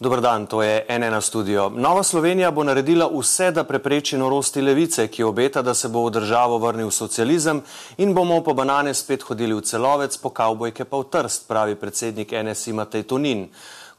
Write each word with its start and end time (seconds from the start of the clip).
Dobr 0.00 0.20
dan, 0.20 0.46
to 0.46 0.62
je 0.62 0.86
NN 0.88 1.20
studio. 1.22 1.68
Nova 1.68 2.02
Slovenija 2.02 2.50
bo 2.50 2.64
naredila 2.64 3.06
vse, 3.12 3.50
da 3.54 3.62
prepreči 3.64 4.18
norosti 4.18 4.60
levice, 4.60 5.06
ki 5.08 5.22
obeta, 5.22 5.62
da 5.62 5.74
se 5.74 5.88
bo 5.88 6.02
v 6.06 6.10
državo 6.10 6.58
vrnil 6.58 6.90
socializem 6.90 7.62
in 7.96 8.14
bomo 8.14 8.40
po 8.42 8.54
banane 8.54 8.94
spet 8.94 9.22
hodili 9.22 9.54
v 9.54 9.62
celovec, 9.62 10.16
po 10.18 10.34
kavbojke 10.34 10.84
pa 10.84 10.98
v 10.98 11.06
trst, 11.10 11.46
pravi 11.48 11.78
predsednik 11.78 12.34
NSI 12.34 12.72
Matej 12.72 13.06
Tonin. 13.06 13.46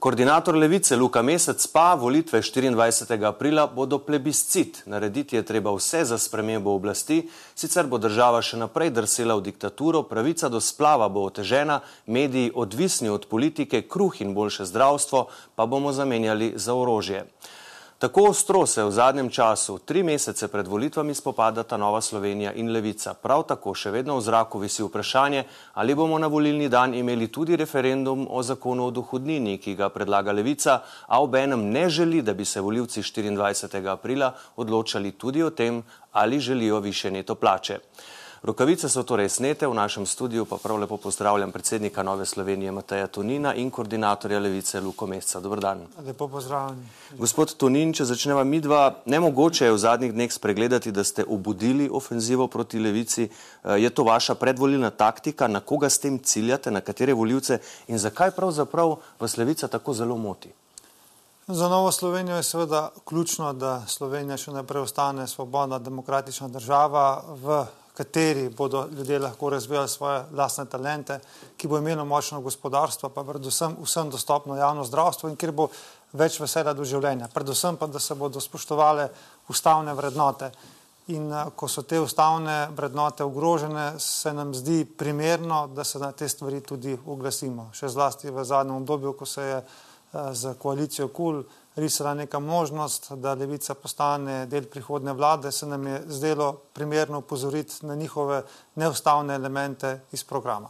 Koordinator 0.06 0.56
levice 0.56 0.96
Luka 0.96 1.22
Mesec 1.22 1.68
pa 1.74 1.96
volitve 1.96 2.42
24. 2.42 3.26
aprila 3.26 3.66
bodo 3.68 3.98
plebiscit. 4.00 4.84
Narediti 4.86 5.36
je 5.36 5.42
treba 5.42 5.74
vse 5.74 6.04
za 6.06 6.18
spremembo 6.18 6.76
oblasti, 6.78 7.24
sicer 7.56 7.90
bo 7.90 7.98
država 7.98 8.44
še 8.46 8.60
naprej 8.62 8.92
drsela 8.94 9.34
v 9.34 9.48
diktaturo, 9.50 10.04
pravica 10.06 10.46
do 10.46 10.62
splava 10.62 11.10
bo 11.10 11.26
otežena, 11.26 11.80
mediji 12.06 12.54
odvisni 12.54 13.10
od 13.10 13.26
politike, 13.26 13.82
kruh 13.90 14.22
in 14.22 14.38
boljše 14.38 14.70
zdravstvo 14.70 15.26
pa 15.56 15.66
bomo 15.66 15.90
zamenjali 15.90 16.54
za 16.54 16.78
orožje. 16.78 17.26
Tako 17.96 18.24
ostro 18.24 18.66
se 18.66 18.84
v 18.84 18.92
zadnjem 18.92 19.30
času, 19.30 19.78
tri 19.80 20.04
mesece 20.04 20.48
pred 20.48 20.68
volitvami, 20.68 21.14
spopadata 21.16 21.78
Nova 21.78 22.02
Slovenija 22.02 22.52
in 22.54 22.68
Levica. 22.68 23.14
Prav 23.14 23.46
tako 23.48 23.72
še 23.72 23.92
vedno 23.92 24.18
v 24.18 24.24
zraku 24.26 24.60
visi 24.60 24.84
vprašanje, 24.84 25.46
ali 25.80 25.96
bomo 25.96 26.20
na 26.20 26.28
volilni 26.28 26.68
dan 26.70 26.94
imeli 26.94 27.30
tudi 27.32 27.56
referendum 27.56 28.28
o 28.30 28.44
zakonu 28.44 28.90
o 28.90 28.92
dohodnini, 28.92 29.56
ki 29.64 29.78
ga 29.80 29.90
predlaga 29.90 30.36
Levica, 30.36 30.82
a 31.08 31.22
obenem 31.24 31.64
ne 31.72 31.88
želi, 31.90 32.20
da 32.22 32.34
bi 32.34 32.46
se 32.46 32.60
voljivci 32.60 33.00
24. 33.00 33.88
aprila 33.88 34.34
odločali 34.56 35.12
tudi 35.12 35.44
o 35.44 35.50
tem, 35.50 35.80
ali 36.12 36.40
želijo 36.40 36.80
više 36.80 37.12
neto 37.12 37.36
plače. 37.36 37.80
Rokavice 38.46 38.90
so 38.90 39.02
torej 39.02 39.30
snete, 39.30 39.66
v 39.66 39.74
našem 39.74 40.06
studiu 40.06 40.46
pa 40.46 40.62
prav 40.62 40.78
lepo 40.78 40.98
pozdravljam 41.02 41.52
predsednika 41.52 42.04
Nove 42.04 42.26
Slovenije 42.26 42.72
Mateja 42.72 43.08
Tonina 43.08 43.56
in 43.56 43.72
koordinatorja 43.72 44.40
Levice 44.40 44.82
Luko 44.82 45.08
Mesca. 45.08 45.40
Dobr 45.40 45.60
dan. 45.60 45.80
Lepo 46.06 46.28
pozdravljeni. 46.28 46.86
Gospod 47.18 47.56
Tonin, 47.58 47.90
če 47.94 48.06
začneva 48.06 48.44
mi 48.44 48.60
dva, 48.62 49.02
nemogoče 49.06 49.66
je 49.66 49.72
v 49.74 49.80
zadnjih 49.82 50.14
dneh 50.14 50.30
spregledati, 50.30 50.92
da 50.94 51.04
ste 51.04 51.26
obudili 51.26 51.90
ofenzivo 51.90 52.46
proti 52.48 52.80
Levici. 52.80 53.26
Je 53.66 53.90
to 53.90 54.04
vaša 54.06 54.36
predvolilna 54.36 54.92
taktika, 54.94 55.48
na 55.48 55.60
koga 55.60 55.90
s 55.90 55.98
tem 56.00 56.20
ciljate, 56.20 56.72
na 56.72 56.82
katere 56.86 57.14
voljivce 57.18 57.58
in 57.88 57.98
zakaj 57.98 58.32
pravzaprav 58.38 58.94
vas 59.20 59.38
Levica 59.38 59.68
tako 59.68 59.94
zelo 59.94 60.18
moti? 60.18 60.52
Za 61.48 61.70
Novo 61.70 61.92
Slovenijo 61.92 62.36
je 62.36 62.44
seveda 62.44 62.92
ključno, 63.06 63.54
da 63.54 63.82
Slovenija 63.88 64.38
še 64.38 64.54
naprej 64.54 64.86
ostane 64.86 65.26
svobodna, 65.28 65.80
demokratična 65.80 66.48
država 66.48 67.24
v 67.42 67.66
kateri 67.96 68.50
bodo 68.50 68.88
ljudje 68.92 69.20
lahko 69.20 69.50
razvijali 69.50 69.90
svoje 69.90 70.24
lastne 70.36 70.66
talente, 70.66 71.20
ki 71.58 71.68
bo 71.68 71.78
imelo 71.78 72.06
močno 72.06 72.42
gospodarstvo, 72.42 73.10
pa 73.10 73.24
predvsem 73.24 73.78
vsem 73.82 74.10
dostopno 74.10 74.56
javno 74.56 74.84
zdravstvo 74.84 75.30
in 75.30 75.36
kjer 75.36 75.52
bo 75.52 75.70
več 76.14 76.40
vesela 76.40 76.74
do 76.74 76.84
življenja. 76.84 77.30
Predvsem 77.34 77.78
pa, 77.78 77.88
da 77.88 78.00
se 78.00 78.16
bodo 78.16 78.42
spoštovale 78.44 79.10
ustavne 79.50 79.94
vrednote. 79.96 80.52
In 81.16 81.30
ko 81.56 81.68
so 81.70 81.84
te 81.86 82.00
ustavne 82.02 82.68
vrednote 82.76 83.24
ogrožene, 83.24 84.00
se 84.00 84.34
nam 84.34 84.56
zdi 84.56 84.86
primerno, 84.86 85.68
da 85.68 85.84
se 85.84 86.00
na 86.02 86.12
te 86.12 86.30
stvari 86.30 86.64
tudi 86.66 86.98
oglasimo. 87.06 87.70
Še 87.78 87.92
zlasti 87.94 88.34
v 88.34 88.44
zadnjem 88.44 88.82
obdobju, 88.82 89.14
ko 89.14 89.26
se 89.26 89.44
je 89.44 89.62
za 90.32 90.54
koalicijo 90.60 91.08
KUL 91.08 91.44
cool 91.44 91.65
risala 91.76 92.14
neka 92.14 92.40
možnost, 92.40 93.12
da 93.12 93.34
levica 93.34 93.74
postane 93.74 94.46
del 94.46 94.66
prihodne 94.66 95.14
vlade, 95.14 95.52
se 95.52 95.66
nam 95.66 95.88
je 95.88 96.04
zdelo 96.08 96.54
primerno 96.74 97.18
upozoriti 97.18 97.86
na 97.86 97.96
njihove 97.96 98.44
neustavne 98.76 99.36
elemente 99.36 100.00
iz 100.12 100.24
programa. 100.24 100.70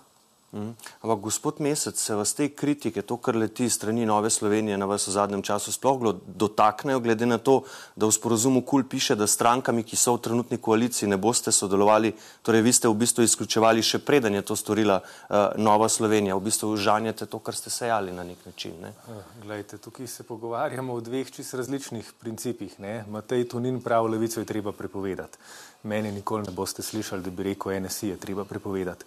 Mhm. 0.56 0.72
Ampak, 1.02 1.20
gospod 1.20 1.60
Mesec, 1.60 2.00
se 2.00 2.16
vas 2.16 2.34
te 2.34 2.48
kritike, 2.48 3.02
to, 3.02 3.18
kar 3.18 3.36
leti 3.36 3.68
strani 3.70 4.06
Nove 4.06 4.30
Slovenije 4.30 4.78
na 4.78 4.86
vas 4.88 5.08
v 5.08 5.12
zadnjem 5.12 5.42
času, 5.44 5.72
sploh 5.72 6.16
dotaknejo, 6.24 7.02
glede 7.04 7.26
na 7.28 7.38
to, 7.38 7.64
da 7.96 8.08
v 8.08 8.16
sporozumu 8.16 8.62
KUL 8.64 8.88
piše, 8.88 9.20
da 9.20 9.28
strankami, 9.28 9.84
ki 9.84 10.00
so 10.00 10.16
v 10.16 10.24
trenutni 10.24 10.58
koaliciji, 10.58 11.12
ne 11.12 11.20
boste 11.20 11.52
sodelovali, 11.52 12.14
torej 12.40 12.64
vi 12.64 12.72
ste 12.72 12.88
v 12.88 12.96
bistvu 12.96 13.28
izključevali 13.28 13.84
še 13.84 14.00
preden 14.00 14.40
je 14.40 14.46
to 14.48 14.56
storila 14.56 15.02
uh, 15.04 15.60
Nova 15.60 15.92
Slovenija, 15.92 16.40
v 16.40 16.48
bistvu 16.48 16.72
žanjete 16.80 17.28
to, 17.28 17.44
kar 17.44 17.56
ste 17.56 17.70
sejali 17.70 18.16
na 18.16 18.24
nek 18.24 18.40
način. 18.48 18.80
Ne? 18.80 18.96
Eh, 18.96 19.22
glejte, 19.44 19.78
tukaj 19.78 20.08
se 20.08 20.24
pogovarjamo 20.24 20.96
o 20.96 21.04
dveh 21.04 21.28
čist 21.36 21.60
različnih 21.60 22.16
principih. 22.16 22.80
Ne? 22.80 23.04
Matej 23.12 23.50
Tunin 23.52 23.84
prav, 23.84 24.08
levico 24.08 24.40
je 24.40 24.48
treba 24.48 24.72
prepovedati 24.72 25.38
meni 25.86 26.12
nikoli 26.12 26.44
ne 26.44 26.52
boste 26.52 26.82
slišali, 26.82 27.24
da 27.24 27.30
bi 27.30 27.44
rekel, 27.44 27.80
NSI 27.82 28.08
je 28.08 28.18
treba 28.18 28.46
prepovedati. 28.46 29.06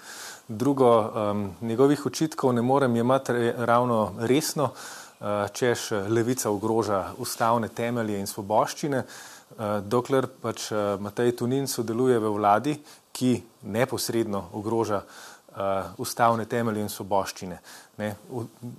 Drugo, 0.49 0.91
um, 1.01 1.38
njegovih 1.61 2.07
očitkov 2.07 2.53
ne 2.55 2.63
morem 2.63 2.97
jemati 2.97 3.33
ravno 3.57 4.13
resno, 4.19 4.71
uh, 4.73 5.27
češ 5.53 5.91
levica 6.09 6.51
ogroža 6.51 7.13
ustavne 7.19 7.69
temelje 7.69 8.21
in 8.21 8.27
svoboščine, 8.27 9.03
uh, 9.05 9.65
dokler 9.83 10.29
pač 10.43 10.71
uh, 10.73 11.01
Matej 11.01 11.37
Tunin 11.37 11.67
sodeluje 11.67 12.19
v 12.19 12.35
vladi, 12.37 12.77
ki 13.13 13.41
neposredno 13.63 14.45
ogroža 14.55 15.03
uh, 15.03 15.91
ustavne 15.99 16.45
temelje 16.47 16.85
in 16.87 16.93
svoboščine. 16.93 17.59
Ne, 17.99 18.13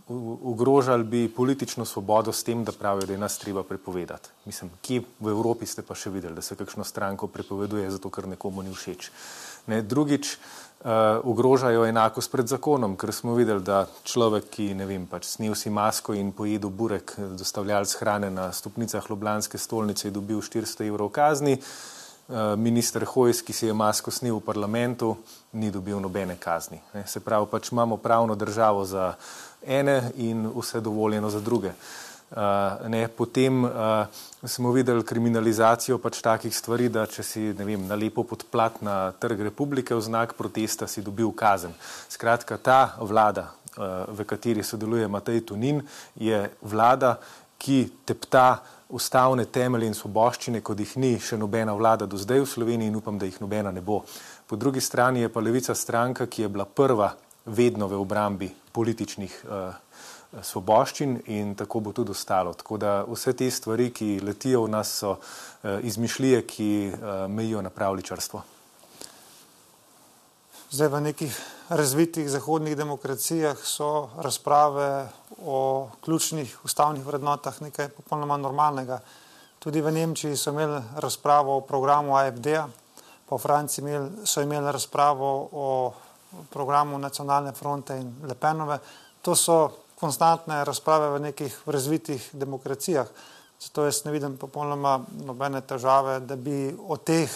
ogrožali 0.08 1.04
bi 1.04 1.26
politično 1.28 1.86
svobodo 1.86 2.32
s 2.32 2.46
tem, 2.48 2.64
da 2.64 2.72
pravijo, 2.72 3.08
da 3.10 3.14
je 3.14 3.20
nas 3.20 3.36
treba 3.38 3.64
prepovedati. 3.68 4.30
Mislim, 4.46 4.72
kje 4.82 5.02
v 5.20 5.34
Evropi 5.34 5.68
ste 5.68 5.84
pa 5.84 5.96
še 5.96 6.14
videli, 6.14 6.38
da 6.38 6.42
se 6.42 6.56
kakšno 6.56 6.88
stranko 6.88 7.28
prepoveduje, 7.28 7.90
zato 7.92 8.08
ker 8.10 8.30
nekomu 8.32 8.64
ni 8.64 8.72
všeč. 8.72 9.12
Ne, 9.68 9.82
drugič, 9.84 10.38
uh, 10.38 10.69
ogrožajo 11.24 11.84
enakost 11.86 12.32
pred 12.32 12.48
zakonom, 12.48 12.96
ker 12.96 13.12
smo 13.12 13.34
videli, 13.36 13.60
da 13.60 13.82
človek, 14.08 14.46
ki 14.54 14.74
ne 14.80 14.86
vem, 14.88 15.06
pač 15.12 15.28
snil 15.28 15.56
si 15.56 15.70
masko 15.70 16.16
in 16.16 16.32
pojedel 16.32 16.72
burek, 16.72 17.18
dostavljalc 17.36 17.96
hrane 18.00 18.30
na 18.32 18.52
stopnicah 18.56 19.10
Ljubljanske 19.10 19.58
stolnice, 19.58 20.08
je 20.08 20.16
dobil 20.16 20.40
400 20.40 20.88
evrov 20.88 21.12
kazni. 21.12 21.60
Uh, 21.60 22.00
Eh, 22.30 22.56
minister 22.56 23.02
Hojs, 23.06 23.42
ki 23.42 23.54
si 23.54 23.66
je 23.66 23.74
masko 23.74 24.12
snil 24.14 24.38
v 24.38 24.46
parlamentu, 24.46 25.16
ni 25.58 25.72
dobil 25.74 25.98
nobene 25.98 26.36
kazni. 26.38 26.78
Se 27.10 27.20
pravi, 27.26 27.48
pač 27.50 27.72
imamo 27.74 27.98
pravno 27.98 28.36
državo 28.38 28.86
za 28.86 29.16
ene 29.66 30.12
in 30.16 30.46
vse 30.46 30.78
dovoljeno 30.78 31.30
za 31.30 31.42
druge. 31.42 31.74
Uh, 31.74 32.09
ne, 32.88 33.08
potem 33.08 33.64
uh, 33.64 33.72
smo 34.46 34.72
videli 34.72 35.04
kriminalizacijo 35.04 35.98
pač 35.98 36.22
takih 36.22 36.54
stvari, 36.56 36.90
da 36.90 37.08
če 37.10 37.24
si 37.26 37.46
vem, 37.58 37.88
nalepo 37.90 38.24
podplat 38.24 38.82
na 38.86 39.12
trg 39.12 39.42
republike 39.50 39.96
v 39.96 40.02
znak 40.02 40.36
protesta, 40.38 40.88
si 40.88 41.02
dobil 41.02 41.32
kazen. 41.34 41.74
Skratka, 42.10 42.58
ta 42.62 42.96
vlada, 43.02 43.50
uh, 43.78 44.06
v 44.14 44.28
kateri 44.30 44.64
sodeluje 44.64 45.08
Matej 45.10 45.42
Tunin, 45.50 45.82
je 46.16 46.44
vlada, 46.62 47.18
ki 47.60 48.06
tepta 48.06 48.62
ustavne 48.90 49.46
temelje 49.46 49.90
in 49.90 49.98
svoboščine, 49.98 50.62
kot 50.66 50.80
jih 50.80 50.96
ni 51.02 51.18
še 51.22 51.38
nobena 51.38 51.74
vlada 51.78 52.08
do 52.10 52.18
zdaj 52.18 52.46
v 52.46 52.50
Sloveniji 52.50 52.90
in 52.90 53.02
upam, 53.02 53.18
da 53.18 53.26
jih 53.26 53.42
nobena 53.42 53.74
ne 53.74 53.82
bo. 53.82 54.04
Po 54.50 54.58
drugi 54.58 54.82
strani 54.82 55.26
je 55.26 55.30
pa 55.30 55.42
levica 55.42 55.76
stranka, 55.76 56.26
ki 56.26 56.46
je 56.46 56.50
bila 56.50 56.66
prva 56.66 57.12
vedno 57.46 57.88
v 57.90 57.98
obrambi 57.98 58.50
političnih 58.74 59.34
uh, 59.46 59.89
svoboščin 60.42 61.18
in 61.34 61.56
tako 61.58 61.80
bo 61.80 61.94
tudi 61.94 62.12
ostalo. 62.12 62.54
Tako 62.54 62.78
da 62.78 62.94
vse 63.08 63.34
te 63.34 63.50
stvari, 63.52 63.90
ki 63.92 64.20
letijo 64.22 64.64
v 64.68 64.74
nas, 64.76 64.92
so 65.02 65.16
uh, 65.18 65.80
izmišljije, 65.82 66.46
ki 66.48 66.70
uh, 66.94 67.26
mejijo 67.32 67.62
na 67.62 67.70
pravličarstvo. 67.70 68.44
Zdaj 70.70 70.88
v 70.88 71.02
nekih 71.02 71.40
razvitih 71.70 72.30
zahodnih 72.30 72.76
demokracijah 72.78 73.58
so 73.58 74.10
razprave 74.22 75.10
o 75.46 75.90
ključnih 76.02 76.60
ustavnih 76.64 77.06
vrednotah 77.06 77.62
nekaj 77.62 77.90
popolnoma 77.90 78.38
normalnega. 78.38 79.00
Tudi 79.60 79.82
v 79.82 79.92
Nemčiji 79.92 80.38
so 80.38 80.54
imeli 80.54 80.82
razpravo 80.96 81.58
o 81.58 81.62
programu 81.62 82.16
AFD-a, 82.16 82.68
po 83.26 83.38
Franciji 83.38 83.98
so 84.26 84.42
imeli 84.42 84.72
razpravo 84.72 85.50
o 85.52 85.94
programu 86.50 86.98
Nacionalne 86.98 87.52
fronte 87.52 87.98
in 87.98 88.14
Lepenove. 88.24 88.78
To 89.22 89.36
so 89.36 89.72
konstantne 90.00 90.64
razprave 90.66 91.10
v 91.18 91.22
nekih 91.30 91.62
razvitih 91.66 92.30
demokracijah. 92.34 93.08
Zato 93.60 93.86
jaz 93.86 94.06
ne 94.06 94.12
vidim 94.12 94.38
popolnoma 94.38 95.00
nobene 95.26 95.62
težave, 95.62 96.20
da 96.20 96.36
bi 96.36 96.76
o 96.88 96.98
teh 96.98 97.32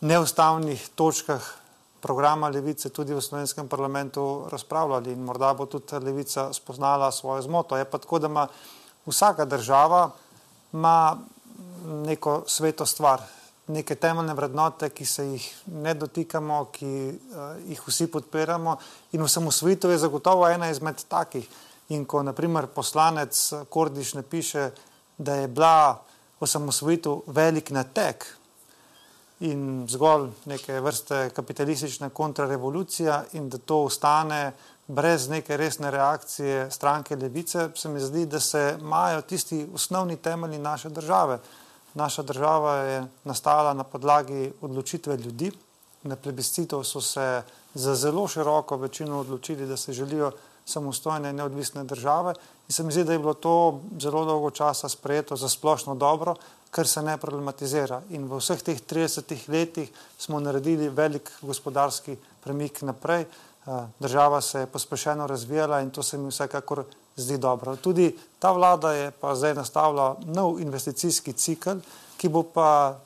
neustavnih 0.00 0.88
točkah 0.94 1.42
programa 2.00 2.48
Levice 2.48 2.88
tudi 2.88 3.14
v 3.14 3.20
slovenskem 3.20 3.68
parlamentu 3.68 4.46
razpravljali 4.50 5.12
in 5.12 5.24
morda 5.24 5.52
bo 5.54 5.66
tudi 5.66 5.98
Levica 6.04 6.52
spoznala 6.52 7.12
svojo 7.12 7.42
zmoto. 7.42 7.76
Je 7.76 7.84
pa 7.84 7.98
tako, 7.98 8.18
da 8.18 8.26
ima 8.26 8.46
vsaka 9.06 9.44
država 9.44 10.10
ima 10.72 11.16
neko 11.84 12.42
sveto 12.46 12.86
stvar, 12.86 13.20
neke 13.70 13.94
temeljne 13.94 14.34
vrednote, 14.34 14.90
ki 14.90 15.06
se 15.06 15.26
jih 15.26 15.46
ne 15.82 15.94
dotikamo, 15.94 16.64
ki 16.74 16.90
uh, 17.10 17.54
jih 17.68 17.82
vsi 17.86 18.06
podpiramo 18.10 18.76
in 19.12 19.22
osamosvojitev 19.22 19.90
je 19.90 20.02
zagotovo 20.04 20.48
ena 20.48 20.70
izmed 20.70 21.04
takih. 21.08 21.48
In 21.90 22.04
ko 22.06 22.22
naprimer 22.22 22.68
poslanec 22.70 23.38
Kordiš 23.68 24.14
napiše, 24.14 24.70
da 25.18 25.40
je 25.40 25.48
bila 25.48 26.02
osamosvojitev 26.40 27.24
velik 27.26 27.70
natek, 27.74 28.26
in 29.40 29.86
zgolj 29.88 30.28
neke 30.44 30.80
vrste 30.80 31.30
kapitalistična 31.34 32.10
kontrarevolucija, 32.10 33.24
in 33.32 33.48
da 33.48 33.58
to 33.58 33.82
ostane 33.84 34.52
brez 34.86 35.28
neke 35.28 35.56
resne 35.56 35.90
reakcije 35.90 36.70
stranke 36.70 37.16
Levice, 37.16 37.68
se 37.74 37.88
mi 37.88 38.00
zdi, 38.00 38.26
da 38.26 38.40
se 38.40 38.76
imajo 38.80 39.20
tisti 39.20 39.66
osnovni 39.74 40.16
temelji 40.16 40.58
naše 40.58 40.88
države. 40.88 41.38
Naša 41.94 42.22
država 42.22 42.74
je 42.74 43.06
nastala 43.24 43.74
na 43.74 43.84
podlagi 43.84 44.52
odločitve 44.60 45.16
ljudi. 45.16 45.50
Na 46.02 46.16
plebiscitu 46.16 46.84
so 46.84 47.00
se 47.00 47.42
za 47.74 47.94
zelo 47.94 48.28
široko 48.28 48.76
večino 48.76 49.20
odločili, 49.20 49.66
da 49.66 49.76
se 49.76 49.92
želijo 49.92 50.32
samostojne 50.64 51.30
in 51.30 51.36
neodvisne 51.36 51.84
države. 51.84 52.34
In 52.68 52.72
se 52.72 52.82
mi 52.82 52.92
zdi, 52.92 53.04
da 53.04 53.12
je 53.12 53.18
bilo 53.18 53.34
to 53.34 53.80
zelo 54.00 54.24
dolgo 54.24 54.50
časa 54.50 54.88
sprejeto 54.88 55.36
za 55.36 55.48
splošno 55.48 55.94
dobro, 55.94 56.34
kar 56.70 56.86
se 56.86 57.02
ne 57.02 57.16
problematizira. 57.18 58.02
In 58.10 58.28
v 58.30 58.38
vseh 58.38 58.62
teh 58.62 58.80
30 58.80 59.48
letih 59.48 59.90
smo 60.18 60.40
naredili 60.40 60.88
velik 60.88 61.32
gospodarski 61.42 62.16
premik 62.40 62.82
naprej. 62.82 63.26
Eh, 63.66 63.86
država 63.98 64.40
se 64.40 64.60
je 64.60 64.66
pospešeno 64.66 65.26
razvijala 65.26 65.80
in 65.80 65.90
to 65.90 66.02
se 66.02 66.18
mi 66.18 66.30
vsekakor 66.30 66.84
zdi 67.20 67.38
dobro. 67.38 67.76
Tudi 67.76 68.10
ta 68.38 68.52
vlada 68.52 68.92
je 68.92 69.10
pa 69.10 69.34
zdaj 69.34 69.54
nastavila 69.54 70.16
nov 70.26 70.60
investicijski 70.60 71.32
cikl, 71.32 71.80
ki 72.16 72.28
bo 72.28 72.42
pa 72.42 72.98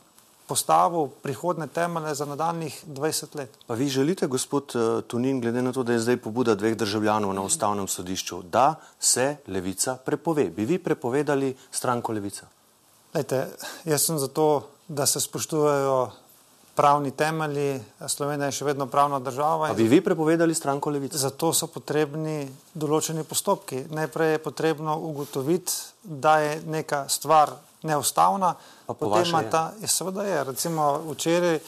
postavil 0.47 1.09
prihodne 1.23 1.67
temelje 1.67 2.15
za 2.15 2.25
nadaljnih 2.25 2.85
20 2.87 3.37
let. 3.37 3.51
Pa 3.67 3.75
vi 3.75 3.89
želite, 3.89 4.27
gospod 4.27 4.73
eh, 4.75 5.03
Tunin, 5.03 5.41
glede 5.41 5.63
na 5.63 5.73
to, 5.73 5.83
da 5.83 5.93
je 5.93 5.99
zdaj 5.99 6.17
pobuda 6.17 6.55
dveh 6.55 6.77
državljanov 6.77 7.35
na 7.35 7.43
ustavnem 7.43 7.89
sodišču, 7.89 8.43
da 8.43 8.75
se 9.01 9.37
levica 9.47 9.97
prepove? 9.97 10.45
Bi 10.51 10.65
vi 10.65 10.79
prepovedali 10.79 11.57
stranko 11.71 12.13
levica? 12.13 12.47
Lejte, 13.15 13.47
jaz 13.85 14.03
sem 14.03 14.19
za 14.19 14.29
to, 14.29 14.69
da 14.89 15.07
se 15.07 15.21
spoštujejo 15.21 16.11
pravni 16.75 17.11
temelji, 17.11 17.81
Slovenija 18.09 18.49
je 18.51 18.59
še 18.59 18.65
vedno 18.65 18.87
pravna 18.91 19.19
država. 19.23 19.71
A 19.71 19.75
bi 19.75 19.87
vi 19.89 20.01
prepovedali 20.01 20.55
stranko 20.55 20.91
levice? 20.91 21.19
Zato 21.19 21.53
so 21.55 21.69
potrebni 21.71 22.49
določeni 22.75 23.25
postopki. 23.25 23.85
Najprej 23.95 24.35
je 24.35 24.43
potrebno 24.43 24.99
ugotoviti, 24.99 25.73
da 26.03 26.39
je 26.43 26.59
neka 26.67 27.05
stvar 27.09 27.55
neustavna, 27.85 28.55
pa 28.87 28.95
potem 28.95 29.29
ima 29.29 29.43
ta, 29.51 29.73
je, 29.81 29.89
seveda 29.89 30.25
je, 30.25 30.45
recimo 30.45 30.87
včeraj, 31.11 31.59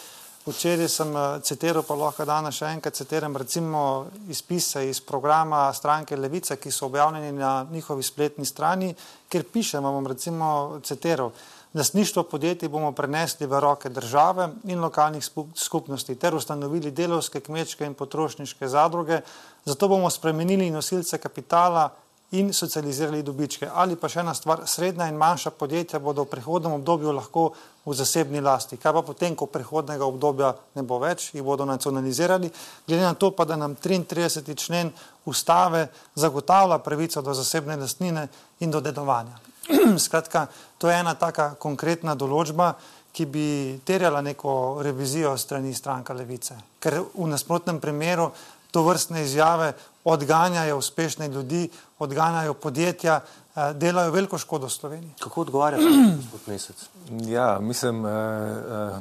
včeraj 0.47 0.89
sem 0.89 1.17
eh, 1.17 1.41
citiral, 1.45 1.85
pa 1.85 1.97
lahko 1.99 2.25
danes 2.25 2.57
še 2.57 2.71
enkrat 2.73 2.97
citiram, 2.97 3.37
recimo 3.37 4.07
izpise 4.33 4.87
iz 4.89 5.01
programa 5.05 5.69
stranke 5.77 6.17
Levice, 6.17 6.57
ki 6.57 6.73
so 6.73 6.89
objavljeni 6.89 7.33
na 7.37 7.67
njihovi 7.71 8.03
spletni 8.03 8.47
strani, 8.49 8.95
kjer 9.29 9.45
pišemo, 9.53 9.93
bom 9.93 10.09
recimo 10.09 10.81
citiral, 10.85 11.33
Lasništvo 11.77 12.23
podjetij 12.23 12.69
bomo 12.69 12.93
prenesli 12.93 13.47
v 13.47 13.61
roke 13.61 13.89
države 13.89 14.49
in 14.65 14.81
lokalnih 14.81 15.25
skupnosti 15.55 16.15
ter 16.15 16.35
ustanovili 16.35 16.91
delovske, 16.91 17.41
kmečke 17.41 17.85
in 17.85 17.95
potrošniške 17.95 18.69
zadruge. 18.69 19.21
Zato 19.65 19.89
bomo 19.89 20.11
spremenili 20.11 20.71
nosilce 20.71 21.19
kapitala 21.19 21.91
in 22.31 22.53
socializirali 22.53 23.23
dobičke. 23.23 23.69
Ali 23.75 23.97
pa 23.97 24.09
še 24.09 24.23
ena 24.25 24.33
stvar, 24.35 24.63
srednja 24.65 25.09
in 25.11 25.19
manjša 25.21 25.51
podjetja 25.51 26.01
bodo 26.01 26.25
v 26.25 26.31
prihodnem 26.31 26.79
obdobju 26.79 27.13
lahko 27.13 27.51
v 27.85 27.95
zasebni 27.95 28.41
lasti. 28.41 28.79
Kaj 28.81 28.93
pa 28.93 29.03
potem, 29.03 29.37
ko 29.37 29.47
prihodnega 29.47 30.09
obdobja 30.09 30.55
ne 30.75 30.83
bo 30.83 30.97
več, 30.99 31.29
jih 31.35 31.45
bodo 31.45 31.67
nacionalizirali. 31.69 32.51
Glede 32.89 33.03
na 33.03 33.13
to 33.15 33.31
pa, 33.37 33.45
da 33.45 33.57
nam 33.57 33.77
33. 33.77 34.57
člen 34.57 34.95
ustave 35.29 35.91
zagotavlja 36.15 36.79
pravico 36.79 37.23
do 37.23 37.35
zasebne 37.35 37.77
lastnine 37.77 38.29
in 38.61 38.71
do 38.71 38.81
dedovanja. 38.81 39.37
Skratka, 40.07 40.47
to 40.79 40.91
je 40.91 40.99
ena 40.99 41.15
taka 41.15 41.55
konkretna 41.59 42.15
določba, 42.15 42.75
ki 43.17 43.27
bi 43.27 43.49
terjala 43.85 44.21
neko 44.21 44.83
revizijo 44.85 45.33
strani 45.41 45.73
stranka 45.75 46.15
Levice. 46.15 46.57
Ker 46.79 47.01
v 47.01 47.29
nasprotnem 47.31 47.81
primeru 47.81 48.29
to 48.71 48.83
vrstne 48.85 49.23
izjave 49.25 49.73
odganjajo 50.05 50.77
uspešne 50.79 51.29
ljudi, 51.29 51.69
odganjajo 51.99 52.55
podjetja, 52.55 53.21
eh, 53.21 53.73
delajo 53.73 54.13
veliko 54.13 54.39
škodo 54.39 54.69
Sloveniji. 54.69 55.15
Kako 55.21 55.41
odgovarjate, 55.41 55.89
gospod 56.17 56.41
Mesec? 56.47 56.85
Ja, 57.11 57.59
mislim, 57.61 58.07
eh, 58.07 58.11
eh, 58.11 59.01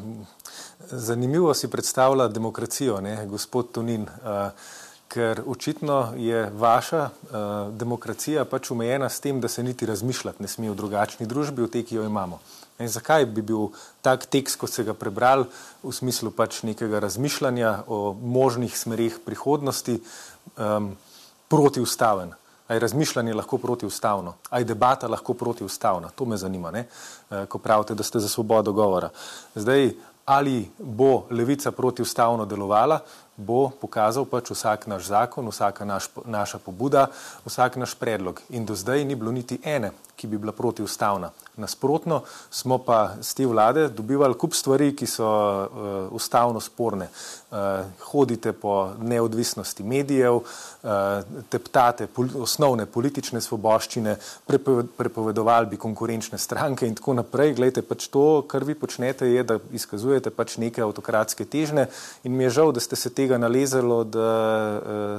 zanimivo 0.91 1.53
si 1.53 1.67
predstavlja 1.67 2.27
demokracijo, 2.27 3.01
ne, 3.01 3.25
gospod 3.25 3.71
Tunin. 3.71 4.07
Eh, 4.07 4.49
ker 5.07 5.41
očitno 5.47 6.13
je 6.17 6.49
vaša 6.53 7.01
uh, 7.03 7.39
demokracija 7.73 8.45
pač 8.45 8.71
omejena 8.71 9.09
s 9.09 9.19
tem, 9.19 9.41
da 9.41 9.47
se 9.47 9.63
niti 9.63 9.85
razmišljati 9.85 10.43
ne 10.43 10.47
sme 10.47 10.69
v 10.69 10.75
drugačni 10.75 11.27
družbi, 11.27 11.63
v 11.63 11.71
tej, 11.71 11.83
ki 11.85 11.99
jo 11.99 12.05
imamo. 12.05 12.39
In 12.79 12.91
zakaj 12.91 13.25
bi 13.31 13.41
bil 13.41 13.69
tak 14.03 14.25
tekst, 14.27 14.59
kot 14.59 14.71
ste 14.73 14.83
ga 14.83 14.93
prebrali, 14.93 15.45
v 15.83 15.93
smislu 15.95 16.31
pač 16.35 16.63
nekega 16.67 16.99
razmišljanja 16.99 17.85
o 17.87 18.11
možnih 18.13 18.75
smerih 18.77 19.21
prihodnosti, 19.25 20.01
um, 20.57 20.91
protiustaven? 21.47 22.33
Je 22.69 22.79
razmišljanje 22.79 23.33
lahko 23.33 23.57
protiustavno? 23.57 24.33
Je 24.57 24.65
debata 24.65 25.07
lahko 25.07 25.33
protiustavna? 25.33 26.09
To 26.15 26.25
me 26.25 26.37
zanima, 26.37 26.71
ne? 26.71 26.87
Eh, 27.29 27.45
ko 27.45 27.57
pravite, 27.57 27.93
da 27.93 28.03
ste 28.03 28.19
za 28.19 28.29
svobodo 28.29 28.73
govora. 28.73 29.09
Zdaj, 29.55 29.91
ali 30.25 30.71
bo 30.79 31.27
levica 31.29 31.71
protiustavno 31.71 32.45
delovala, 32.45 32.99
bo 33.37 33.69
pokazal 33.81 34.25
pač 34.25 34.49
vsak 34.51 34.87
naš 34.87 35.11
zakon, 35.11 35.47
vsaka 35.51 35.85
naš, 35.85 36.07
naša 36.25 36.59
pobuda, 36.59 37.07
vsak 37.45 37.75
naš 37.75 37.95
predlog. 37.99 38.41
In 38.49 38.65
do 38.65 38.75
zdaj 38.75 39.03
ni 39.05 39.15
bilo 39.15 39.31
niti 39.31 39.59
ene, 39.63 39.91
ki 40.15 40.27
bi 40.27 40.37
bila 40.37 40.51
protiustavna. 40.55 41.31
Nasprotno 41.59 42.21
smo 42.51 42.77
pa 42.77 43.15
z 43.21 43.35
te 43.35 43.45
vlade 43.45 43.89
dobivali 43.89 44.37
kup 44.39 44.55
stvari, 44.55 44.95
ki 44.95 45.07
so 45.07 45.27
uh, 45.27 45.67
ustavno 46.15 46.59
sporne. 46.59 47.09
Uh, 47.55 47.85
hodite 48.11 48.51
po 48.51 48.91
neodvisnosti 48.99 49.83
medijev, 49.83 50.35
uh, 50.35 50.89
teptate 51.49 52.03
pol 52.07 52.27
osnovne 52.43 52.83
politične 52.85 53.39
svoboščine, 53.41 54.17
prepovedovali 54.97 55.69
bi 55.71 55.79
konkurenčne 55.79 56.35
stranke 56.37 56.83
in 56.87 56.97
tako 56.99 57.13
naprej. 57.15 57.53
Glejte, 57.55 57.79
pač 57.87 58.09
to, 58.11 58.43
kar 58.51 58.65
vi 58.67 58.75
počnete, 58.75 59.29
je, 59.31 59.43
da 59.47 59.55
izkazujete 59.71 60.33
pač 60.35 60.57
neke 60.59 60.83
avtokratske 60.83 61.45
težne 61.47 61.85
in 62.27 62.35
mi 62.35 62.43
je 62.43 62.49
žal, 62.57 62.73
da 62.75 62.83
ste 62.83 62.99
se 62.99 63.13
tega 63.15 63.39
nalezali 63.39 63.93
od 63.93 64.19
uh, 64.19 64.27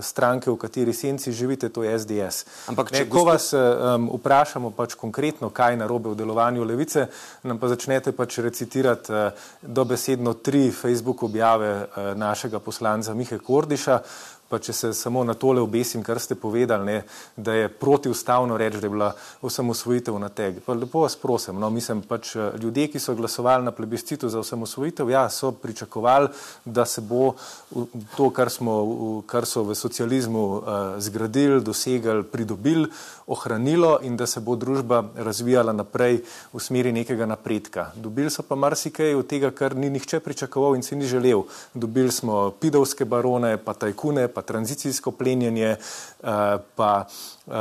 stranke, 0.04 0.50
v 0.52 0.58
kateri 0.60 0.92
senci 0.92 1.32
živite, 1.32 1.72
to 1.72 1.86
je 1.88 1.94
SDS. 1.96 2.44
Ampak, 2.68 2.92
če 2.92 3.06
ne, 3.06 3.08
gospod... 3.16 3.32
vas 3.32 3.48
um, 3.56 4.10
vprašamo 4.18 4.74
pač 4.76 4.98
konkretno, 5.00 5.48
kaj 5.48 5.80
narobe 5.80 6.12
v 6.12 6.20
delovanju 6.20 6.68
levice, 6.68 7.08
nam 7.48 7.56
pa 7.56 7.72
začnete 7.72 8.12
pač 8.12 8.42
recitirati 8.44 9.08
uh, 9.08 9.48
dobesedno 9.62 10.36
tri 10.36 10.68
Facebook 10.68 11.24
objave 11.24 11.72
uh, 11.80 12.12
našega 12.26 12.58
poslanca 12.60 13.14
Mihe 13.14 13.38
Kordiša. 13.38 14.00
Pa 14.46 14.60
če 14.62 14.70
se 14.72 14.88
samo 14.94 15.24
na 15.26 15.34
tole 15.34 15.58
obesim, 15.58 16.04
kar 16.06 16.20
ste 16.22 16.36
povedali, 16.38 16.86
ne, 16.86 17.00
da 17.34 17.54
je 17.56 17.70
protiustavno 17.80 18.54
reči, 18.54 18.78
da 18.78 18.86
je 18.86 18.92
bila 18.94 19.08
osamosvojitev 19.42 20.18
na 20.22 20.28
teg. 20.30 20.60
Pa 20.62 20.76
lepo 20.78 21.02
vas 21.02 21.16
prosim, 21.18 21.58
no, 21.58 21.66
mislim 21.74 22.04
pač 22.06 22.36
eh, 22.36 22.52
ljudje, 22.62 22.86
ki 22.92 23.02
so 23.02 23.16
glasovali 23.18 23.66
na 23.66 23.74
plebiscitu 23.74 24.30
za 24.30 24.38
osamosvojitev, 24.38 25.10
ja, 25.10 25.24
so 25.34 25.50
pričakovali, 25.50 26.30
da 26.64 26.86
se 26.86 27.02
bo 27.02 27.32
to, 28.14 28.30
kar, 28.30 28.50
smo, 28.54 28.76
kar 29.26 29.50
so 29.50 29.64
v 29.66 29.74
socializmu 29.74 30.44
uh, 30.46 30.62
zgradili, 31.02 31.58
dosegali, 31.66 32.22
pridobili, 32.22 32.86
ohranilo 33.26 33.98
in 34.02 34.16
da 34.16 34.26
se 34.26 34.40
bo 34.40 34.56
družba 34.56 35.04
razvijala 35.16 35.72
naprej 35.72 36.20
v 36.52 36.60
smeri 36.60 36.92
nekega 36.92 37.26
napredka. 37.26 37.90
Dobili 37.94 38.30
so 38.30 38.42
pa 38.42 38.54
marsikaj 38.54 39.14
od 39.14 39.26
tega, 39.26 39.50
kar 39.50 39.76
ni 39.76 39.90
nihče 39.90 40.20
pričakoval 40.20 40.76
in 40.76 40.82
si 40.82 40.96
ni 40.96 41.06
želel. 41.06 41.42
Dobili 41.74 42.12
smo 42.12 42.50
pidovske 42.50 43.04
barone, 43.04 43.56
pa 43.56 43.74
tajkune, 43.74 44.28
pa 44.28 44.42
tranzicijsko 44.42 45.10
plenjenje, 45.10 45.76
eh, 45.76 46.58
pa 46.76 47.06
eh, 47.46 47.52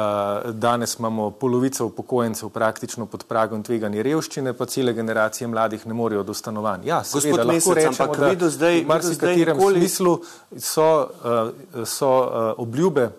danes 0.52 1.00
imamo 1.00 1.32
polovico 1.32 1.86
upokojencev 1.86 2.50
praktično 2.50 3.06
pod 3.06 3.26
pragom 3.26 3.64
tveganja 3.64 4.02
revščine, 4.02 4.54
pa 4.54 4.66
cele 4.66 4.94
generacije 4.94 5.48
mladih 5.48 5.88
ne 5.88 5.94
morejo 5.94 6.24
do 6.24 6.34
stanovanj. 6.34 6.86
Ja, 6.86 7.04
seveda, 7.04 7.44
lahko 7.44 7.74
rečemo, 7.74 8.16
da 8.16 8.70
v 8.70 8.86
marsikaterem 8.86 9.58
nikoli... 9.58 9.80
smislu 9.80 10.20
so, 10.58 11.08
eh, 11.26 11.86
so 11.86 12.16
obljube 12.58 13.10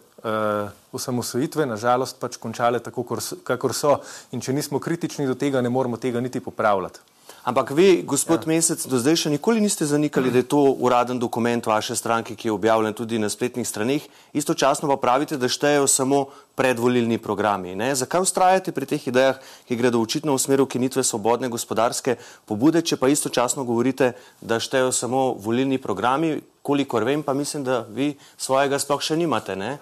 osamosvojitve 0.92 1.66
nažalost 1.66 2.16
pač 2.20 2.38
končale 2.40 2.80
tako, 2.80 3.04
kakor 3.44 3.74
so 3.74 3.98
in 4.32 4.40
če 4.40 4.52
nismo 4.56 4.80
kritični 4.80 5.26
do 5.26 5.34
tega, 5.34 5.60
ne 5.60 5.70
moremo 5.70 5.96
tega 6.00 6.20
niti 6.20 6.40
popravljati. 6.40 7.00
Ampak 7.46 7.70
vi, 7.78 8.02
gospod 8.02 8.42
ja. 8.42 8.48
Mesec, 8.50 8.82
do 8.90 8.98
zdaj 8.98 9.20
še 9.20 9.30
nikoli 9.30 9.62
niste 9.62 9.86
zanikali, 9.86 10.32
da 10.34 10.40
je 10.42 10.48
to 10.50 10.58
uraden 10.82 11.20
dokument 11.22 11.62
vaše 11.62 11.94
stranke, 11.94 12.34
ki 12.34 12.48
je 12.48 12.54
objavljen 12.56 12.94
tudi 12.94 13.20
na 13.22 13.30
spletnih 13.30 13.62
straneh. 13.62 14.02
Istočasno 14.34 14.90
pa 14.90 14.96
pravite, 14.98 15.38
da 15.38 15.46
štejejo 15.46 15.86
samo 15.86 16.24
predvolilni 16.58 17.20
programi. 17.22 17.76
Ne? 17.78 17.92
Zakaj 17.94 18.26
ustrajate 18.26 18.74
pri 18.74 18.90
teh 18.90 19.06
idejah, 19.06 19.38
ki 19.70 19.78
gredo 19.78 20.02
očitno 20.02 20.34
v 20.34 20.42
smer 20.42 20.64
ukinitve 20.66 21.06
svobodne 21.06 21.46
gospodarske 21.46 22.18
pobude, 22.50 22.82
če 22.82 22.98
pa 22.98 23.06
istočasno 23.14 23.62
govorite, 23.62 24.16
da 24.42 24.58
štejejo 24.58 24.90
samo 24.90 25.28
volilni 25.38 25.78
programi, 25.78 26.40
kolikor 26.66 27.06
vem, 27.06 27.22
pa 27.22 27.30
mislim, 27.30 27.62
da 27.62 27.84
vi 27.86 28.16
svojega 28.34 28.82
sploh 28.82 28.98
še 28.98 29.14
nimate. 29.14 29.54
Ne? 29.54 29.76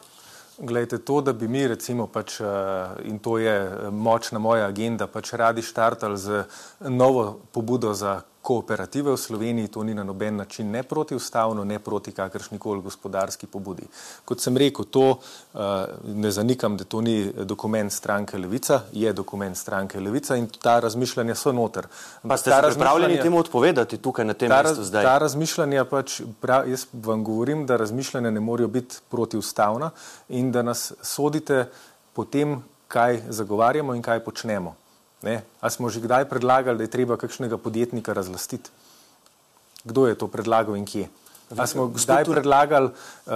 Glejte, 0.59 0.99
to, 0.99 1.21
da 1.21 1.33
bi 1.33 1.49
mi, 1.49 1.67
recimo, 1.67 2.07
pač, 2.07 2.41
eh, 2.41 2.47
in 3.11 3.19
to 3.19 3.39
je 3.39 3.55
močna 3.91 4.39
moja 4.39 4.67
agenda, 4.67 5.07
pač 5.07 5.33
radi 5.33 5.63
štartali 5.63 6.19
z 6.19 6.45
novo 6.79 7.41
pobudo 7.53 7.95
za 7.95 8.21
kooperative 8.45 9.13
v 9.13 9.17
Sloveniji, 9.17 9.69
to 9.73 9.83
ni 9.83 9.95
na 9.95 10.05
noben 10.05 10.37
način 10.37 10.71
ne 10.71 10.83
protiustavno, 10.83 11.65
ne 11.65 11.79
proti 11.79 12.13
kakršni 12.13 12.59
koli 12.59 12.83
gospodarski 12.83 13.47
pobudi. 13.47 13.87
Kot 14.25 14.41
sem 14.45 14.57
rekel, 14.61 14.85
to 14.85 15.05
uh, 15.11 15.61
ne 16.05 16.31
zanikam, 16.31 16.77
da 16.77 16.85
to 16.85 17.01
ni 17.01 17.33
dokument 17.33 17.93
stranke 17.93 18.39
Levica, 18.39 18.83
je 18.93 19.13
dokument 19.13 19.57
stranke 19.57 20.01
Levica 20.01 20.37
in 20.37 20.51
ta 20.61 20.77
razmišljanja 20.85 21.35
so 21.35 21.53
noter. 21.53 21.89
Pa 22.29 22.37
ste 22.37 22.53
pripravljeni 22.69 23.23
temu 23.23 23.41
odpovedati 23.41 23.99
tukaj 23.99 24.29
na 24.29 24.37
tem 24.37 24.53
ta, 24.53 24.61
mestu 24.63 24.85
zdaj? 24.85 25.05
Ta 25.05 25.17
razmišljanja 25.25 25.85
pač, 25.89 26.21
prav, 26.41 26.69
jaz 26.69 26.87
vam 26.93 27.25
govorim, 27.25 27.67
da 27.67 27.81
razmišljanja 27.81 28.31
ne 28.31 28.41
morejo 28.41 28.69
biti 28.69 29.01
protiustavna 29.11 29.91
in 30.29 30.53
da 30.53 30.63
nas 30.63 30.93
sodite 31.03 31.65
po 32.13 32.25
tem, 32.25 32.61
kaj 32.89 33.23
zagovarjamo 33.29 33.95
in 33.95 34.03
kaj 34.03 34.21
počnemo. 34.25 34.77
Ne? 35.23 35.43
A 35.61 35.71
smo 35.71 35.89
že 35.89 36.01
kdaj 36.01 36.29
predlagali, 36.29 36.79
da 36.79 36.85
je 36.85 36.91
treba 36.91 37.17
kakšnega 37.17 37.59
podjetnika 37.59 38.13
razlastiti? 38.13 38.71
Kdo 39.85 40.07
je 40.07 40.19
to 40.19 40.29
predlagal 40.29 40.77
in 40.77 40.85
kje? 40.85 41.09
A 41.57 41.67
smo 41.67 41.87
kdaj 41.87 42.25
predlagali, 42.25 42.89
uh, 42.89 43.33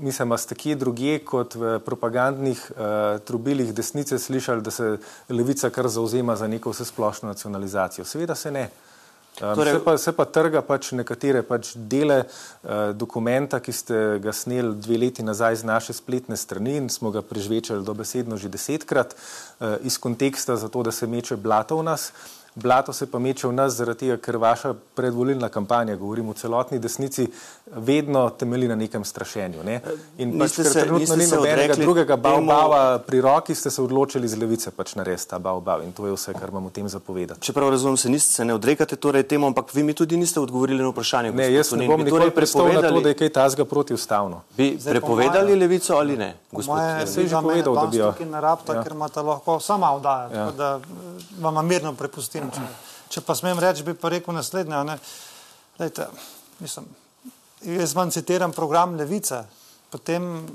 mislim, 0.00 0.28
da 0.28 0.36
ste 0.36 0.54
kje 0.54 0.74
drugje 0.74 1.18
kot 1.24 1.54
v 1.54 1.78
propagandnih 1.80 2.58
uh, 2.70 3.20
trubilih 3.22 3.74
desnice 3.74 4.18
slišali, 4.18 4.62
da 4.62 4.70
se 4.70 4.98
levica 5.28 5.70
kar 5.70 5.88
zauzema 5.88 6.36
za 6.36 6.46
neko 6.46 6.70
vse 6.70 6.84
splošno 6.84 7.28
nacionalizacijo? 7.28 8.04
Seveda 8.04 8.34
se 8.34 8.50
ne. 8.50 8.68
Um, 8.68 8.87
torej, 9.38 9.72
se, 9.72 9.84
pa, 9.84 9.96
se 9.98 10.12
pa 10.12 10.24
trga 10.24 10.62
pač 10.62 10.92
nekatere 10.92 11.42
pač 11.42 11.72
dele 11.76 12.22
uh, 12.24 12.90
dokumenta, 12.94 13.60
ki 13.60 13.72
ste 13.72 14.00
ga 14.22 14.32
sneli 14.32 14.74
dve 14.78 14.98
leti 14.98 15.22
nazaj 15.22 15.62
z 15.62 15.68
naše 15.68 15.92
spletne 15.96 16.36
strani 16.36 16.76
in 16.82 16.88
smo 16.92 17.10
ga 17.14 17.22
prežvečali 17.22 17.84
dobesedno 17.84 18.36
že 18.36 18.50
desetkrat 18.52 19.14
uh, 19.14 19.78
iz 19.82 19.98
konteksta, 19.98 20.56
zato 20.56 20.82
da 20.82 20.92
se 20.92 21.06
meče 21.06 21.36
blato 21.36 21.78
v 21.78 21.86
nas. 21.90 22.10
Uh, 22.10 22.37
blato 22.62 22.92
se 22.92 23.06
pa 23.10 23.18
meče 23.18 23.48
v 23.48 23.52
nas, 23.52 23.76
zaradi 23.78 23.98
tega, 23.98 24.16
ker 24.22 24.36
vaša 24.36 24.74
predvolilna 24.98 25.48
kampanja, 25.48 25.96
govorim 25.96 26.28
o 26.28 26.34
celotni 26.34 26.78
desnici, 26.78 27.28
vedno 27.66 28.30
temelji 28.30 28.68
na 28.68 28.74
nekem 28.74 29.04
strašenju. 29.04 29.62
Ne? 29.64 29.80
In 30.18 30.34
pač, 30.38 30.56
ker 30.56 30.66
se, 30.66 30.80
trenutno 30.80 31.16
ni 31.16 31.26
nobenega 31.30 31.76
drugega 31.78 32.16
baobaba 32.16 32.98
pri 33.06 33.20
roki, 33.20 33.54
ste 33.54 33.70
se 33.70 33.82
odločili 33.82 34.28
z 34.28 34.40
levice 34.40 34.70
pač 34.74 34.94
narediti 34.98 35.28
ta 35.30 35.38
baobab 35.38 35.82
in 35.84 35.92
to 35.92 36.06
je 36.06 36.16
vse, 36.16 36.34
kar 36.34 36.50
imam 36.52 36.66
o 36.66 36.72
tem 36.74 36.88
zapovedati. 36.88 37.40
Čeprav 37.40 37.70
razumem, 37.70 37.96
se, 37.96 38.10
niste, 38.10 38.32
se 38.32 38.44
ne 38.44 38.54
odrekate 38.54 38.96
torej 38.96 39.26
temu, 39.28 39.46
ampak 39.46 39.74
vi 39.74 39.82
mi 39.82 39.94
tudi 39.94 40.16
niste 40.16 40.40
odgovorili 40.40 40.82
na 40.82 40.90
vprašanje. 40.92 41.32
Ne, 41.32 41.50
jaz 41.52 41.72
ne 41.72 41.86
bom 41.86 42.04
nikoli 42.04 42.30
prepovedal 42.34 42.92
to, 42.92 43.00
da 43.00 43.14
je 43.14 43.18
kaj 43.22 43.32
tazga 43.38 43.64
protiustavno. 43.64 44.42
Bi 44.56 44.74
Zdaj, 44.80 44.98
prepovedali 44.98 45.52
moje, 45.52 45.60
levico 45.60 45.96
ali 45.96 46.16
ne? 46.16 46.34
Moje, 46.52 47.06
se 47.06 47.22
je 47.22 47.28
že 47.28 47.42
povedal, 47.42 47.74
da 47.74 47.86
bi 47.86 47.96
jo. 47.96 48.12
Ja. 48.68 48.82
Ker 48.82 48.92
imate 48.92 49.22
lahko 49.22 49.60
sama 49.60 49.92
oddaja, 49.94 50.28
ja. 50.34 50.50
da 50.56 50.80
vam 51.40 51.66
mirno 51.66 51.92
prepustim. 51.92 52.47
Če, 53.08 53.22
pa 53.24 53.34
smem 53.36 53.58
reči, 53.60 53.84
bi 53.86 53.94
pa 53.96 54.10
rekel 54.12 54.36
naslednje. 54.36 54.98
Lejte, 55.78 56.08
mislim, 56.60 56.86
jaz 57.64 57.94
vam 57.96 58.10
citiram 58.10 58.52
program 58.52 58.96
Levice, 58.98 59.42
potem 59.92 60.46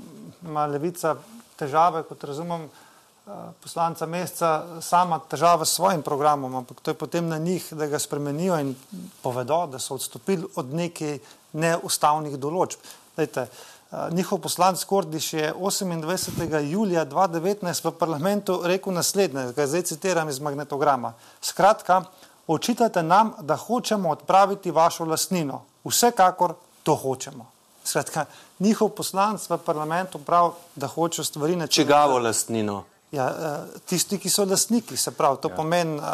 ima 0.44 0.66
Levica 0.70 1.16
težave, 1.58 2.04
kot 2.08 2.24
razumem, 2.24 2.66
eh, 2.66 3.30
poslanca 3.62 4.06
meseca, 4.06 4.80
sama 4.80 5.18
težava 5.18 5.64
s 5.64 5.76
svojim 5.76 6.02
programom, 6.02 6.54
ampak 6.54 6.80
to 6.80 6.90
je 6.90 6.98
potem 6.98 7.28
na 7.28 7.38
njih, 7.38 7.72
da 7.72 7.86
ga 7.86 7.98
spremenijo 7.98 8.58
in 8.60 8.74
povedo, 9.22 9.66
da 9.66 9.78
so 9.78 9.94
odstopili 9.94 10.46
od 10.56 10.74
nekih 10.74 11.20
neustavnih 11.52 12.38
določb. 12.38 12.78
Lejte, 13.16 13.46
Eh, 13.46 13.73
njihov 14.10 14.38
poslanec 14.38 14.84
Kordiš 14.84 15.32
je 15.32 15.52
28. 15.54 16.70
julija 16.70 17.06
2019 17.06 17.84
v 17.84 17.90
parlamentu 17.90 18.60
rekel 18.64 18.92
naslednje, 18.92 19.52
ga 19.52 19.66
zdaj 19.66 19.82
citiram 19.82 20.28
iz 20.28 20.40
magnetograma. 20.40 21.12
Skratka, 21.42 22.02
očitate 22.46 23.02
nam, 23.02 23.32
da 23.40 23.56
hočemo 23.56 24.10
odpraviti 24.10 24.70
vašo 24.70 25.04
lastnino. 25.04 25.62
Vsekakor 25.84 26.54
to 26.82 26.94
hočemo. 26.96 27.46
Skratka, 27.84 28.24
njihov 28.58 28.88
poslanec 28.88 29.50
v 29.50 29.58
parlamentu 29.58 30.18
pravi, 30.18 30.50
da 30.76 30.86
hoče 30.86 31.24
stvari 31.24 31.56
načeti. 31.56 31.74
Čigavo 31.74 32.18
lastnino? 32.18 32.84
Ja, 33.12 33.28
eh, 33.28 33.78
tisti, 33.86 34.18
ki 34.18 34.30
so 34.30 34.44
lastniki, 34.44 34.96
se 34.96 35.10
pravi, 35.10 35.38
to 35.42 35.48
ja. 35.48 35.56
pomeni 35.56 35.98
uh, 35.98 36.04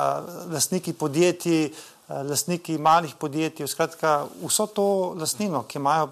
lastniki 0.53 0.93
podjetij, 0.93 1.71
uh, 1.71 2.17
lastniki 2.29 2.79
malih 2.79 3.15
podjetij, 3.15 3.67
skratka, 3.67 4.27
vso 4.43 4.67
to 4.67 5.15
lastnino, 5.17 5.63
ki 5.63 5.79
imajo 5.79 6.11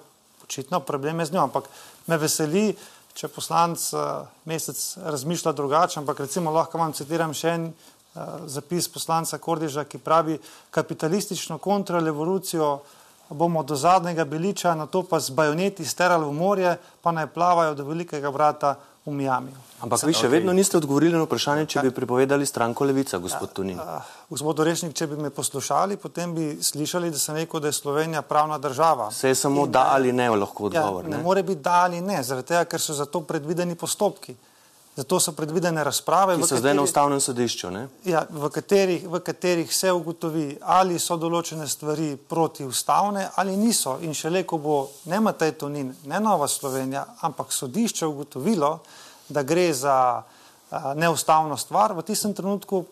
očitno 0.48 0.80
problem 0.80 1.20
je 1.20 1.26
z 1.26 1.32
njo. 1.32 1.42
Ampak 1.44 1.68
me 2.06 2.16
veseli, 2.16 2.72
če 3.12 3.28
poslanc 3.28 3.82
uh, 3.92 4.24
mesec 4.48 4.78
razmišlja 5.04 5.52
drugače. 5.52 6.00
Ampak 6.00 6.24
recimo 6.24 6.50
lahko 6.54 6.80
vam 6.80 6.94
citiram 6.96 7.34
še 7.36 7.52
en 7.52 7.66
uh, 7.68 8.46
zapis 8.48 8.88
poslanca 8.88 9.38
Kordiža, 9.38 9.84
ki 9.84 10.00
pravi: 10.00 10.38
kapitalistično 10.70 11.58
kontrarevolucijo 11.58 12.78
bomo 13.28 13.62
do 13.62 13.76
zadnjega 13.76 14.24
beliča, 14.24 14.72
na 14.74 14.86
to 14.86 15.02
pa 15.04 15.20
z 15.20 15.36
bajoneti 15.36 15.84
sterali 15.84 16.24
v 16.24 16.32
morje, 16.32 16.78
pa 17.04 17.12
naj 17.12 17.28
plavajo 17.34 17.74
do 17.76 17.84
velikega 17.84 18.32
vrata 18.32 18.78
v 19.08 19.18
Mijamiju. 19.22 19.64
Ampak 19.78 20.02
vi 20.02 20.12
še 20.12 20.26
okay. 20.26 20.32
vedno 20.32 20.52
niste 20.52 20.74
odgovorili 20.74 21.14
na 21.14 21.22
vprašanje, 21.22 21.68
če 21.70 21.82
bi 21.86 21.92
pripovedali 21.94 22.46
stranko 22.46 22.86
Levica, 22.88 23.20
gospod 23.22 23.52
Tunin. 23.54 23.78
Ja, 23.78 24.00
gospod 24.26 24.58
Orešnik, 24.64 24.96
če 24.98 25.06
bi 25.12 25.18
me 25.22 25.30
poslušali, 25.30 25.96
potem 26.02 26.34
bi 26.34 26.48
slišali, 26.62 27.12
da 27.14 27.20
sem 27.22 27.38
rekel, 27.38 27.62
da 27.62 27.70
je 27.70 27.76
Slovenija 27.78 28.24
pravna 28.26 28.58
država. 28.58 29.12
Se 29.14 29.30
je 29.30 29.38
samo 29.38 29.68
in, 29.68 29.72
da 29.76 29.84
ali 29.94 30.12
ne 30.12 30.26
lahko 30.34 30.66
odgovor. 30.66 31.06
Ja, 31.06 31.10
ne, 31.12 31.16
ne 31.16 31.22
more 31.22 31.44
biti 31.46 31.62
da 31.62 31.84
ali 31.86 32.02
ne, 32.02 32.18
zaradi 32.26 32.50
tega, 32.50 32.64
ker 32.66 32.82
so 32.82 32.96
za 32.98 33.06
to 33.06 33.22
predvideni 33.22 33.78
postopki. 33.78 34.34
Zato 34.98 35.20
so 35.20 35.32
predvidene 35.32 35.84
razprave. 35.84 36.34
Ki 36.34 36.42
so 36.42 36.48
kateri, 36.48 36.60
zdaj 36.60 36.74
na 36.74 36.82
ustavnem 36.82 37.20
sodišču. 37.22 37.68
Ja, 38.10 38.24
v, 38.30 38.48
katerih, 38.50 39.04
v 39.06 39.20
katerih 39.22 39.74
se 39.74 39.92
ugotovi, 39.94 40.46
ali 40.58 40.98
so 40.98 41.14
določene 41.14 41.68
stvari 41.70 42.16
protiustavne 42.18 43.28
ali 43.38 43.54
niso. 43.56 44.00
In 44.02 44.10
šele, 44.10 44.42
ko 44.42 44.58
bo 44.58 44.78
ne 45.06 45.20
Matej 45.22 45.54
Tonin, 45.60 45.92
ne 46.10 46.18
Nova 46.18 46.48
Slovenija, 46.50 47.04
ampak 47.22 47.54
sodišče 47.54 48.10
ugotovilo, 48.10 48.72
da 49.28 49.46
gre 49.46 49.68
za 49.70 49.94
neustavno 50.98 51.56
stvar, 51.56 51.94
v 51.94 52.02
tistem 52.02 52.34
trenutku 52.34 52.82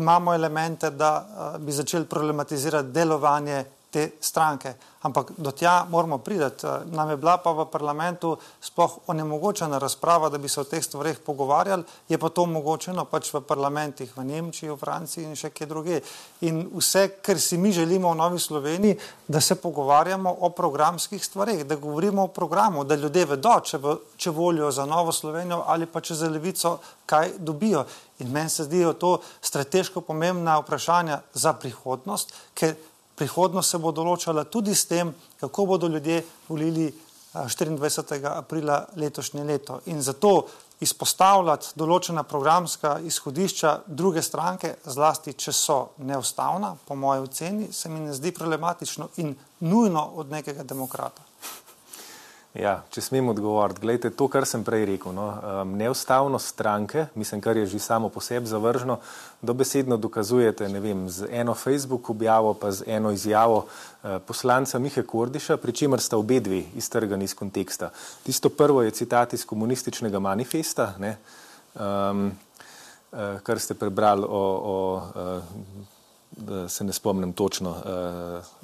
imamo 0.00 0.32
elemente, 0.32 0.90
da 0.90 1.12
bi 1.60 1.72
začeli 1.72 2.08
problematizirati 2.08 2.96
delovanje 2.96 3.64
te 3.92 4.10
stranke 4.20 4.74
ampak 5.02 5.32
do 5.38 5.50
tja 5.50 5.86
moramo 5.90 6.18
priti. 6.18 6.66
Nam 6.84 7.10
je 7.10 7.16
bila 7.16 7.36
pa 7.36 7.52
v 7.52 7.66
parlamentu 7.66 8.36
sploh 8.60 8.98
onemogočena 9.06 9.78
razprava, 9.78 10.28
da 10.28 10.38
bi 10.38 10.48
se 10.48 10.60
o 10.60 10.64
teh 10.64 10.82
stvarih 10.82 11.18
pogovarjali, 11.18 11.84
je 12.08 12.18
pa 12.18 12.28
to 12.28 12.42
omogočeno 12.42 13.04
pač 13.04 13.32
v 13.34 13.42
parlamentih 13.42 14.16
v 14.16 14.24
Nemčiji, 14.24 14.70
v 14.70 14.78
Franciji 14.78 15.26
in 15.26 15.36
še 15.36 15.50
kje 15.50 15.66
druge. 15.66 16.00
In 16.46 16.68
vse, 16.70 17.18
kar 17.22 17.38
si 17.38 17.58
mi 17.58 17.72
želimo 17.72 18.12
v 18.12 18.16
Novi 18.16 18.38
Sloveniji, 18.38 18.98
da 19.28 19.40
se 19.40 19.54
pogovarjamo 19.54 20.36
o 20.40 20.50
programskih 20.50 21.24
stvarih, 21.24 21.66
da 21.66 21.76
govorimo 21.76 22.24
o 22.24 22.32
programu, 22.32 22.84
da 22.84 22.94
ljudje 22.94 23.26
vedo, 23.34 23.58
če, 23.60 23.78
v, 23.78 23.96
če 24.16 24.30
volijo 24.30 24.70
za 24.70 24.86
Novo 24.86 25.12
Slovenijo 25.12 25.64
ali 25.66 25.86
pa 25.86 26.00
če 26.00 26.14
za 26.14 26.30
levico, 26.30 26.78
kaj 27.06 27.34
dobijo. 27.38 27.84
In 28.22 28.30
meni 28.30 28.50
se 28.50 28.64
zdijo 28.64 28.92
to 28.94 29.18
strateško 29.42 30.00
pomembna 30.00 30.60
vprašanja 30.62 31.20
za 31.34 31.52
prihodnost, 31.58 32.30
ker 32.54 32.76
prihodnost 33.22 33.70
se 33.70 33.78
bo 33.78 33.92
določala 33.94 34.44
tudi 34.50 34.74
s 34.74 34.88
tem, 34.90 35.12
kako 35.40 35.66
bodo 35.66 35.88
ljudje 35.88 36.22
volili 36.48 36.90
24. 37.32 38.18
aprila 38.28 38.82
letošnje 38.98 39.44
leto. 39.44 39.78
In 39.86 40.02
zato 40.02 40.48
izpostavljati 40.82 41.76
določena 41.78 42.24
programska 42.26 42.96
izhodišča 43.06 43.74
druge 43.86 44.22
stranke, 44.22 44.74
zlasti 44.84 45.36
če 45.38 45.54
so 45.54 45.78
neustavna, 46.02 46.74
po 46.86 46.98
moje 46.98 47.22
oceni, 47.28 47.70
se 47.72 47.88
mi 47.88 48.02
ne 48.02 48.14
zdi 48.16 48.34
problematično 48.34 49.12
in 49.22 49.36
nujno 49.60 50.02
od 50.18 50.34
nekega 50.34 50.66
demokrata. 50.66 51.22
Ja, 52.52 52.82
če 52.92 53.00
smem 53.00 53.30
odgovoriti, 53.32 53.80
gledajte, 53.80 54.10
to, 54.12 54.26
kar 54.28 54.44
sem 54.44 54.60
prej 54.60 54.82
rekel, 54.90 55.14
no, 55.16 55.24
um, 55.32 55.70
neustavnost 55.80 56.50
stranke, 56.52 57.06
mislim, 57.16 57.40
kar 57.40 57.56
je 57.56 57.64
že 57.72 57.78
samo 57.80 58.10
po 58.12 58.20
sebi 58.20 58.44
zavržno, 58.46 58.98
dobesedno 59.40 59.96
dokazujete 59.96 60.68
vem, 60.68 61.06
z 61.08 61.30
eno 61.32 61.54
Facebook 61.56 62.10
objavo, 62.12 62.52
pa 62.52 62.68
z 62.68 62.84
eno 62.92 63.08
izjavo 63.10 63.64
uh, 63.64 64.18
poslanca 64.28 64.78
Mihe 64.78 65.00
Kordiša, 65.00 65.56
pri 65.56 65.72
čemer 65.72 66.04
sta 66.04 66.20
obe 66.20 66.42
dve 66.44 66.60
iztrgani 66.76 67.24
iz 67.24 67.32
konteksta. 67.34 67.88
Tisto 68.22 68.52
prvo 68.52 68.82
je 68.82 68.92
citat 69.00 69.32
iz 69.32 69.46
komunističnega 69.48 70.20
manifesta, 70.20 70.92
ne, 71.00 71.16
um, 71.72 72.28
uh, 72.28 73.40
kar 73.40 73.64
ste 73.64 73.74
prebrali 73.80 74.28
o, 74.28 74.44
o 74.60 74.76
uh, 75.00 75.91
se 76.68 76.84
ne 76.84 76.92
spomnim 76.92 77.32
točno. 77.32 77.70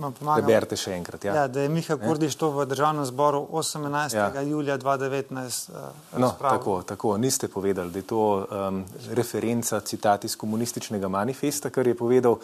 Uh, 0.01 0.13
preberite 0.35 0.77
še 0.77 0.95
enkrat. 0.97 1.25
Ja. 1.25 1.35
Ja, 1.35 1.49
da 1.49 1.61
je 1.61 1.69
Miha 1.69 1.97
Kurdiš 2.01 2.37
to 2.41 2.51
v 2.55 2.65
državnem 2.67 3.05
zboru 3.07 3.43
18. 3.53 4.17
Ja. 4.17 4.43
julija 4.43 4.79
2019. 4.79 5.71
Uh, 5.71 6.21
no, 6.21 6.33
tako, 6.41 6.83
tako, 6.83 7.17
niste 7.19 7.49
povedali, 7.49 7.91
da 7.91 7.99
je 7.99 8.07
to 8.09 8.23
um, 8.51 8.85
referenca, 9.13 9.81
citat 9.81 10.25
iz 10.25 10.37
komunističnega 10.37 11.09
manifesta, 11.09 11.71
kar 11.71 11.87
je 11.87 11.95
povedal. 11.95 12.39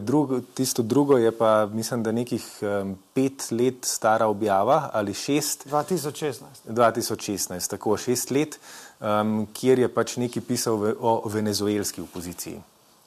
Drugo, 0.00 0.40
tisto 0.54 0.82
drugo 0.82 1.18
je 1.18 1.32
pa, 1.32 1.66
mislim, 1.66 2.02
da 2.02 2.12
nekih 2.12 2.46
um, 2.62 2.94
pet 3.14 3.48
let 3.50 3.84
stara 3.84 4.26
objava 4.26 4.90
ali 4.92 5.14
šest. 5.14 5.66
2016. 5.66 6.64
2016, 6.68 7.70
tako 7.70 7.96
šest 7.96 8.30
let, 8.30 8.58
um, 9.00 9.46
kjer 9.52 9.78
je 9.78 9.92
pač 9.92 10.16
nekaj 10.16 10.42
pisal 10.42 10.76
v, 10.76 10.94
o 11.00 11.20
venezuelski 11.28 12.00
opoziciji 12.00 12.62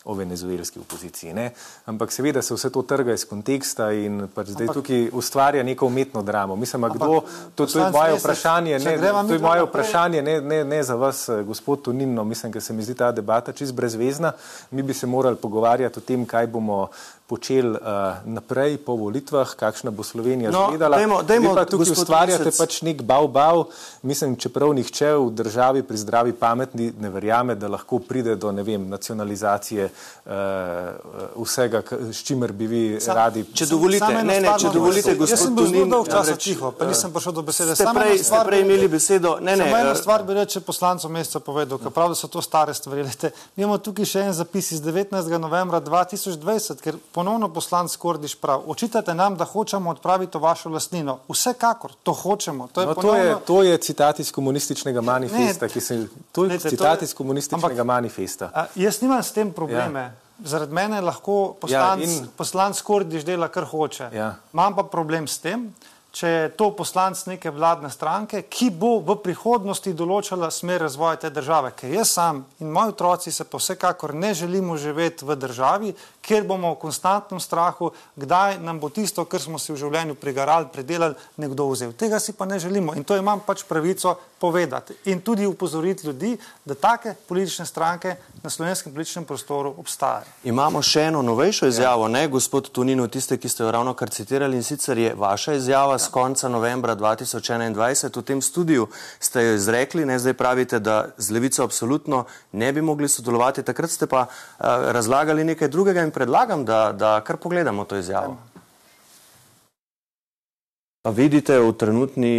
o 0.09 0.13
venezuelski 0.13 0.79
opoziciji. 0.79 1.33
Ne? 1.33 1.51
Ampak 1.85 2.11
seveda 2.11 2.41
se 2.41 2.53
vse 2.53 2.71
to 2.73 2.81
trga 2.81 3.13
iz 3.13 3.25
konteksta 3.29 3.91
in 3.93 4.23
pač 4.33 4.47
zdaj 4.55 4.65
ampak, 4.65 4.79
tukaj 4.81 5.09
ustvarja 5.13 5.63
neko 5.63 5.85
umetno 5.85 6.23
dramo. 6.25 6.55
Mislim, 6.55 6.83
ampak, 6.83 6.97
kdo, 6.97 7.21
to, 7.55 7.65
to 7.65 7.79
je 7.79 7.91
moje 7.91 8.15
vprašanje, 8.17 8.79
ne, 8.79 8.97
to 8.97 9.33
je 9.33 9.39
moje 9.39 9.67
vprašanje 9.67 10.21
ne, 10.21 10.41
ne, 10.41 10.63
ne 10.65 10.81
za 10.83 10.95
vas, 10.95 11.29
eh, 11.29 11.43
gospod 11.43 11.85
Tonino, 11.85 12.23
mislim, 12.23 12.51
ker 12.51 12.61
se 12.61 12.73
mi 12.73 12.83
zdi 12.83 12.97
ta 12.97 13.11
debata 13.11 13.53
čist 13.53 13.73
brezvezna. 13.73 14.33
Mi 14.71 14.81
bi 14.81 14.93
se 14.93 15.07
morali 15.07 15.37
pogovarjati 15.37 15.99
o 15.99 16.01
tem, 16.01 16.25
kaj 16.25 16.47
bomo 16.47 16.87
počeli 17.29 17.69
uh, 17.69 17.77
naprej 18.25 18.79
po 18.81 18.95
volitvah, 18.97 19.53
kakšna 19.53 19.91
bo 19.93 20.03
Slovenija 20.03 20.49
no, 20.49 20.63
izgledala. 20.65 20.97
Dajmo, 20.97 21.21
dajmo, 21.21 21.53
pa 21.53 21.65
tukaj 21.69 21.93
ustvarjate 21.93 22.49
pač 22.57 22.79
nek 22.81 23.03
bav-bav, 23.05 23.67
mislim, 24.01 24.33
čeprav 24.33 24.73
nihče 24.73 25.11
v 25.13 25.27
državi 25.37 25.83
pri 25.85 25.97
zdravi 26.01 26.33
pametni 26.33 26.89
ne 26.97 27.11
verjame, 27.13 27.53
da 27.55 27.69
lahko 27.69 27.99
pride 28.01 28.33
do, 28.35 28.49
ne 28.51 28.65
vem, 28.65 28.87
nacionalizacije 28.89 29.85
uh, 29.85 30.33
vsega, 31.37 31.83
s 32.09 32.23
čimer 32.25 32.51
bi 32.51 32.67
vi 32.71 32.81
Sam, 32.97 33.19
radi. 33.19 33.45
Če 33.53 33.69
dovolite, 33.69 34.09
ne, 34.09 34.23
ne, 34.25 34.55
če 34.57 34.73
dovolite, 34.73 35.13
gospod 35.13 35.35
Jaz 35.37 35.45
sem 35.45 35.55
bil 35.59 35.69
zelo 35.69 35.85
dolg 35.93 36.09
časa 36.09 36.35
tiho, 36.41 36.73
pa 36.73 36.89
nisem 36.89 37.13
prišel 37.13 37.37
do 37.37 37.45
besede. 37.45 37.77
Ste 37.77 37.93
prej, 37.93 38.23
ste 38.25 38.41
prej 38.49 38.65
imeli 38.65 38.89
besedo. 38.89 39.35
Ne, 39.37 39.53
ne, 39.53 39.69
samo 39.69 39.83
eno 39.83 39.93
stvar 40.01 40.25
bi 40.25 40.39
reče 40.39 40.63
poslancov 40.65 41.13
meseca 41.13 41.43
povedal, 41.45 41.77
ker 41.77 41.93
prav, 41.93 42.09
da 42.15 42.17
so 42.17 42.31
to 42.31 42.41
stare 42.41 42.73
stvari. 42.73 43.05
Mi 43.53 43.67
imamo 43.67 43.77
tukaj 43.77 44.09
še 44.15 44.25
en 44.31 44.33
zapis 44.33 44.73
iz 44.73 44.81
19. 44.81 45.29
novembra 45.37 45.77
2020, 45.85 46.81
ker 46.81 46.97
ponovno 47.19 47.49
poslanc 47.53 47.95
Kordiš 47.95 48.35
prav. 48.35 48.61
Očitate 48.67 49.13
nam, 49.13 49.35
da 49.37 49.45
hočemo 49.45 49.89
odpraviti 49.89 50.37
vašo 50.37 50.69
lastnino. 50.69 51.17
Vsekakor, 51.27 51.91
to 52.03 52.13
hočemo. 52.13 52.67
To 52.71 52.81
je, 52.81 52.87
no, 52.87 52.93
ponovno... 52.93 53.17
to 53.17 53.23
je, 53.23 53.35
to 53.45 53.63
je 53.63 53.77
citat 53.77 54.19
iz 54.19 54.31
komunističnega 54.31 55.01
manifesta. 55.01 55.67
Ne, 55.75 55.81
se, 55.81 56.07
to 56.31 56.43
je 56.43 56.49
Lejte, 56.49 56.69
citat 56.69 56.99
to 56.99 57.03
je... 57.03 57.07
iz 57.07 57.13
komunističnega 57.13 57.81
Ampak, 57.81 57.85
manifesta. 57.85 58.51
A, 58.53 58.65
jaz 58.75 59.01
nimam 59.01 59.23
s 59.23 59.35
tem 59.35 59.51
probleme. 59.51 59.99
Ja. 59.99 60.45
Zaradi 60.45 60.73
mene 60.73 61.01
lahko 61.01 61.55
poslanc, 61.59 62.03
ja, 62.07 62.07
in... 62.07 62.27
poslanc 62.37 62.81
Kordiš 62.81 63.27
dela, 63.27 63.51
kar 63.51 63.67
hoče. 63.67 64.09
Ja. 64.15 64.35
Imam 64.53 64.75
pa 64.75 64.87
problem 64.87 65.27
s 65.27 65.43
tem, 65.43 65.67
če 66.11 66.27
je 66.27 66.47
to 66.57 66.71
poslanc 66.73 67.19
neke 67.29 67.51
vladne 67.53 67.91
stranke, 67.93 68.41
ki 68.49 68.69
bo 68.73 68.95
v 69.05 69.19
prihodnosti 69.21 69.91
določala 69.93 70.49
smer 70.51 70.81
razvoja 70.87 71.19
te 71.25 71.29
države. 71.29 71.73
Ker 71.77 71.91
jaz 71.93 72.15
sam 72.15 72.45
in 72.63 72.71
moji 72.73 72.95
otroci 72.95 73.31
se 73.31 73.45
pa 73.45 73.59
vsekakor 73.61 74.15
ne 74.15 74.33
želimo 74.33 74.77
živeti 74.77 75.27
v 75.27 75.35
državi, 75.35 75.93
kjer 76.29 76.45
bomo 76.45 76.75
v 76.75 76.81
konstantnem 76.83 77.41
strahu, 77.41 77.89
kdaj 78.13 78.59
nam 78.61 78.77
bo 78.79 78.91
tisto, 78.93 79.25
kar 79.25 79.41
smo 79.41 79.57
si 79.57 79.73
v 79.73 79.79
življenju 79.81 80.13
prigarali, 80.21 80.69
predelali, 80.69 81.17
nekdo 81.41 81.65
vzel. 81.71 81.95
Tega 81.97 82.19
si 82.21 82.37
pa 82.37 82.45
ne 82.45 82.59
želimo 82.61 82.93
in 82.93 83.03
to 83.03 83.17
imam 83.17 83.41
pač 83.41 83.65
pravico 83.65 84.13
povedati 84.39 84.93
in 85.05 85.21
tudi 85.21 85.45
upozoriti 85.45 86.07
ljudi, 86.07 86.37
da 86.65 86.75
take 86.75 87.13
politične 87.27 87.65
stranke 87.65 88.15
na 88.43 88.49
slovenskem 88.49 88.93
političnem 88.93 89.25
prostoru 89.25 89.73
obstajajo. 89.77 90.29
Imamo 90.43 90.81
še 90.81 91.07
eno 91.09 91.21
novejšo 91.25 91.67
izjavo, 91.67 92.05
ja. 92.05 92.13
ne, 92.13 92.27
gospod 92.27 92.69
Tunino, 92.71 93.07
tiste, 93.07 93.37
ki 93.37 93.49
ste 93.49 93.63
jo 93.63 93.71
ravno 93.71 93.93
kar 93.93 94.13
citirali 94.13 94.55
in 94.55 94.63
sicer 94.63 94.97
je 94.97 95.15
vaša 95.17 95.57
izjava 95.57 95.97
z 95.97 96.07
ja. 96.07 96.13
konca 96.13 96.49
novembra 96.49 96.95
2021 96.95 98.21
v 98.21 98.23
tem 98.23 98.41
studiu, 98.41 98.87
ste 99.19 99.43
jo 99.43 99.57
izrekli, 99.57 100.05
ne, 100.05 100.19
zdaj 100.19 100.37
pravite, 100.37 100.79
da 100.79 101.09
z 101.17 101.35
levico 101.35 101.63
absolutno 101.65 102.23
ne 102.51 102.71
bi 102.73 102.81
mogli 102.81 103.09
sodelovati, 103.09 103.65
takrat 103.65 103.91
ste 103.91 104.07
pa 104.07 104.27
uh, 104.29 104.65
razlagali 104.95 105.43
nekaj 105.43 105.67
drugega 105.67 106.05
in 106.05 106.15
predlagam, 106.19 106.65
da, 106.67 106.91
da 106.91 107.15
kar 107.23 107.39
pogledamo 107.39 107.87
to 107.87 107.97
izjavo. 107.97 108.35
Pa 111.01 111.15
vidite 111.15 111.55
v 111.63 111.71
trenutni 111.79 112.33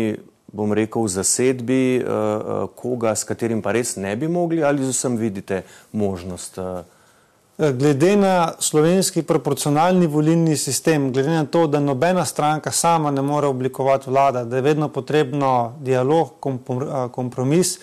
bom 0.52 0.72
rekel, 0.76 1.06
zasedbi, 1.08 2.02
uh, 2.02 2.10
uh, 2.10 2.68
koga, 2.76 3.14
s 3.16 3.24
katerim 3.24 3.62
pa 3.62 3.72
res 3.72 3.96
ne 3.96 4.16
bi 4.16 4.28
mogli, 4.28 4.64
ali 4.66 4.84
z 4.84 4.92
vsem 4.92 5.16
vidite 5.16 5.62
možnost? 5.92 6.58
Uh... 6.58 6.82
Glede 7.60 8.14
na 8.16 8.52
slovenski 8.58 9.22
proporcionalni 9.22 10.06
volilni 10.08 10.56
sistem, 10.56 11.10
glede 11.12 11.30
na 11.30 11.44
to, 11.44 11.66
da 11.68 11.80
nobena 11.80 12.24
stranka 12.24 12.72
sama 12.72 13.10
ne 13.10 13.22
more 13.22 13.46
oblikovati 13.46 14.10
vlada, 14.10 14.44
da 14.44 14.56
je 14.56 14.62
vedno 14.62 14.88
potrebno 14.88 15.74
dialog, 15.80 16.40
kompromis, 17.12 17.78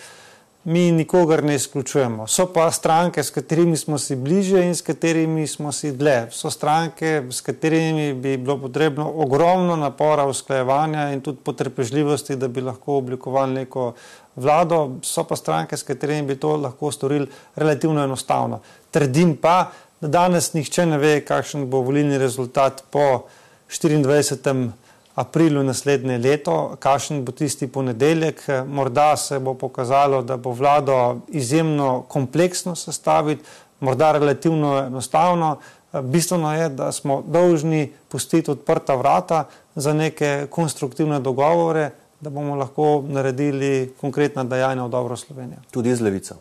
mi 0.64 0.92
nikogar 0.92 1.44
ne 1.44 1.54
izključujemo. 1.54 2.26
So 2.26 2.46
pa 2.52 2.70
stranke, 2.70 3.22
s 3.22 3.30
katerimi 3.30 3.76
smo 3.76 3.98
si 3.98 4.16
bliže 4.16 4.64
in 4.64 4.74
s 4.74 4.82
katerimi 4.82 5.46
smo 5.46 5.72
si 5.72 5.92
dlje. 5.92 6.26
So 6.30 6.50
stranke, 6.50 7.22
s 7.30 7.40
katerimi 7.40 8.14
bi 8.14 8.36
bilo 8.36 8.58
potrebno 8.60 9.12
ogromno 9.14 9.76
napora, 9.76 10.26
usklajevanja 10.26 11.12
in 11.12 11.20
tudi 11.20 11.38
potrpežljivosti, 11.44 12.36
da 12.36 12.48
bi 12.48 12.60
lahko 12.60 12.96
oblikovali 12.96 13.54
neko 13.54 13.92
vlado. 14.36 14.98
So 15.02 15.24
pa 15.24 15.36
stranke, 15.36 15.76
s 15.76 15.82
katerimi 15.82 16.26
bi 16.28 16.36
to 16.36 16.56
lahko 16.56 16.90
storili 16.92 17.26
relativno 17.56 18.04
enostavno. 18.04 18.60
Trdim 18.90 19.36
pa, 19.36 19.70
da 20.00 20.08
danes 20.08 20.52
nihče 20.52 20.86
ne 20.86 20.98
ve, 20.98 21.20
kakšen 21.24 21.66
bo 21.70 21.80
volilni 21.80 22.18
rezultat 22.18 22.84
po 22.90 23.24
24 23.70 24.70
aprilu 25.18 25.62
naslednje 25.62 26.18
leto, 26.18 26.76
kakšen 26.78 27.24
bo 27.24 27.32
tisti 27.32 27.66
ponedeljek. 27.66 28.42
Morda 28.66 29.16
se 29.16 29.38
bo 29.38 29.54
pokazalo, 29.54 30.22
da 30.22 30.36
bo 30.36 30.52
vlado 30.54 31.18
izjemno 31.28 32.04
kompleksno 32.08 32.74
sestaviti, 32.76 33.42
morda 33.80 34.12
relativno 34.12 34.78
enostavno. 34.86 35.56
Bistveno 36.02 36.54
je, 36.54 36.68
da 36.68 36.92
smo 36.92 37.22
dolžni 37.26 37.92
pustiti 38.08 38.50
odprta 38.50 38.94
vrata 38.94 39.44
za 39.74 39.94
neke 39.94 40.46
konstruktivne 40.50 41.20
dogovore, 41.20 41.90
da 42.20 42.30
bomo 42.30 42.54
lahko 42.54 43.02
naredili 43.08 43.94
konkretna 44.00 44.44
dejanja 44.44 44.84
v 44.84 44.90
dobro 44.90 45.16
Slovenije. 45.16 45.58
Tudi 45.70 45.94
z 45.94 46.00
levico. 46.00 46.34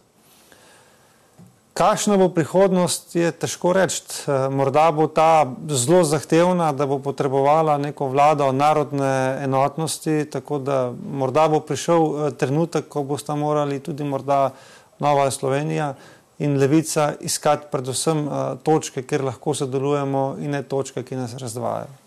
Kakšna 1.77 2.15
bo 2.17 2.25
prihodnost, 2.33 3.11
je 3.15 3.29
težko 3.31 3.69
reči. 3.77 4.01
Eh, 4.25 4.47
morda 4.49 4.87
bo 4.91 5.05
ta 5.07 5.45
zelo 5.69 6.01
zahtevna, 6.03 6.71
da 6.73 6.87
bo 6.89 6.97
potrebovala 6.97 7.75
neko 7.77 8.07
vlado 8.09 8.47
narodne 8.51 9.43
enotnosti, 9.43 10.25
tako 10.25 10.57
da 10.57 10.79
morda 11.13 11.45
bo 11.53 11.59
prišel 11.59 12.01
eh, 12.01 12.31
trenutek, 12.33 12.89
ko 12.89 13.03
boste 13.03 13.37
morali 13.37 13.77
tudi 13.79 14.03
morda 14.03 14.55
Nova 14.99 15.29
Slovenija 15.31 15.93
in 16.39 16.57
Levica 16.57 17.11
iskati 17.21 17.69
predvsem 17.71 18.25
eh, 18.25 18.41
točke, 18.63 19.05
kjer 19.05 19.29
lahko 19.29 19.53
sodelujemo 19.53 20.25
in 20.41 20.57
ne 20.57 20.63
točke, 20.63 21.05
ki 21.05 21.21
nas 21.21 21.37
razdvajajo. 21.37 22.06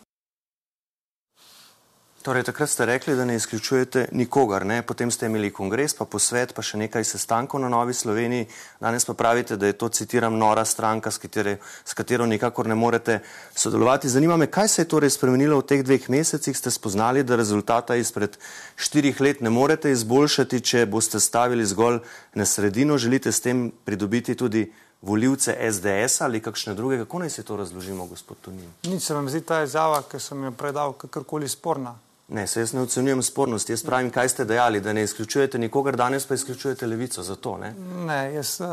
Torej, 2.20 2.42
takrat 2.44 2.68
ste 2.68 2.84
rekli, 2.84 3.14
da 3.16 3.24
ne 3.24 3.34
izključujete 3.36 4.08
nikogar, 4.12 4.66
ne? 4.66 4.82
potem 4.82 5.10
ste 5.10 5.26
imeli 5.26 5.48
kongres, 5.50 5.94
pa 5.96 6.04
posvet, 6.04 6.50
pa 6.52 6.60
še 6.60 6.76
nekaj 6.76 7.04
sestankov 7.08 7.62
na 7.62 7.70
Novi 7.72 7.94
Sloveniji. 7.96 8.44
Danes 8.76 9.06
pa 9.08 9.14
pravite, 9.16 9.56
da 9.56 9.70
je 9.70 9.76
to, 9.80 9.88
citiram, 9.88 10.36
nora 10.36 10.66
stranka, 10.68 11.08
s, 11.08 11.16
katere, 11.16 11.54
s 11.80 11.96
katero 11.96 12.26
nikakor 12.28 12.68
ne 12.68 12.76
morete 12.76 13.22
sodelovati. 13.56 14.12
Zanima 14.12 14.36
me, 14.36 14.50
kaj 14.52 14.68
se 14.68 14.82
je 14.82 14.88
torej 14.92 15.14
spremenilo 15.14 15.62
v 15.62 15.66
teh 15.72 15.80
dveh 15.80 16.10
mesecih? 16.12 16.58
Ste 16.58 16.68
spoznali, 16.70 17.22
da 17.24 17.40
rezultata 17.40 17.96
izpred 17.96 18.36
štirih 18.76 19.20
let 19.24 19.40
ne 19.40 19.48
morete 19.48 19.88
izboljšati, 19.88 20.60
če 20.60 20.84
boste 20.92 21.22
stavili 21.24 21.64
zgolj 21.64 22.02
na 22.36 22.44
sredino, 22.44 23.00
želite 23.00 23.32
s 23.32 23.40
tem 23.40 23.70
pridobiti 23.88 24.36
tudi 24.36 24.66
voljivce 25.00 25.56
SDS 25.72 26.20
ali 26.20 26.44
kakšne 26.44 26.76
druge. 26.76 27.00
Kako 27.00 27.24
naj 27.24 27.32
se 27.32 27.48
to 27.48 27.56
razložimo, 27.56 28.04
gospod 28.12 28.44
Tonin? 28.44 28.68
Nič 28.84 29.08
se 29.08 29.16
vam 29.16 29.32
zdi 29.32 29.40
ta 29.40 29.64
izjava, 29.64 30.04
ki 30.04 30.20
sem 30.20 30.44
jo 30.44 30.52
predal, 30.52 30.92
kakorkoli 30.92 31.48
sporna. 31.48 31.96
Ne, 32.30 32.46
se 32.46 32.60
jaz 32.60 32.72
ne 32.72 32.80
ocenjujem 32.80 33.22
spornosti. 33.22 33.72
Jaz 33.72 33.82
pravim, 33.82 34.10
kaj 34.10 34.28
ste 34.28 34.44
dejali, 34.44 34.80
da 34.80 34.92
ne 34.92 35.02
izključujete 35.02 35.58
nikogar, 35.58 35.96
danes 35.96 36.26
pa 36.26 36.34
izključujete 36.34 36.86
levico. 36.86 37.22
Zato, 37.22 37.56
ne? 37.58 37.74
ne, 38.06 38.34
jaz 38.34 38.60
uh, 38.60 38.66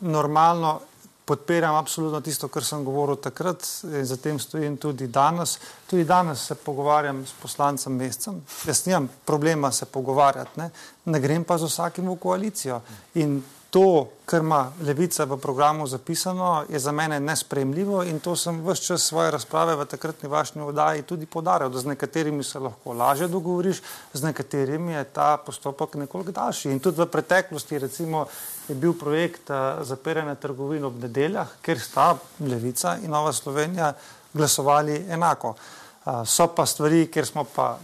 normalno 0.00 0.80
podpiram 1.24 1.74
absolutno 1.74 2.20
tisto, 2.20 2.48
kar 2.48 2.64
sem 2.64 2.84
govoril 2.84 3.16
takrat 3.16 3.64
in 3.84 4.04
zatem 4.04 4.38
stojim 4.38 4.76
tudi 4.76 5.06
danes. 5.06 5.58
Tudi 5.90 6.04
danes 6.04 6.46
se 6.46 6.54
pogovarjam 6.54 7.26
s 7.26 7.32
poslancem 7.42 7.92
mesecem. 7.92 8.42
Jaz 8.66 8.86
nimam 8.86 9.08
problema 9.24 9.72
se 9.72 9.84
pogovarjati, 9.84 10.60
ne, 10.60 10.70
ne 11.04 11.20
grem 11.20 11.44
pa 11.44 11.58
z 11.58 11.68
vsakim 11.68 12.08
v 12.08 12.16
koalicijo. 12.20 12.80
In 13.14 13.42
to, 13.74 14.06
kar 14.24 14.40
ima 14.40 14.72
levica 14.86 15.24
v 15.24 15.36
programu 15.36 15.86
zapisano, 15.86 16.64
je 16.68 16.78
za 16.78 16.92
mene 16.92 17.18
nespremljivo 17.20 18.04
in 18.06 18.20
to 18.20 18.36
sem 18.36 18.60
vse 18.62 18.82
čas 18.82 19.02
svoje 19.02 19.30
razprave 19.34 19.74
v 19.76 19.86
takratni 19.90 20.28
vašni 20.28 20.62
oddaji 20.62 21.02
tudi 21.02 21.26
podaril, 21.26 21.68
da 21.68 21.78
z 21.78 21.90
nekaterimi 21.90 22.44
se 22.44 22.58
lahko 22.58 22.92
laže 22.92 23.26
dogovoriš, 23.28 23.82
z 24.12 24.22
nekaterimi 24.22 24.92
je 24.92 25.04
ta 25.04 25.36
postopek 25.46 25.94
nekoliko 25.94 26.32
daljši. 26.32 26.70
In 26.70 26.78
tudi 26.80 27.02
v 27.02 27.06
preteklosti, 27.10 27.78
recimo, 27.78 28.26
je 28.68 28.74
bil 28.74 28.94
projekt 28.94 29.50
uh, 29.50 29.82
zapiranja 29.82 30.34
trgovin 30.34 30.84
ob 30.84 31.02
nedeljah, 31.02 31.58
ker 31.62 31.80
sta 31.80 32.12
levica 32.46 32.94
in 33.02 33.10
Nova 33.10 33.32
Slovenija 33.32 33.92
glasovali 34.34 35.02
enako. 35.10 35.56
So 36.04 36.50
pa 36.52 36.66
stvari, 36.66 37.06
kjer 37.08 37.26
smo 37.26 37.46
pa 37.48 37.78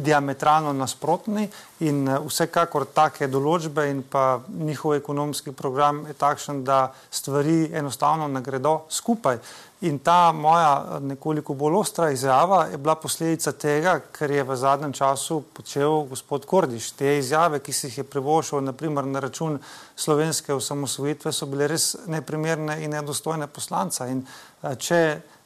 diametralno 0.00 0.72
nasprotni 0.72 1.42
in 1.84 2.06
vsekakor 2.08 2.86
take 2.96 3.26
določbe 3.28 3.84
in 3.90 3.98
pa 4.08 4.38
njihov 4.48 4.94
ekonomski 4.96 5.52
program 5.52 6.06
je 6.08 6.14
takšen, 6.16 6.62
da 6.64 6.86
stvari 7.10 7.66
enostavno 7.76 8.28
ne 8.32 8.40
gredo 8.40 8.86
skupaj. 8.88 9.36
In 9.84 9.98
ta 9.98 10.32
moja 10.32 11.00
nekoliko 11.04 11.54
bolj 11.54 11.76
ostra 11.78 12.10
izjava 12.10 12.62
je 12.70 12.78
bila 12.78 12.94
posledica 13.00 13.52
tega, 13.52 13.98
ker 14.12 14.30
je 14.30 14.44
v 14.44 14.56
zadnjem 14.56 14.92
času 14.96 15.42
počel 15.52 16.06
gospod 16.08 16.46
Kordiš. 16.48 16.90
Te 16.96 17.18
izjave, 17.18 17.60
ki 17.60 17.72
si 17.72 17.86
jih 17.88 17.98
je 17.98 18.04
privošil, 18.04 18.60
naprimer 18.64 19.04
na 19.04 19.20
račun 19.20 19.58
slovenske 19.96 20.56
osamosvojitve, 20.56 21.32
so 21.32 21.48
bile 21.48 21.68
res 21.68 21.92
neprimerne 22.06 22.78
in 22.84 22.96
nedostojne 22.96 23.48
poslanca. 23.52 24.08
In 24.08 24.24
če 24.60 25.00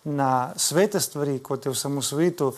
na 0.05 0.53
svete 0.57 1.01
stvari, 1.01 1.39
kot 1.39 1.67
je 1.67 1.71
osamosvojitev, 1.71 2.53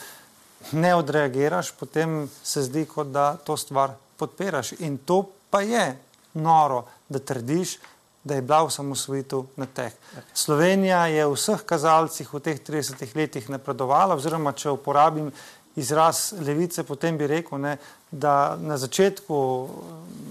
ne 0.73 0.95
odreagiraš, 0.95 1.73
potem 1.79 2.31
se 2.43 2.63
zdi, 2.63 2.85
kot 2.85 3.07
da 3.15 3.37
to 3.37 3.57
stvar 3.57 3.95
podpiraš. 4.17 4.73
In 4.79 4.99
to 4.99 5.23
pa 5.51 5.61
je 5.61 5.99
noro, 6.35 6.85
da 7.09 7.19
trdiš, 7.19 7.79
da 8.25 8.35
je 8.35 8.43
bila 8.43 8.63
osamosvojitev 8.63 9.45
na 9.57 9.67
teh. 9.67 9.93
Slovenija 10.35 11.07
je 11.07 11.27
v 11.27 11.37
vseh 11.37 11.63
kazalcih 11.63 12.33
v 12.35 12.41
teh 12.41 12.59
30 12.59 13.15
letih 13.17 13.47
napredovala, 13.51 14.17
oziroma 14.19 14.53
če 14.53 14.75
uporabim 14.75 15.31
izraz 15.77 16.33
levice, 16.41 16.83
potem 16.83 17.19
bi 17.19 17.29
rekel, 17.31 17.61
ne, 17.63 17.77
da 18.11 18.57
na 18.59 18.79
začetku 18.79 19.37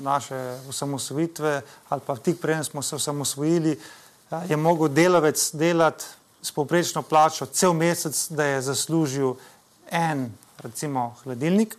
naše 0.04 0.60
osamosvojitve 0.69 1.62
ali 1.89 2.01
pa 2.06 2.15
tik 2.17 2.41
preden 2.41 2.63
smo 2.63 2.82
se 2.82 2.95
osamosvojili, 2.95 3.80
je 4.49 4.58
mogel 4.58 4.88
delavec 4.88 5.49
delati 5.54 6.06
s 6.45 6.51
povprečno 6.51 7.01
plačo 7.01 7.45
cel 7.45 7.73
mesec, 7.73 8.27
da 8.29 8.45
je 8.45 8.62
zaslužil 8.62 9.34
en, 9.89 10.29
recimo, 10.62 11.15
hladilnik. 11.23 11.73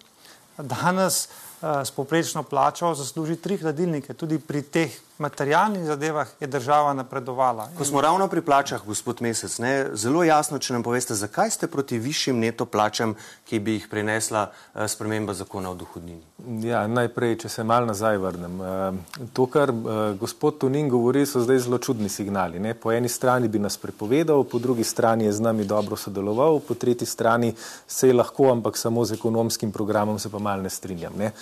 Danes 0.59 1.29
uh, 1.29 1.83
s 1.85 1.91
povprečno 1.91 2.43
plačo 2.43 2.95
zasluži 2.95 3.37
tri 3.37 3.59
hladilnike. 3.59 4.15
Tudi 4.15 4.39
pri 4.39 4.63
teh 4.63 4.99
materialnih 5.19 5.85
zadevah 5.85 6.29
je 6.41 6.47
država 6.47 6.93
napredovala. 6.95 7.69
Ko 7.79 7.85
smo 7.85 8.01
ravno 8.01 8.29
pri 8.29 8.41
plačah, 8.41 8.83
gospod 8.87 9.23
Mesec, 9.23 9.59
ne, 9.59 9.87
zelo 9.93 10.25
jasno, 10.25 10.59
če 10.59 10.73
nam 10.73 10.83
poveste, 10.83 11.15
zakaj 11.15 11.51
ste 11.51 11.67
proti 11.67 11.99
višjim 11.99 12.39
neto 12.39 12.67
plačam, 12.67 13.15
ki 13.49 13.59
bi 13.59 13.79
jih 13.79 13.89
prinesla 13.91 14.51
uh, 14.51 14.85
sprememba 14.89 15.35
zakona 15.35 15.71
o 15.71 15.75
dohodnini? 15.75 16.21
Ja, 16.69 16.87
najprej, 16.87 17.39
če 17.45 17.49
se 17.49 17.65
mal 17.65 17.87
nazaj 17.89 18.19
vrnem. 18.21 18.61
Uh, 18.61 19.27
to, 19.33 19.47
kar 19.47 19.73
uh, 19.73 20.13
gospod 20.21 20.61
Tunin 20.61 20.89
govori, 20.93 21.25
so 21.27 21.41
zdaj 21.41 21.65
zelo 21.65 21.79
čudni 21.79 22.09
signali. 22.09 22.61
Ne. 22.61 22.75
Po 22.75 22.93
eni 22.93 23.09
strani 23.09 23.49
bi 23.49 23.59
nas 23.59 23.79
prepovedal, 23.81 24.45
po 24.45 24.59
drugi 24.59 24.85
strani 24.85 25.31
je 25.31 25.33
z 25.33 25.49
nami 25.49 25.65
dobro 25.65 25.97
sodeloval, 25.97 26.61
po 26.61 26.75
tretji 26.75 27.07
strani 27.09 27.55
se 27.87 28.13
je 28.13 28.15
lahko, 28.15 28.51
ampak 28.53 28.77
samo 28.77 29.05
z 29.05 29.17
ekonomskim 29.17 29.73
programom 29.73 30.19
se 30.19 30.31
pa 30.31 30.39
mal 30.39 30.63
ne 30.63 30.71
strinjam. 30.71 31.17
Ne. 31.17 31.33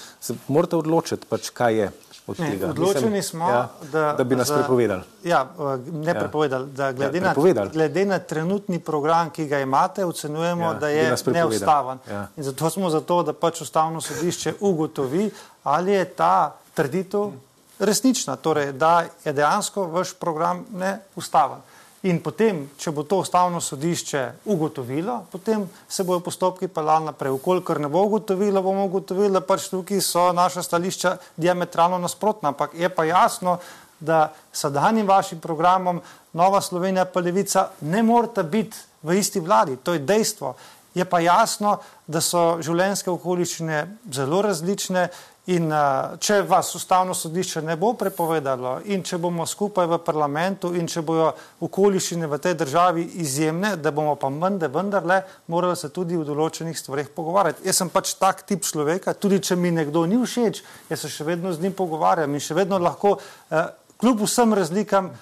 Morate 0.49 0.77
odločiti, 0.77 1.27
pač, 1.29 1.51
kaj 1.51 1.81
je 1.81 1.93
od 2.27 2.41
ne, 2.41 2.51
tega. 2.51 2.69
Odločeni 2.71 3.11
Mislim, 3.11 3.23
smo, 3.23 3.51
ja, 3.51 3.69
da, 3.93 4.15
da 4.19 4.25
bi 4.25 4.37
nas 4.37 4.49
za, 4.49 4.55
prepovedali. 4.55 5.03
Ja, 5.25 5.47
ne 5.93 6.11
ja. 6.11 6.15
prepovedali. 6.15 6.71
Da 6.71 6.93
glede, 6.93 7.19
ja, 7.19 7.25
prepovedali. 7.25 7.69
Na, 7.69 7.73
glede 7.73 8.05
na 8.05 8.19
trenutni 8.19 8.79
program, 8.79 9.31
ki 9.31 9.47
ga 9.47 9.59
imate, 9.61 10.05
ocenjujemo, 10.05 10.65
ja, 10.65 10.75
da 10.75 10.89
je 10.89 11.17
neustaven. 11.27 11.99
Ja. 12.11 12.27
In 12.37 12.43
zato 12.43 12.71
smo 12.71 12.91
zato, 12.91 13.23
da 13.23 13.33
pač 13.33 13.61
ustavno 13.61 14.01
sodišče 14.01 14.55
ugotovi, 14.61 15.31
ali 15.63 15.93
je 15.93 16.05
ta 16.05 16.57
trditev 16.75 17.31
resnična, 17.79 18.37
torej 18.37 18.73
da 18.73 19.05
je 19.25 19.33
dejansko 19.33 19.87
vaš 19.87 20.15
program 20.15 20.65
neustaven. 20.73 21.59
In 22.05 22.19
potem, 22.21 22.67
če 22.77 22.93
bo 22.93 23.01
to 23.09 23.23
ustavno 23.23 23.63
sodišče 23.65 24.23
ugotovilo, 24.53 25.23
potem 25.33 25.63
se 25.89 26.05
bojo 26.05 26.21
postopki 26.21 26.69
pelali 26.69 27.09
naprej. 27.09 27.33
Ukolikor 27.33 27.81
ne 27.81 27.89
bo 27.89 28.03
ugotovilo, 28.05 28.61
bomo 28.63 28.85
ugotovili, 28.85 29.33
da 29.33 29.41
pač 29.41 29.71
tukaj 29.73 30.03
so 30.05 30.27
naša 30.37 30.67
stališča 30.67 31.17
diametralno 31.41 31.99
nasprotna. 32.03 32.53
Ampak 32.53 32.77
je 32.77 32.91
pa 32.93 33.07
jasno, 33.09 33.57
da 34.01 34.35
sedanjim 34.53 35.09
vašim 35.09 35.41
programom 35.41 36.03
Nova 36.33 36.61
Slovenija 36.61 37.05
pa 37.05 37.21
Levica 37.21 37.71
ne 37.81 38.03
morata 38.03 38.43
biti 38.43 38.77
v 39.03 39.17
isti 39.19 39.41
vladi. 39.41 39.77
To 39.77 39.95
je 39.97 39.99
dejstvo. 40.05 40.55
Je 40.95 41.05
pa 41.05 41.21
jasno, 41.25 41.79
da 42.07 42.21
so 42.21 42.59
življenjske 42.61 43.11
okoliščine 43.11 43.87
zelo 44.13 44.43
različne 44.45 45.09
In 45.53 45.69
uh, 45.69 46.15
če 46.17 46.39
vas 46.49 46.71
ustavno 46.73 47.13
sodišče 47.13 47.61
ne 47.67 47.75
bo 47.77 47.91
prepovedalo, 48.01 48.79
in 48.89 49.03
če 49.05 49.19
bomo 49.21 49.45
skupaj 49.45 49.91
v 49.91 49.99
parlamentu, 50.01 50.71
in 50.73 50.89
če 50.89 51.03
bojo 51.05 51.27
okoliščine 51.67 52.31
v 52.33 52.39
tej 52.41 52.55
državi 52.63 53.05
izjemne, 53.21 53.75
da 53.77 53.93
bomo 53.93 54.15
pa 54.17 54.31
mende 54.33 54.71
vendarle 54.73 55.21
morali 55.53 55.77
se 55.77 55.93
tudi 55.93 56.17
v 56.17 56.25
določenih 56.25 56.79
stvarih 56.81 57.13
pogovarjati. 57.13 57.67
Jaz 57.69 57.83
sem 57.83 57.93
pač 57.93 58.15
tak 58.17 58.41
tip 58.49 58.65
človeka, 58.65 59.13
tudi 59.21 59.43
če 59.45 59.61
mi 59.61 59.75
nekdo 59.75 60.07
ni 60.09 60.17
všeč, 60.23 60.63
jaz 60.89 61.05
se 61.05 61.13
še 61.13 61.29
vedno 61.29 61.53
z 61.53 61.61
njim 61.61 61.77
pogovarjam 61.77 62.33
in 62.33 62.41
še 62.41 62.57
vedno 62.57 62.81
lahko, 62.81 63.19
uh, 63.21 63.69
kljub 64.01 64.25
vsem 64.25 64.57
razlikam, 64.57 65.13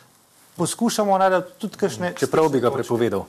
poskušamo 0.54 1.18
najti 1.18 1.58
tudi 1.58 1.82
kakšne. 1.82 2.14
Čeprav 2.22 2.46
bi 2.54 2.62
ga 2.62 2.70
prepovedal. 2.70 3.26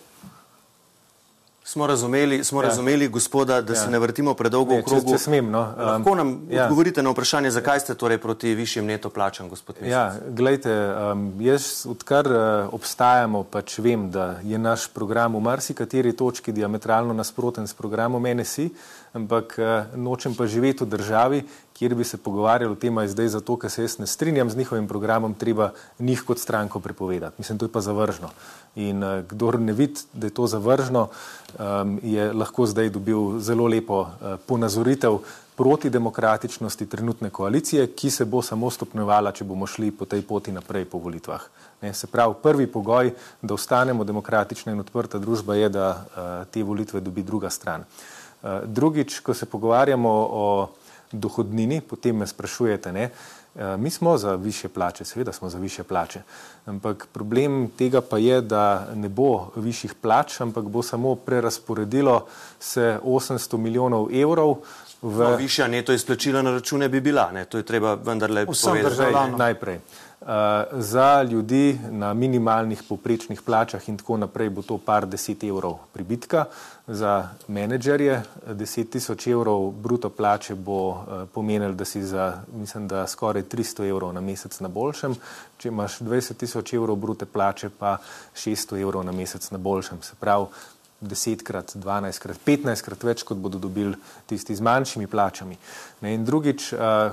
Smo 1.66 1.88
razumeli, 1.88 2.44
smo 2.44 2.62
ja. 2.62 2.68
razumeli 2.68 3.08
gospoda, 3.08 3.62
da 3.62 3.74
ja. 3.74 3.80
se 3.80 3.90
ne 3.92 4.00
vrtimo 4.00 4.34
predolgo 4.34 4.76
v 4.76 4.84
krogu. 4.84 5.14
Če, 5.14 5.16
če 5.16 5.24
smem, 5.24 5.48
no. 5.52 5.62
Lahko 5.78 6.16
nam 6.20 6.34
ja. 6.52 6.66
odgovorite 6.66 7.04
na 7.04 7.14
vprašanje, 7.16 7.54
zakaj 7.56 7.80
ste 7.80 7.96
torej 7.96 8.20
proti 8.20 8.52
višjim 8.56 8.86
neto 8.86 9.10
plačam, 9.10 9.48
gospod 9.50 9.80
Mesec? 9.80 9.92
Ja, 9.92 10.04
gledajte, 10.28 10.74
um, 11.14 11.24
jaz 11.40 11.86
odkar 11.88 12.28
uh, 12.28 12.74
obstajamo, 12.76 13.46
pač 13.48 13.78
vem, 13.80 14.10
da 14.12 14.42
je 14.44 14.60
naš 14.60 14.90
program 14.92 15.40
v 15.40 15.44
marsikateri 15.48 16.12
točki 16.12 16.52
diametralno 16.52 17.16
nasproten 17.16 17.68
s 17.68 17.74
programom 17.80 18.28
NSI, 18.28 18.68
ampak 19.16 19.56
uh, 19.56 19.96
nočem 19.96 20.36
pa 20.36 20.50
živeti 20.52 20.84
v 20.84 20.92
državi, 20.98 21.42
kjer 21.74 21.96
bi 21.96 22.04
se 22.04 22.18
pogovarjali 22.18 22.72
o 22.72 22.76
tem, 22.80 23.00
zdaj 23.08 23.28
zato, 23.28 23.58
ker 23.58 23.72
se 23.72 23.84
jaz 23.84 23.98
ne 24.00 24.08
strinjam 24.08 24.50
z 24.50 24.58
njihovim 24.58 24.88
programom, 24.88 25.34
treba 25.34 25.72
njih 26.00 26.24
kot 26.28 26.40
stranko 26.40 26.80
prepovedati. 26.80 27.36
Mislim, 27.38 27.58
to 27.58 27.66
je 27.66 27.72
pa 27.72 27.82
zavržno. 27.82 28.30
In 28.76 29.04
uh, 29.04 29.22
kdor 29.30 29.60
ne 29.60 29.74
vidi, 29.74 30.02
da 30.14 30.28
je 30.28 30.34
to 30.34 30.48
zavržno, 30.48 31.08
um, 31.10 32.00
je 32.04 32.34
lahko 32.34 32.66
zdaj 32.66 32.90
dobil 32.90 33.40
zelo 33.40 33.68
lepo 33.68 34.02
uh, 34.02 34.36
ponazoritev 34.46 35.20
proti 35.56 35.90
demokratičnosti 35.90 36.86
trenutne 36.90 37.30
koalicije, 37.30 37.88
ki 37.88 38.10
se 38.10 38.26
bo 38.26 38.42
samo 38.42 38.70
stopnjevala, 38.70 39.32
če 39.32 39.46
bomo 39.46 39.68
šli 39.70 39.92
po 39.92 40.06
tej 40.06 40.22
poti 40.22 40.52
naprej 40.52 40.86
po 40.86 40.98
volitvah. 40.98 41.42
Ne, 41.82 41.94
se 41.94 42.08
pravi, 42.08 42.34
prvi 42.44 42.68
pogoj, 42.68 43.12
da 43.42 43.54
ostanemo 43.54 44.04
demokratična 44.04 44.74
in 44.74 44.80
odprta 44.80 45.20
družba, 45.20 45.56
je, 45.56 45.70
da 45.70 45.90
uh, 45.90 46.32
te 46.52 46.64
volitve 46.64 47.02
dobi 47.02 47.24
druga 47.24 47.50
stran. 47.50 47.84
Uh, 47.84 48.64
drugič, 48.66 49.20
ko 49.20 49.34
se 49.34 49.46
pogovarjamo 49.46 50.10
o 50.32 50.48
dohodnini, 51.14 51.82
potem 51.82 52.18
me 52.18 52.28
sprašujete, 52.28 52.92
ne, 52.92 53.10
eh, 53.56 53.78
mi 53.78 53.90
smo 53.90 54.18
za 54.18 54.36
više 54.36 54.70
plače, 54.70 55.06
seveda 55.06 55.32
smo 55.32 55.50
za 55.50 55.58
više 55.58 55.84
plače, 55.84 56.22
ampak 56.66 57.08
problem 57.14 57.70
tega 57.78 58.02
pa 58.02 58.18
je, 58.18 58.42
da 58.42 58.88
ne 58.96 59.10
bo 59.10 59.52
višjih 59.56 59.94
plač, 59.94 60.42
ampak 60.42 60.64
bo 60.64 60.84
samo 60.84 61.16
prerasporedilo 61.16 62.26
se 62.60 63.00
800 63.04 63.58
milijonov 63.58 64.10
evrov. 64.16 64.56
V... 65.02 65.20
No, 65.20 65.36
višja 65.36 65.68
neto 65.68 65.94
izplačila 65.94 66.42
na 66.42 66.52
račune 66.52 66.90
bi 66.90 67.02
bila, 67.02 67.32
ne? 67.32 67.46
to 67.46 67.58
je 67.58 67.64
treba 67.64 67.94
vendarle 67.94 68.46
povedati 68.46 69.38
najprej. 69.38 69.80
Uh, 70.24 70.30
za 70.72 71.24
ljudi 71.24 71.80
na 71.92 72.14
minimalnih 72.14 72.84
poprečnih 72.90 73.42
plačah 73.42 73.90
in 73.90 73.98
tako 73.98 74.18
naprej 74.18 74.50
bo 74.50 74.62
to 74.62 74.78
par 74.78 75.04
deset 75.06 75.44
evrov 75.44 75.82
pribitka. 75.94 76.46
Za 76.88 77.28
menedžerje 77.48 78.22
deset 78.56 78.90
tisoč 78.90 79.28
evrov 79.28 79.72
bruto 79.72 80.10
plače 80.10 80.56
bo 80.56 80.90
uh, 80.90 80.96
pomenilo, 81.34 81.74
da 81.74 81.86
si 81.86 82.04
za, 82.04 82.38
mislim, 82.56 82.88
da 82.88 83.08
skoraj 83.08 83.44
300 83.44 83.90
evrov 83.90 84.14
na 84.14 84.22
mesec 84.22 84.60
na 84.60 84.68
boljšem. 84.68 85.16
Če 85.58 85.68
imaš 85.68 86.00
20 86.00 86.40
tisoč 86.40 86.74
evrov 86.74 86.96
brute 86.96 87.26
plače, 87.26 87.70
pa 87.70 87.98
600 88.36 88.80
evrov 88.82 89.04
na 89.04 89.12
mesec 89.12 89.52
na 89.52 89.58
boljšem. 89.58 90.02
Se 90.02 90.16
pravi, 90.20 90.48
desetkrat, 91.02 91.76
dvanajstkrat, 91.76 92.40
petnajstkrat 92.46 93.04
več, 93.04 93.28
kot 93.28 93.38
bodo 93.38 93.60
dobili 93.60 94.00
tisti 94.26 94.56
z 94.56 94.64
manjšimi 94.64 95.08
plačami. 95.08 95.60
Ne, 96.02 96.16
in 96.16 96.24
drugič, 96.24 96.72
uh, 96.74 97.12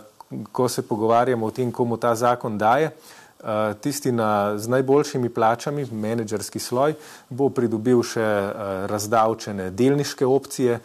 ko 0.53 0.69
se 0.69 0.83
pogovarjamo 0.83 1.47
o 1.47 1.51
tem, 1.51 1.73
komu 1.73 1.97
ta 1.97 2.15
zakon 2.15 2.59
daje, 2.59 2.91
eh, 2.91 3.75
tisti 3.81 4.13
na, 4.13 4.59
z 4.59 4.69
najboljšimi 4.69 5.29
plačami, 5.29 5.87
menedžerski 5.93 6.59
sloj, 6.59 6.95
bo 7.29 7.49
pridobil 7.51 8.03
še 8.03 8.23
eh, 8.23 8.53
razdavčene 8.87 9.71
delniške 9.71 10.27
opcije, 10.27 10.81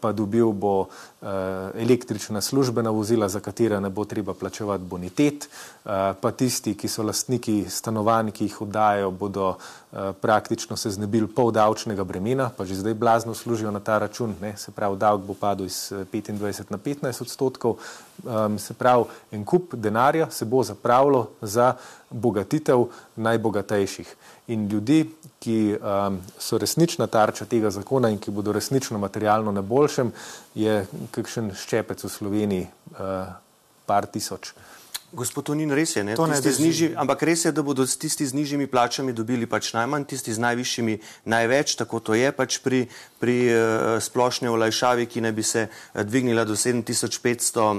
pa 0.00 0.12
dobil 0.12 0.52
bo 0.52 0.88
električna 1.74 2.40
službena 2.40 2.90
vozila, 2.90 3.28
za 3.28 3.40
katera 3.40 3.80
ne 3.80 3.90
bo 3.90 4.04
treba 4.04 4.34
plačevati 4.34 4.84
bonitet, 4.84 5.48
pa 6.20 6.30
tisti, 6.36 6.74
ki 6.74 6.88
so 6.88 7.02
lastniki 7.02 7.64
stanovanj, 7.68 8.30
ki 8.30 8.44
jih 8.44 8.60
oddajo, 8.62 9.10
bodo 9.10 9.54
praktično 10.20 10.76
se 10.76 10.90
znebili 10.90 11.28
pol 11.28 11.50
davčnega 11.52 12.04
bremena, 12.04 12.50
pa 12.56 12.64
že 12.64 12.74
zdaj 12.74 12.94
blazno 12.94 13.34
služijo 13.34 13.70
na 13.70 13.80
ta 13.80 13.98
račun, 13.98 14.34
ne? 14.40 14.56
se 14.56 14.72
pravi, 14.72 14.96
davek 14.96 15.26
bo 15.26 15.34
padel 15.34 15.66
iz 15.66 15.92
25 15.92 16.70
na 16.70 16.78
15 16.78 17.22
odstotkov, 17.22 17.76
se 18.58 18.74
pravi, 18.74 19.04
en 19.32 19.44
kup 19.44 19.74
denarja 19.74 20.30
se 20.30 20.44
bo 20.44 20.62
zapravilo 20.62 21.28
za 21.42 21.74
bogatitev 22.10 22.86
najbogatejših. 23.16 24.16
In 24.50 24.66
ljudi, 24.68 25.04
ki 25.40 25.76
um, 25.76 26.18
so 26.38 26.58
resnična 26.58 27.06
tarča 27.06 27.46
tega 27.48 27.70
zakona 27.70 28.10
in 28.10 28.18
ki 28.18 28.32
bodo 28.34 28.52
resnično 28.52 28.98
materialno 28.98 29.52
na 29.54 29.62
boljšem, 29.62 30.10
je 30.58 30.80
kakšen 31.14 31.52
ščepec 31.56 32.02
v 32.04 32.10
Sloveniji, 32.10 32.66
uh, 32.98 33.30
par 33.86 34.06
tisoč. 34.10 34.52
Gospod 35.12 35.44
Tonin, 35.44 35.72
res 35.74 35.96
je, 35.96 36.04
ne? 36.06 36.14
To 36.14 36.26
tisti 36.30 36.48
ne 36.48 36.54
z 36.54 36.62
nižji, 36.62 36.88
ampak 36.94 37.22
res 37.26 37.42
je, 37.44 37.50
da 37.50 37.64
bodo 37.66 37.82
tisti 37.82 38.26
z 38.26 38.36
nižjimi 38.36 38.68
plačami 38.70 39.10
dobili 39.12 39.46
pač 39.50 39.72
najmanj, 39.74 40.06
tisti 40.06 40.30
z 40.30 40.38
najvišjimi 40.38 40.94
največ, 41.26 41.74
tako 41.80 41.98
to 41.98 42.14
je 42.14 42.30
pač 42.30 42.60
pri, 42.62 42.84
pri 43.18 43.36
uh, 43.50 43.58
splošni 43.98 44.46
olajšavi, 44.46 45.08
ki 45.10 45.24
naj 45.26 45.34
bi 45.34 45.42
se 45.42 45.66
uh, 45.66 46.02
dvignila 46.06 46.46
do 46.46 46.54
7500 46.54 47.58
uh, 47.58 47.74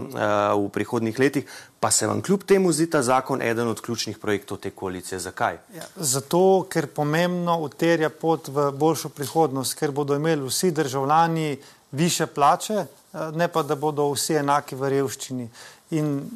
v 0.60 0.70
prihodnih 0.76 1.20
letih. 1.20 1.48
Pa 1.82 1.90
se 1.90 2.06
vam 2.06 2.20
kljub 2.22 2.44
temu 2.44 2.70
zdi 2.76 2.90
ta 2.92 3.00
zakon 3.02 3.42
eden 3.42 3.72
od 3.72 3.80
ključnih 3.82 4.20
projektov 4.20 4.60
te 4.62 4.70
koalicije. 4.70 5.20
Zakaj? 5.20 5.58
Ja, 5.74 5.88
zato, 5.96 6.68
ker 6.70 6.92
pomembno 6.92 7.58
uterja 7.64 8.12
pot 8.12 8.52
v 8.52 8.70
boljšo 8.76 9.10
prihodnost, 9.10 9.80
ker 9.80 9.96
bodo 9.96 10.20
imeli 10.20 10.44
vsi 10.46 10.72
državljani 10.72 11.56
više 11.92 12.28
plače, 12.28 12.86
ne 13.34 13.48
pa 13.48 13.64
da 13.64 13.76
bodo 13.76 14.12
vsi 14.12 14.38
enaki 14.40 14.76
v 14.76 14.90
revščini. 14.94 15.50
In 15.92 16.30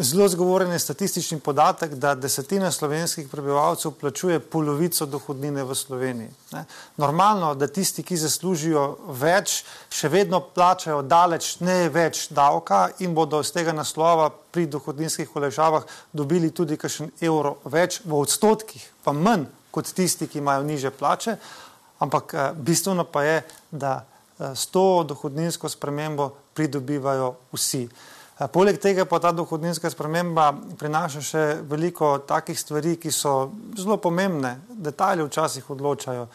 zelo 0.00 0.28
zgovoren 0.28 0.72
je 0.72 0.78
statistični 0.78 1.38
podatek, 1.40 1.94
da 1.94 2.14
desetina 2.14 2.72
slovenskih 2.72 3.28
prebivalcev 3.28 3.92
plačuje 4.00 4.40
polovico 4.40 5.06
dohodnine 5.06 5.64
v 5.64 5.74
Sloveniji. 5.74 6.30
Ne. 6.52 6.64
Normalno, 6.96 7.54
da 7.54 7.68
tisti, 7.70 8.02
ki 8.02 8.18
zaslužijo 8.18 8.86
več, 9.14 9.60
še 9.94 10.10
vedno 10.10 10.40
plačajo 10.40 11.04
daleč 11.06 11.60
ne 11.60 11.86
več 11.88 12.24
davka 12.34 12.88
in 12.98 13.14
bodo 13.14 13.44
z 13.46 13.54
tega 13.54 13.74
naslova 13.76 14.26
pri 14.50 14.66
dohodninskih 14.66 15.36
olajšavah 15.36 15.86
dobili 16.12 16.50
tudi 16.50 16.74
kakšen 16.74 17.14
evro 17.20 17.60
več 17.64 18.00
v 18.02 18.18
odstotkih, 18.18 18.90
pa 19.06 19.14
manj 19.14 19.46
kot 19.70 19.86
tisti, 19.94 20.26
ki 20.26 20.42
imajo 20.42 20.66
niže 20.66 20.90
plače. 20.90 21.36
Ampak 22.02 22.34
eh, 22.34 22.50
bistveno 22.58 23.06
pa 23.06 23.22
je, 23.22 23.38
da 23.70 23.94
eh, 24.02 24.50
s 24.50 24.66
to 24.66 25.04
dohodninsko 25.06 25.70
spremembo 25.70 26.32
pridobivajo 26.58 27.36
vsi. 27.54 27.86
Poleg 28.36 28.76
tega 28.76 29.06
pa 29.08 29.16
ta 29.16 29.30
dohodninska 29.32 29.88
sprememba 29.88 30.50
prinaša 30.76 31.20
še 31.24 31.42
veliko 31.64 32.18
takih 32.28 32.58
stvari, 32.60 32.98
ki 33.00 33.08
so 33.08 33.30
zelo 33.80 33.96
pomembne, 33.96 34.58
detalje 34.68 35.24
včasih 35.24 35.70
odločajo. 35.72 36.26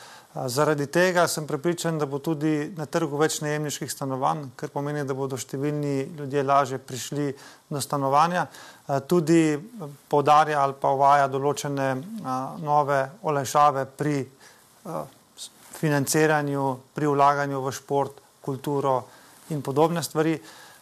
Zaradi 0.50 0.88
tega 0.90 1.28
sem 1.30 1.46
prepričan, 1.46 2.00
da 2.02 2.08
bo 2.10 2.18
tudi 2.18 2.72
na 2.74 2.88
trgu 2.90 3.20
več 3.22 3.38
najemniških 3.46 3.92
stanovanj, 3.94 4.48
kar 4.58 4.72
pomeni, 4.74 5.04
da 5.06 5.14
bodo 5.14 5.38
številni 5.38 6.08
ljudje 6.18 6.44
lažje 6.44 6.80
prišli 6.82 7.28
do 7.70 7.82
stanovanja. 7.86 8.48
Tudi 9.06 9.60
povdarja 10.10 10.64
ali 10.64 10.80
pa 10.82 10.96
uvaja 10.98 11.30
določene 11.30 11.92
nove 12.66 13.00
olajšave 13.22 13.86
pri 13.94 14.16
financiranju, 15.78 16.66
pri 16.98 17.14
vlaganju 17.14 17.62
v 17.62 17.76
šport, 17.78 18.26
kulturo 18.42 18.98
in 19.54 19.62
podobne 19.62 20.02
stvari. 20.02 20.34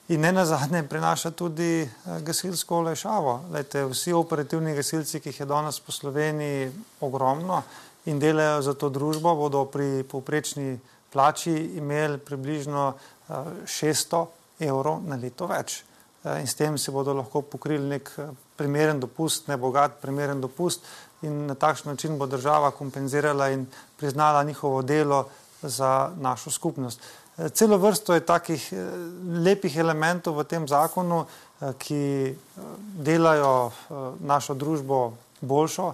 In 0.09 0.21
ne 0.21 0.31
na 0.31 0.41
zadnje 0.45 0.87
prinaša 0.89 1.31
tudi 1.31 1.81
eh, 1.81 1.89
gasilsko 2.25 2.79
olajšavo. 2.81 3.33
Lejte, 3.53 3.83
vsi 3.85 4.13
operativni 4.17 4.73
gasilci, 4.73 5.19
ki 5.21 5.29
jih 5.29 5.39
je 5.43 5.45
danes 5.45 5.77
po 5.85 5.93
Sloveniji 5.93 6.71
ogromno 7.05 7.61
in 8.09 8.17
delajo 8.19 8.61
za 8.65 8.73
to 8.73 8.89
družbo, 8.89 9.35
bodo 9.37 9.67
pri 9.69 10.01
povprečni 10.09 10.79
plači 11.13 11.53
imeli 11.77 12.17
približno 12.17 12.93
600 13.29 14.23
eh, 14.23 14.65
evrov 14.71 15.03
na 15.05 15.15
leto 15.15 15.45
več. 15.45 15.83
Eh, 16.23 16.41
in 16.41 16.49
s 16.49 16.57
tem 16.57 16.77
si 16.81 16.89
bodo 16.91 17.13
lahko 17.13 17.43
pokrili 17.45 17.93
nek 17.93 18.09
primeren 18.57 18.97
dopust, 18.99 19.45
ne 19.47 19.61
bogat, 19.61 20.01
primeren 20.01 20.41
dopust 20.41 20.89
in 21.21 21.45
na 21.45 21.53
takšen 21.53 21.93
način 21.93 22.17
bo 22.17 22.25
država 22.25 22.71
kompenzirala 22.71 23.51
in 23.53 23.67
priznala 23.97 24.43
njihovo 24.43 24.81
delo 24.81 25.27
za 25.61 26.11
našo 26.17 26.49
skupnost. 26.51 26.99
Celo 27.53 27.77
vrsto 27.77 28.13
je 28.13 28.25
takih 28.25 28.73
eh, 28.73 28.77
lepih 29.45 29.77
elementov 29.77 30.35
v 30.35 30.43
tem 30.43 30.67
zakonu, 30.67 31.23
eh, 31.23 31.73
ki 31.79 32.03
eh, 32.35 32.35
delajo 32.99 33.71
našo 34.19 34.53
družbo 34.53 35.13
boljšo, 35.41 35.93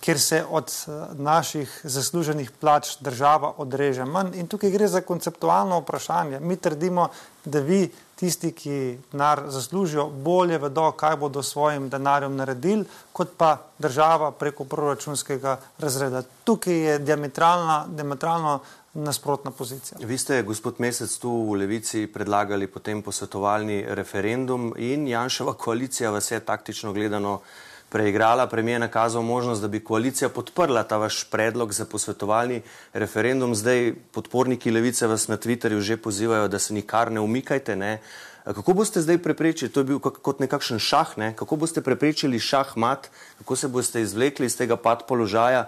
ker 0.00 0.20
se 0.20 0.44
od 0.50 0.70
naših 1.18 1.68
zasluženih 1.84 2.50
plač 2.60 2.96
država 3.00 3.50
odreže 3.58 4.04
manj. 4.04 4.36
In 4.38 4.46
tukaj 4.46 4.70
gre 4.70 4.88
za 4.88 5.00
konceptualno 5.00 5.80
vprašanje. 5.80 6.40
Mi 6.40 6.56
trdimo, 6.56 7.08
da 7.44 7.60
vi, 7.60 7.88
tisti, 8.16 8.52
ki 8.52 8.76
denar 9.12 9.42
zaslužijo, 9.48 10.06
bolje 10.06 10.58
vedo, 10.58 10.90
kaj 10.92 11.16
bodo 11.16 11.42
s 11.42 11.50
svojim 11.56 11.88
denarjem 11.88 12.36
naredili, 12.36 12.84
kot 13.12 13.34
pa 13.36 13.56
država 13.78 14.30
preko 14.30 14.64
proračunskega 14.64 15.58
razreda. 15.78 16.22
Tukaj 16.44 16.74
je 16.74 16.98
diametralno, 16.98 17.84
diametralno 17.88 18.60
nasprotna 18.96 19.50
pozicija. 19.50 19.98
Vi 20.00 20.18
ste, 20.18 20.42
gospod 20.42 20.74
Mesec, 20.78 21.18
tu 21.18 21.30
v 21.30 21.60
Levici 21.60 22.06
predlagali 22.06 22.66
potem 22.66 23.02
posvetovalni 23.02 23.84
referendum 23.88 24.72
in 24.78 25.08
Janševa 25.08 25.54
koalicija 25.54 26.10
vas 26.10 26.30
je 26.30 26.40
taktično 26.40 26.92
gledano 26.92 27.40
preigrala. 27.88 28.46
Premijer 28.46 28.76
je 28.76 28.86
nakazal 28.86 29.22
možnost, 29.22 29.62
da 29.62 29.68
bi 29.68 29.84
koalicija 29.84 30.28
podprla 30.28 30.82
ta 30.82 30.96
vaš 30.96 31.24
predlog 31.30 31.72
za 31.72 31.84
posvetovalni 31.84 32.62
referendum. 32.92 33.54
Zdaj 33.54 33.94
podporniki 34.12 34.70
Levice 34.70 35.06
vas 35.06 35.28
na 35.28 35.36
Twitterju 35.36 35.80
že 35.80 35.96
pozivajo, 35.96 36.48
da 36.48 36.58
se 36.58 36.74
nikar 36.74 37.12
ne 37.12 37.20
umikajte. 37.20 37.76
Ne? 37.76 38.00
Kako 38.44 38.72
boste 38.72 39.00
zdaj 39.00 39.18
preprečili, 39.18 39.70
to 39.72 39.80
je 39.80 39.84
bil 39.84 39.98
kot 39.98 40.40
nekakšen 40.40 40.78
šah, 40.78 41.18
ne? 41.18 41.32
kako 41.36 41.56
boste 41.56 41.82
preprečili 41.82 42.38
šah 42.38 42.76
mat, 42.76 43.10
kako 43.38 43.56
se 43.56 43.68
boste 43.68 44.02
izvlekli 44.02 44.46
iz 44.46 44.56
tega 44.56 44.76
pad 44.76 45.02
položaja, 45.08 45.66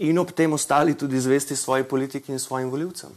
in 0.00 0.18
ob 0.18 0.32
tem 0.32 0.52
ostali 0.52 0.94
tudi 0.94 1.20
zvesti 1.20 1.56
svoji 1.56 1.84
politiki 1.84 2.32
in 2.32 2.38
svojim 2.38 2.70
voljivcem. 2.70 3.10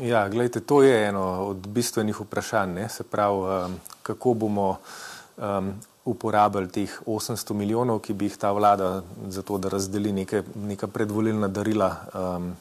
Ja, 0.00 0.28
gledajte, 0.28 0.60
to 0.60 0.82
je 0.82 1.08
eno 1.08 1.46
od 1.50 1.66
bistvenih 1.66 2.20
vprašanj. 2.20 2.74
Ne? 2.74 2.88
Se 2.88 3.04
pravi, 3.04 3.38
um, 3.38 3.80
kako 4.02 4.34
bomo 4.34 4.76
um, 5.36 5.72
uporabili 6.08 6.70
teh 6.72 6.98
800 7.06 7.54
milijonov, 7.54 8.00
ki 8.04 8.16
bi 8.16 8.30
jih 8.30 8.38
ta 8.40 8.52
vlada 8.56 9.02
za 9.28 9.42
to, 9.42 9.58
da 9.58 9.68
razdeli 9.68 10.12
neke, 10.12 10.42
neka 10.56 10.88
predvolilna 10.88 11.48
darila, 11.48 11.90
um, 12.14 12.52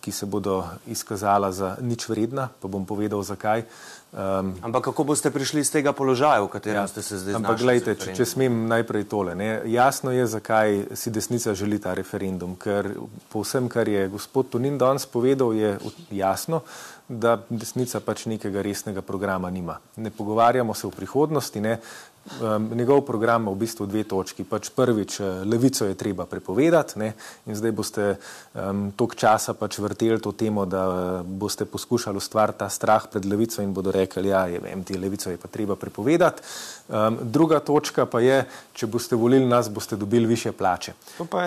ki 0.00 0.12
se 0.12 0.26
bodo 0.26 0.64
izkazala 0.90 1.52
za 1.52 1.76
nič 1.80 2.08
vredna, 2.08 2.48
pa 2.60 2.68
bom 2.68 2.86
povedal 2.86 3.22
zakaj. 3.22 3.62
Um, 4.10 4.56
ampak 4.66 4.90
kako 4.90 5.04
boste 5.04 5.30
prišli 5.30 5.62
iz 5.62 5.70
tega 5.70 5.92
položaja, 5.94 6.42
v 6.42 6.50
katerem 6.50 6.82
ja, 6.82 6.88
ste 6.90 7.02
se 7.02 7.18
zdaj 7.20 7.36
znašli? 7.36 7.46
Ampak 7.46 7.60
gledajte, 7.62 7.92
če, 7.94 8.14
če 8.18 8.24
smem 8.26 8.56
najprej 8.66 9.04
tole. 9.06 9.36
Ne, 9.38 9.62
jasno 9.70 10.10
je, 10.10 10.24
zakaj 10.26 10.98
si 10.98 11.12
desnica 11.14 11.54
želi 11.54 11.78
ta 11.78 11.94
referendum, 11.94 12.56
ker 12.58 12.90
po 13.30 13.44
vsem, 13.46 13.70
kar 13.70 13.86
je 13.86 14.08
gospod 14.10 14.50
Tonin 14.50 14.80
danes 14.80 15.06
povedal, 15.06 15.54
je 15.54 15.76
jasno, 16.10 16.64
da 17.06 17.36
desnica 17.50 18.02
pač 18.02 18.26
nekega 18.30 18.62
resnega 18.62 19.02
programa 19.02 19.50
nima. 19.50 19.78
Ne 20.02 20.10
pogovarjamo 20.10 20.74
se 20.74 20.86
o 20.86 20.94
prihodnosti, 20.94 21.62
ne, 21.62 21.78
Um, 22.40 22.70
njegov 22.74 23.00
program 23.00 23.42
ima 23.42 23.50
v 23.50 23.54
bistvu 23.54 23.86
dve 23.86 24.02
točki. 24.04 24.44
Pač 24.44 24.68
prvič, 24.76 25.20
eh, 25.20 25.24
levico 25.44 25.86
je 25.88 25.94
treba 25.94 26.26
prepovedati 26.26 26.98
ne? 26.98 27.12
in 27.46 27.56
zdaj 27.56 27.72
boste 27.72 28.16
um, 28.54 28.92
toliko 28.96 29.16
časa 29.16 29.54
pač 29.54 29.78
vrteli 29.78 30.20
to 30.20 30.32
temo, 30.32 30.66
da 30.68 30.82
uh, 30.88 31.26
boste 31.26 31.64
poskušali 31.64 32.20
ustvariti 32.20 32.58
ta 32.58 32.68
strah 32.68 33.08
pred 33.10 33.24
levico 33.24 33.62
in 33.62 33.72
bodo 33.72 33.90
rekli, 33.90 34.28
ja, 34.28 34.44
je, 34.46 34.60
vem, 34.60 34.84
ti 34.84 34.98
levico 34.98 35.30
je 35.30 35.40
pa 35.40 35.48
treba 35.48 35.76
prepovedati. 35.76 36.42
Um, 36.88 37.18
druga 37.22 37.58
točka 37.60 38.06
pa 38.06 38.20
je, 38.20 38.44
če 38.72 38.86
boste 38.86 39.16
volili 39.16 39.48
nas, 39.48 39.70
boste 39.70 39.96
dobili 39.96 40.26
više 40.26 40.52
plače. 40.52 40.92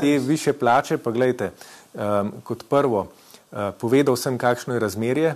Te 0.02 0.20
više 0.20 0.54
plače 0.54 0.98
pa 0.98 1.12
gledajte, 1.12 1.52
um, 1.94 2.34
kot 2.44 2.66
prvo, 2.70 3.08
uh, 3.52 3.70
povedal 3.78 4.18
sem, 4.18 4.38
kakšno 4.38 4.74
je 4.74 4.80
razmerje, 4.80 5.36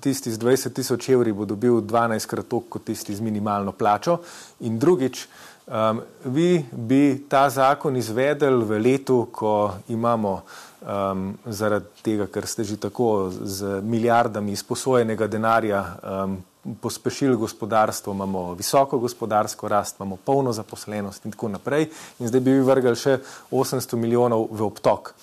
tisti 0.00 0.32
z 0.32 0.38
20 0.38 0.74
tisoč 0.74 1.08
evri 1.08 1.32
bo 1.32 1.44
dobil 1.44 1.80
12 1.80 2.26
krat 2.26 2.48
toliko 2.48 2.76
kot 2.76 2.84
tisti 2.84 3.14
z 3.14 3.20
minimalno 3.20 3.72
plačo. 3.72 4.18
In 4.60 4.78
drugič, 4.78 5.26
um, 5.66 6.02
vi 6.24 6.64
bi 6.72 7.26
ta 7.28 7.48
zakon 7.50 7.96
izvedeli 7.96 8.64
v 8.64 8.78
letu, 8.78 9.28
ko 9.32 9.72
imamo 9.88 10.40
um, 10.80 11.32
zaradi 11.46 12.04
tega, 12.04 12.26
ker 12.26 12.46
ste 12.46 12.64
že 12.64 12.76
tako 12.76 13.30
z 13.30 13.80
milijardami 13.82 14.52
izposojenega 14.52 15.26
denarja 15.26 15.84
um, 15.84 16.38
pospešili 16.80 17.36
gospodarstvo, 17.36 18.12
imamo 18.12 18.54
visoko 18.54 18.98
gospodarsko 18.98 19.68
rast, 19.68 19.96
imamo 20.00 20.16
polno 20.16 20.52
zaposlenost 20.52 21.24
in 21.24 21.32
tako 21.32 21.48
naprej. 21.48 21.88
In 22.18 22.28
zdaj 22.28 22.40
bi 22.40 22.52
vi 22.52 22.64
vrgali 22.64 22.96
še 22.96 23.18
800 23.50 23.96
milijonov 23.96 24.48
v 24.52 24.66
obtok. 24.68 25.14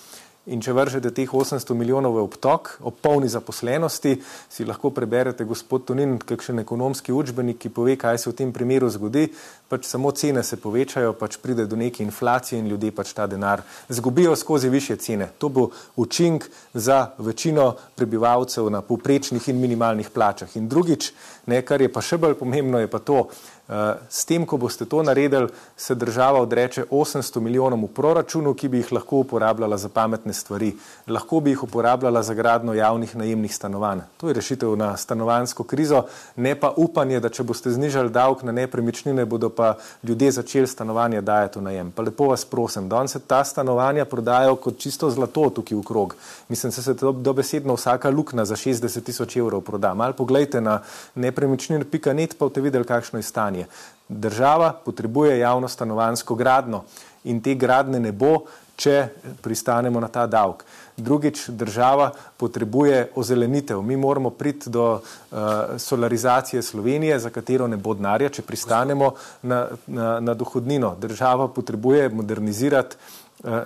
In 0.48 0.62
če 0.64 0.72
vržete 0.72 1.10
teh 1.12 1.28
800 1.28 1.74
milijonov 1.76 2.14
v 2.16 2.22
obtok, 2.24 2.70
ob 2.88 2.96
polni 3.04 3.28
zaposlenosti, 3.28 4.14
si 4.48 4.64
lahko 4.64 4.88
preberete, 4.96 5.44
gospod 5.44 5.84
Tonin, 5.90 6.14
kakšen 6.16 6.62
ekonomski 6.62 7.12
učbenik, 7.12 7.58
ki 7.60 7.72
pove, 7.74 7.98
kaj 8.00 8.22
se 8.22 8.30
v 8.30 8.36
tem 8.38 8.52
primeru 8.56 8.88
zgodi. 8.88 9.26
Pač 9.68 9.84
samo 9.84 10.08
cene 10.16 10.40
se 10.40 10.56
povečajo, 10.56 11.12
pač 11.20 11.36
pride 11.42 11.66
do 11.68 11.76
neke 11.76 12.00
inflacije 12.00 12.62
in 12.62 12.70
ljudje 12.72 12.94
pač 12.96 13.12
ta 13.12 13.26
denar 13.28 13.60
zgubijo 13.92 14.32
skozi 14.36 14.72
više 14.72 14.96
cene. 14.96 15.28
To 15.36 15.52
bo 15.52 15.68
učink 16.00 16.48
za 16.72 17.10
večino 17.18 17.74
prebivalcev 17.94 18.70
na 18.72 18.80
poprečnih 18.80 19.48
in 19.52 19.60
minimalnih 19.60 20.08
plačah. 20.08 20.56
In 20.56 20.68
drugič, 20.68 21.12
ne, 21.46 21.60
kar 21.60 21.84
je 21.84 21.92
pa 21.92 22.00
še 22.00 22.16
bolj 22.16 22.38
pomembno, 22.40 22.80
je 22.80 22.88
pa 22.88 23.04
to, 23.04 23.26
s 24.08 24.24
tem, 24.24 24.46
ko 24.48 24.56
boste 24.56 24.86
to 24.88 25.02
naredili, 25.02 25.48
se 25.76 25.94
država 25.94 26.40
odreče 26.40 26.84
800 26.90 27.40
milijonom 27.40 27.84
v 27.84 27.88
proračunu, 27.92 28.54
ki 28.54 28.68
bi 28.68 28.78
jih 28.80 28.92
lahko 28.92 29.20
uporabljala 29.20 29.76
za 29.76 29.88
pametne 29.88 30.32
stvari. 30.32 30.72
Lahko 31.06 31.40
bi 31.40 31.50
jih 31.50 31.62
uporabljala 31.62 32.22
za 32.22 32.34
gradno 32.34 32.74
javnih 32.74 33.16
najemnih 33.16 33.54
stanovanj. 33.54 34.00
To 34.16 34.28
je 34.28 34.34
rešitev 34.34 34.76
na 34.76 34.96
stanovansko 34.96 35.64
krizo, 35.64 36.02
ne 36.36 36.54
pa 36.54 36.72
upanje, 36.76 37.20
da 37.20 37.28
če 37.28 37.44
boste 37.44 37.70
znižali 37.70 38.10
davek 38.10 38.42
na 38.42 38.52
nepremičnine, 38.52 39.26
bodo 39.26 39.50
pa 39.50 39.74
ljudje 40.02 40.32
začeli 40.40 40.66
stanovanje 40.66 41.20
dajati 41.20 41.58
v 41.58 41.62
najem. 41.62 41.92
Pa 41.92 42.02
lepo 42.02 42.30
vas 42.32 42.44
prosim, 42.44 42.88
danes 42.88 43.12
se 43.12 43.20
ta 43.20 43.44
stanovanja 43.44 44.04
prodajo 44.04 44.56
kot 44.56 44.78
čisto 44.78 45.10
zlato 45.10 45.50
tukaj 45.50 45.76
v 45.76 45.82
krog. 45.84 46.16
Mislim, 46.48 46.72
se 46.72 46.82
se 46.82 46.96
to 46.96 47.12
dobesedno 47.12 47.74
vsaka 47.74 48.10
lukna 48.10 48.44
za 48.44 48.56
60 48.56 49.04
tisoč 49.04 49.36
evrov 49.36 49.60
proda. 49.60 49.94
Mal 49.94 50.12
pogledajte 50.12 50.60
na 50.60 50.80
nepremičnin.net, 51.14 52.38
pa 52.38 52.46
boste 52.48 52.60
videli, 52.60 52.84
kakšno 52.84 53.18
je 53.18 53.22
stanje 53.22 53.57
stanovanje. 53.64 53.98
Država 54.08 54.72
potrebuje 54.84 55.38
javno 55.38 55.68
stanovansko 55.68 56.34
gradno 56.34 56.84
in 57.24 57.42
te 57.42 57.54
gradne 57.54 58.00
ne 58.00 58.12
bo, 58.12 58.46
če 58.76 59.08
pristanemo 59.42 60.00
na 60.00 60.08
ta 60.08 60.26
davek. 60.26 60.64
Drugič, 60.96 61.48
država 61.48 62.12
potrebuje 62.36 63.10
ozelenitev. 63.14 63.82
Mi 63.82 63.96
moramo 63.96 64.30
priti 64.30 64.70
do 64.70 65.00
uh, 65.02 65.38
solarizacije 65.76 66.62
Slovenije, 66.62 67.18
za 67.18 67.30
katero 67.30 67.66
ne 67.66 67.76
bo 67.76 67.94
denarja, 67.94 68.28
če 68.28 68.42
pristanemo 68.42 69.12
na, 69.42 69.66
na, 69.86 70.20
na 70.20 70.34
dohodnino. 70.34 70.94
Država 71.00 71.48
potrebuje 71.48 72.08
modernizirati 72.08 72.96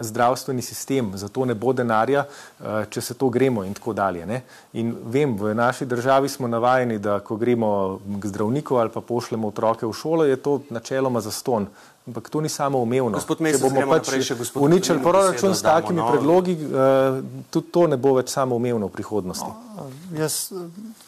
zdravstveni 0.01 0.63
sistem, 0.63 1.13
zato 1.15 1.45
ne 1.45 1.55
bo 1.55 1.73
denarja, 1.73 2.25
eh, 2.25 2.85
če 2.91 3.01
se 3.01 3.15
to 3.15 3.29
gremo 3.29 3.65
in 3.65 3.75
tako 3.75 3.93
dalje. 3.93 4.27
Ne? 4.27 4.43
In 4.73 4.95
vem, 5.05 5.37
v 5.37 5.55
naši 5.55 5.87
državi 5.87 6.29
smo 6.29 6.49
navajeni, 6.49 6.99
da 6.99 7.21
ko 7.21 7.37
gremo 7.37 8.01
k 8.21 8.27
zdravniku 8.27 8.77
ali 8.77 8.91
pa 8.91 9.01
pošljemo 9.01 9.49
otroke 9.49 9.87
v 9.87 9.93
šolo, 9.93 10.25
je 10.25 10.37
to 10.37 10.61
načeloma 10.71 11.21
zaston. 11.21 11.67
Ampak 12.07 12.31
to 12.31 12.41
ni 12.41 12.49
samo 12.49 12.79
umevno. 12.83 13.21
Če 13.21 13.59
bomo 13.62 13.85
pač 13.87 14.09
uničili 14.59 14.99
proračun 15.03 15.53
s 15.55 15.62
takimi 15.62 16.01
no. 16.01 16.09
predlogi, 16.11 16.57
uh, 16.59 17.21
tudi 17.51 17.69
to 17.71 17.85
ne 17.87 17.97
bo 17.97 18.17
več 18.17 18.33
samo 18.35 18.57
umevno 18.59 18.88
v 18.91 18.95
prihodnosti. 18.97 19.47
No, 19.47 19.85
jaz 20.19 20.51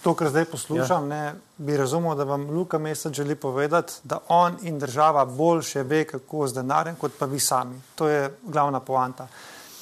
to, 0.05 0.13
kar 0.15 0.31
zdaj 0.31 0.47
poslušam, 0.53 1.09
ja. 1.11 1.17
ne, 1.35 1.41
bi 1.59 1.75
razumel, 1.77 2.15
da 2.15 2.27
vam 2.29 2.45
Luka 2.55 2.79
Mesec 2.79 3.11
želi 3.11 3.35
povedati, 3.35 3.99
da 4.07 4.21
on 4.29 4.61
in 4.63 4.79
država 4.79 5.25
boljše 5.25 5.83
ve, 5.83 6.05
kako 6.13 6.47
z 6.47 6.61
denarjem, 6.61 6.95
kot 7.01 7.19
pa 7.19 7.27
vi 7.27 7.43
sami. 7.43 7.81
To 7.99 8.09
je 8.09 8.31
glavna 8.47 8.79
poanta. 8.79 9.27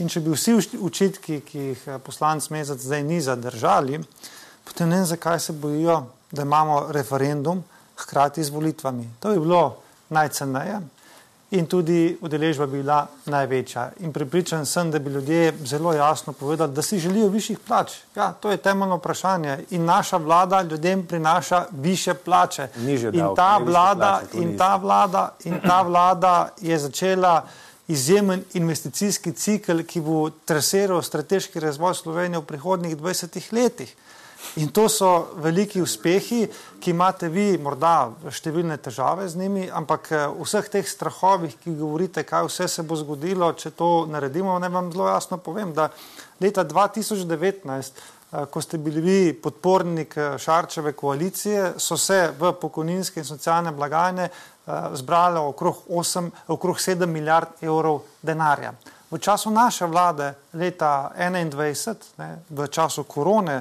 In 0.01 0.09
če 0.09 0.25
bi 0.25 0.33
vsi 0.33 0.57
učitki, 0.81 1.43
ki 1.45 1.67
jih 1.67 1.85
eh, 1.93 2.01
poslanc 2.01 2.49
Mesec 2.57 2.81
zdaj 2.81 3.05
ni 3.05 3.21
zadržali, 3.21 4.01
potem 4.65 4.89
ne 4.89 5.03
vem, 5.03 5.07
zakaj 5.13 5.45
se 5.45 5.53
bojijo, 5.53 6.07
da 6.33 6.49
imamo 6.49 6.87
referendum 6.89 7.61
hkrati 8.01 8.41
z 8.41 8.49
volitvami. 8.49 9.11
To 9.21 9.37
bi 9.37 9.45
bilo 9.45 9.67
najceneje 10.09 10.81
in 11.53 11.67
tudi 11.67 12.17
udeležba 12.21 12.67
bi 12.67 12.81
bila 12.81 13.07
največja. 13.27 13.91
In 14.01 14.13
pripričan 14.13 14.67
sem, 14.67 14.91
da 14.91 14.99
bi 14.99 15.11
ljudje 15.11 15.53
zelo 15.65 15.93
jasno 15.93 16.33
povedali, 16.33 16.73
da 16.73 16.83
si 16.83 16.99
želijo 16.99 17.29
višjih 17.29 17.59
plač. 17.59 17.93
Ja, 18.17 18.33
to 18.33 18.51
je 18.51 18.57
temeljno 18.57 18.97
vprašanje. 18.97 19.59
In 19.71 19.85
naša 19.85 20.17
vlada 20.17 20.63
ljudem 20.63 21.07
prinaša 21.07 21.65
više 21.71 22.15
plače. 22.15 22.69
In 23.13 23.37
ta, 23.37 23.59
vlada, 23.59 24.23
in, 24.33 24.57
ta 24.59 24.77
vlada, 24.77 25.35
in 25.45 25.61
ta 25.61 25.83
vlada 25.83 26.49
je 26.61 26.79
začela 26.79 27.45
izjemen 27.89 28.45
investicijski 28.55 29.33
cikl, 29.33 29.83
ki 29.83 30.01
bo 30.01 30.31
trasiral 30.31 31.03
strateški 31.03 31.61
razvoj 31.61 31.95
Slovenije 31.95 32.39
v 32.39 32.47
prihodnjih 32.47 32.97
20 32.97 33.53
letih. 33.53 33.95
In 34.57 34.69
to 34.69 34.89
so 34.89 35.33
veliki 35.41 35.81
uspehi, 35.81 36.45
ki 36.81 36.91
imate 36.93 37.31
vi, 37.33 37.55
morda 37.63 38.11
številne 38.29 38.77
težave 38.83 39.25
z 39.31 39.39
njimi, 39.41 39.69
ampak 39.73 40.11
eh, 40.13 40.25
vseh 40.43 40.69
teh 40.69 40.89
strahovih, 40.89 41.55
ki 41.63 41.73
govorite, 41.79 42.25
kaj 42.29 42.49
vse 42.51 42.69
se 42.69 42.85
bo 42.85 42.99
zgodilo, 43.01 43.53
če 43.57 43.73
to 43.79 44.05
naredimo, 44.13 44.59
ne 44.61 44.69
vam 44.69 44.91
zelo 44.93 45.09
jasno 45.09 45.39
povem, 45.41 45.73
da 45.73 45.89
leta 46.43 46.67
2019, 46.69 48.03
eh, 48.33 48.45
ko 48.53 48.61
ste 48.61 48.77
bili 48.83 49.01
vi 49.01 49.21
podpornik 49.33 50.19
eh, 50.19 50.35
Šarčeve 50.37 50.93
koalicije, 50.93 51.75
so 51.81 51.97
se 51.97 52.27
v 52.37 52.53
pokojninske 52.61 53.23
in 53.23 53.29
socialne 53.29 53.73
blagajne 53.73 54.31
zbrali 54.95 55.41
okrog, 55.43 55.89
8, 55.91 56.29
okrog 56.55 56.77
7 56.79 57.09
milijard 57.11 57.65
evrov 57.67 58.05
denarja. 58.23 58.71
V 59.11 59.19
času 59.19 59.51
naše 59.51 59.89
vlade 59.91 60.29
leta 60.55 61.11
2021, 61.19 61.97
ne, 62.19 62.29
v 62.49 62.69
času 62.71 63.03
korone, 63.05 63.59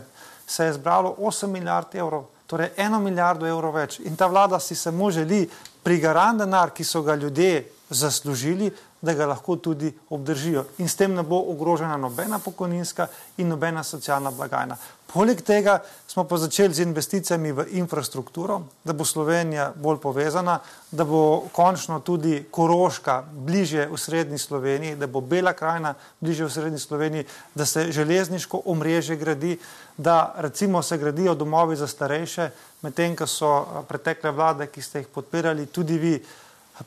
se 0.52 0.66
je 0.66 0.74
zbralo 0.74 1.16
8 1.20 1.48
milijard 1.48 1.96
evrov, 1.96 2.26
torej 2.48 2.74
eno 2.78 3.00
milijardo 3.00 3.48
evrov 3.48 3.72
več. 3.76 4.00
In 4.04 4.16
ta 4.20 4.28
vlada 4.28 4.60
si 4.60 4.76
samo 4.76 5.12
želi 5.12 5.46
prigaran 5.84 6.38
denar, 6.38 6.74
ki 6.76 6.84
so 6.84 7.02
ga 7.02 7.16
ljudje 7.16 7.70
zaslužili, 7.90 8.72
da 9.02 9.14
ga 9.14 9.26
lahko 9.26 9.56
tudi 9.56 9.92
obdržijo. 10.10 10.66
In 10.78 10.90
s 10.90 10.96
tem 10.96 11.14
ne 11.14 11.24
bo 11.24 11.40
ogrožena 11.52 11.98
nobena 11.98 12.40
pokojninska 12.40 13.08
in 13.38 13.48
nobena 13.48 13.84
socialna 13.84 14.32
blagajna. 14.32 14.78
Poleg 15.14 15.42
tega 15.44 15.82
smo 16.08 16.24
pa 16.24 16.38
začeli 16.38 16.74
z 16.74 16.86
investicijami 16.88 17.52
v 17.52 17.66
infrastrukturo, 17.76 18.62
da 18.84 18.94
bo 18.94 19.04
Slovenija 19.06 19.74
bolj 19.76 19.98
povezana, 20.00 20.60
da 20.92 21.04
bo 21.04 21.50
končno 21.52 22.00
tudi 22.00 22.46
Koroška 22.52 23.24
bliže 23.32 23.90
v 23.92 23.98
srednji 23.98 24.40
Sloveniji, 24.40 24.96
da 24.96 25.08
bo 25.08 25.22
Bela 25.22 25.54
krajina 25.54 25.94
bliže 26.20 26.46
v 26.46 26.52
srednji 26.52 26.80
Sloveniji, 26.80 27.26
da 27.56 27.66
se 27.66 27.92
železniško 27.92 28.62
omrežje 28.66 29.16
gradi, 29.16 29.58
da 29.98 30.34
recimo 30.38 30.82
se 30.82 30.98
gradijo 30.98 31.36
domovi 31.36 31.76
za 31.76 31.88
starejše, 31.88 32.50
medtem 32.82 33.16
ko 33.16 33.28
so 33.28 33.84
pretekle 33.90 34.32
vlade, 34.32 34.68
ki 34.68 34.82
ste 34.82 35.04
jih 35.04 35.08
podpirali, 35.08 35.66
tudi 35.66 35.98
vi 35.98 36.16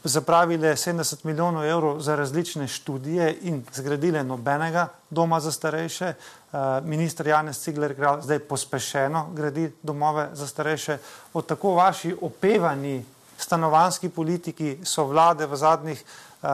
zapravile 0.04 0.76
70 0.76 1.24
milijonov 1.24 1.64
evrov 1.64 2.00
za 2.00 2.16
različne 2.16 2.68
študije 2.68 3.38
in 3.42 3.64
zgradile 3.74 4.24
nobenega 4.24 4.88
doma 5.10 5.40
za 5.40 5.52
starejše. 5.52 6.06
Eh, 6.06 6.56
ministr 6.84 7.26
Janez 7.26 7.58
Cigler 7.58 7.94
zdaj 8.22 8.38
pospešeno 8.38 9.30
gradi 9.34 9.72
domove 9.82 10.28
za 10.32 10.46
starejše. 10.46 10.98
Od 11.32 11.46
tako 11.46 11.74
vaši 11.74 12.16
opevani 12.20 13.04
stanovanski 13.38 14.08
politiki 14.08 14.78
so 14.84 15.04
vlade 15.04 15.46
v 15.46 15.56
zadnjih 15.56 16.04
uh, 16.42 16.48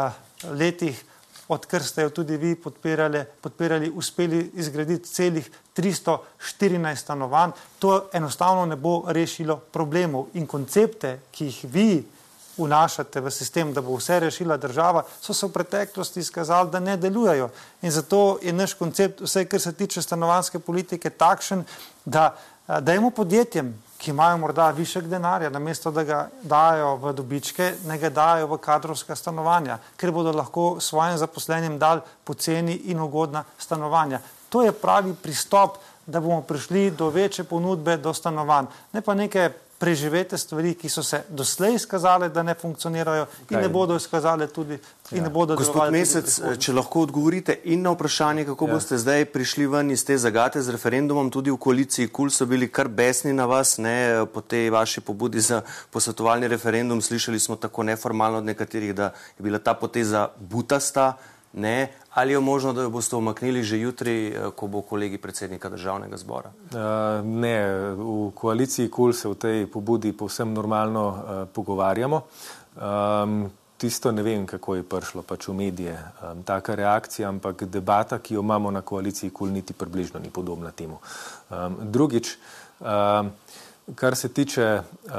letih, 0.53 1.05
odkar 1.49 1.83
ste 1.83 2.03
jo 2.03 2.11
tudi 2.11 2.37
vi 2.37 2.55
podpirali, 2.55 3.25
podpirali, 3.41 3.91
uspeli 3.91 4.51
izgraditi 4.55 5.09
celih 5.09 5.51
314 5.77 6.97
stanovanj. 6.97 7.51
To 7.79 8.09
enostavno 8.13 8.67
ne 8.67 8.77
bo 8.77 9.03
rešilo 9.07 9.57
problemov 9.57 10.31
in 10.35 10.47
koncepte, 10.47 11.19
ki 11.31 11.45
jih 11.45 11.65
vi 11.65 11.91
vnašate 12.57 13.21
v 13.21 13.31
sistem, 13.31 13.73
da 13.75 13.81
bo 13.81 13.97
vse 13.97 14.21
rešila 14.21 14.57
država, 14.57 15.05
so 15.21 15.35
se 15.35 15.47
v 15.47 15.53
preteklosti 15.53 16.21
izkazali, 16.21 16.71
da 16.71 16.81
ne 16.81 16.97
delujejo. 16.97 17.51
In 17.83 17.91
zato 17.91 18.39
je 18.43 18.53
naš 18.53 18.75
koncept, 18.75 19.21
vse 19.21 19.45
kar 19.45 19.61
se 19.61 19.73
tiče 19.73 20.03
stanovanske 20.03 20.59
politike, 20.59 21.11
takšen, 21.11 21.65
da 22.05 22.35
dajemo 22.81 23.11
podjetjem, 23.11 23.75
ki 23.99 24.11
imajo 24.11 24.39
morda 24.39 24.71
višek 24.71 25.05
denarja, 25.05 25.51
namesto 25.51 25.91
da 25.91 26.05
ga 26.05 26.21
dajo 26.43 26.95
v 26.97 27.13
dobičke, 27.13 27.75
ne 27.87 27.99
ga 27.99 28.09
dajo 28.11 28.47
v 28.47 28.59
kadrovska 28.59 29.17
stanovanja, 29.17 29.79
ker 29.97 30.13
bodo 30.13 30.33
lahko 30.33 30.81
svojim 30.81 31.19
zaposlenim 31.19 31.79
dal 31.79 32.01
poceni 32.25 32.79
in 32.89 33.01
ugodna 33.01 33.45
stanovanja. 33.59 34.21
To 34.49 34.63
je 34.63 34.73
pravi 34.73 35.15
pristop, 35.15 35.77
da 36.07 36.21
bomo 36.21 36.43
prišli 36.43 36.91
do 36.91 37.11
večje 37.11 37.45
ponudbe, 37.45 37.97
do 37.97 38.15
stanovanj. 38.15 38.67
Ne 38.93 39.01
pa 39.01 39.15
neke 39.15 39.51
preživete 39.81 40.39
stvari, 40.39 40.75
ki 40.77 40.89
so 40.93 41.03
se 41.03 41.23
doslej 41.29 41.75
izkazale, 41.75 42.29
da 42.29 42.43
ne 42.43 42.55
funkcionirajo 42.55 43.23
in 43.23 43.47
Kaj? 43.55 43.63
ne 43.63 43.69
bodo 43.69 43.97
izkazale 43.97 44.47
tudi. 44.47 44.77
Ja. 45.11 45.29
Gospod 45.57 45.89
Mesec, 45.91 46.35
če 46.61 46.75
lahko 46.77 47.07
odgovorite 47.09 47.57
in 47.73 47.81
na 47.83 47.95
vprašanje, 47.95 48.45
kako 48.53 48.69
ja. 48.69 48.75
boste 48.77 48.99
zdaj 49.01 49.25
prišli 49.33 49.67
ven 49.67 49.91
iz 49.91 50.05
te 50.05 50.19
zagate 50.21 50.61
z 50.63 50.77
referendumom, 50.77 51.33
tudi 51.33 51.51
v 51.51 51.57
koaliciji 51.57 52.13
KUL 52.13 52.29
so 52.31 52.47
bili 52.47 52.69
kar 52.69 52.93
besni 52.93 53.33
na 53.33 53.49
vas, 53.49 53.79
ne 53.81 54.27
po 54.31 54.45
tej 54.45 54.69
vaši 54.71 55.01
pobudi 55.01 55.41
za 55.41 55.63
posvetovalni 55.91 56.49
referendum. 56.53 57.01
Slišali 57.01 57.41
smo 57.41 57.57
tako 57.57 57.89
neformalno 57.89 58.45
od 58.45 58.53
nekaterih, 58.53 58.95
da 58.95 59.11
je 59.39 59.49
bila 59.49 59.59
ta 59.59 59.75
poteza 59.75 60.29
butasta. 60.39 61.15
Ne, 61.53 61.91
ali 62.15 62.33
je 62.33 62.41
možno, 62.41 62.73
da 62.73 62.83
jo 62.83 62.91
boste 62.91 63.17
omaknili 63.17 63.63
že 63.63 63.79
jutri, 63.81 64.29
eh, 64.29 64.51
ko 64.57 64.67
bo 64.67 64.83
kolegi 64.83 65.19
predsednika 65.19 65.69
državnega 65.69 66.17
zbora? 66.17 66.51
Uh, 66.51 67.27
ne, 67.27 67.57
v 67.95 68.31
koaliciji 68.35 68.91
KUL 68.91 69.13
se 69.13 69.29
v 69.29 69.35
tej 69.35 69.67
pobudi 69.67 70.13
povsem 70.13 70.53
normalno 70.55 71.09
uh, 71.09 71.49
pogovarjamo. 71.53 72.23
Um, 72.77 73.51
tisto 73.77 74.13
ne 74.13 74.23
vem, 74.23 74.47
kako 74.47 74.75
je 74.75 74.83
prišlo 74.83 75.23
pač 75.23 75.49
v 75.49 75.55
medije, 75.55 75.95
um, 75.97 76.43
taka 76.43 76.75
reakcija, 76.75 77.29
ampak 77.29 77.65
debata, 77.65 78.19
ki 78.19 78.35
jo 78.35 78.43
imamo 78.43 78.71
na 78.71 78.83
koaliciji, 78.83 79.31
kul 79.31 79.49
niti 79.49 79.73
približno 79.73 80.21
ni 80.21 80.31
podobna 80.31 80.71
temu. 80.71 80.99
Um, 81.51 81.79
drugič, 81.81 82.37
um, 82.81 83.31
kar 83.95 84.17
se 84.17 84.29
tiče 84.29 84.83
uh, 84.83 85.15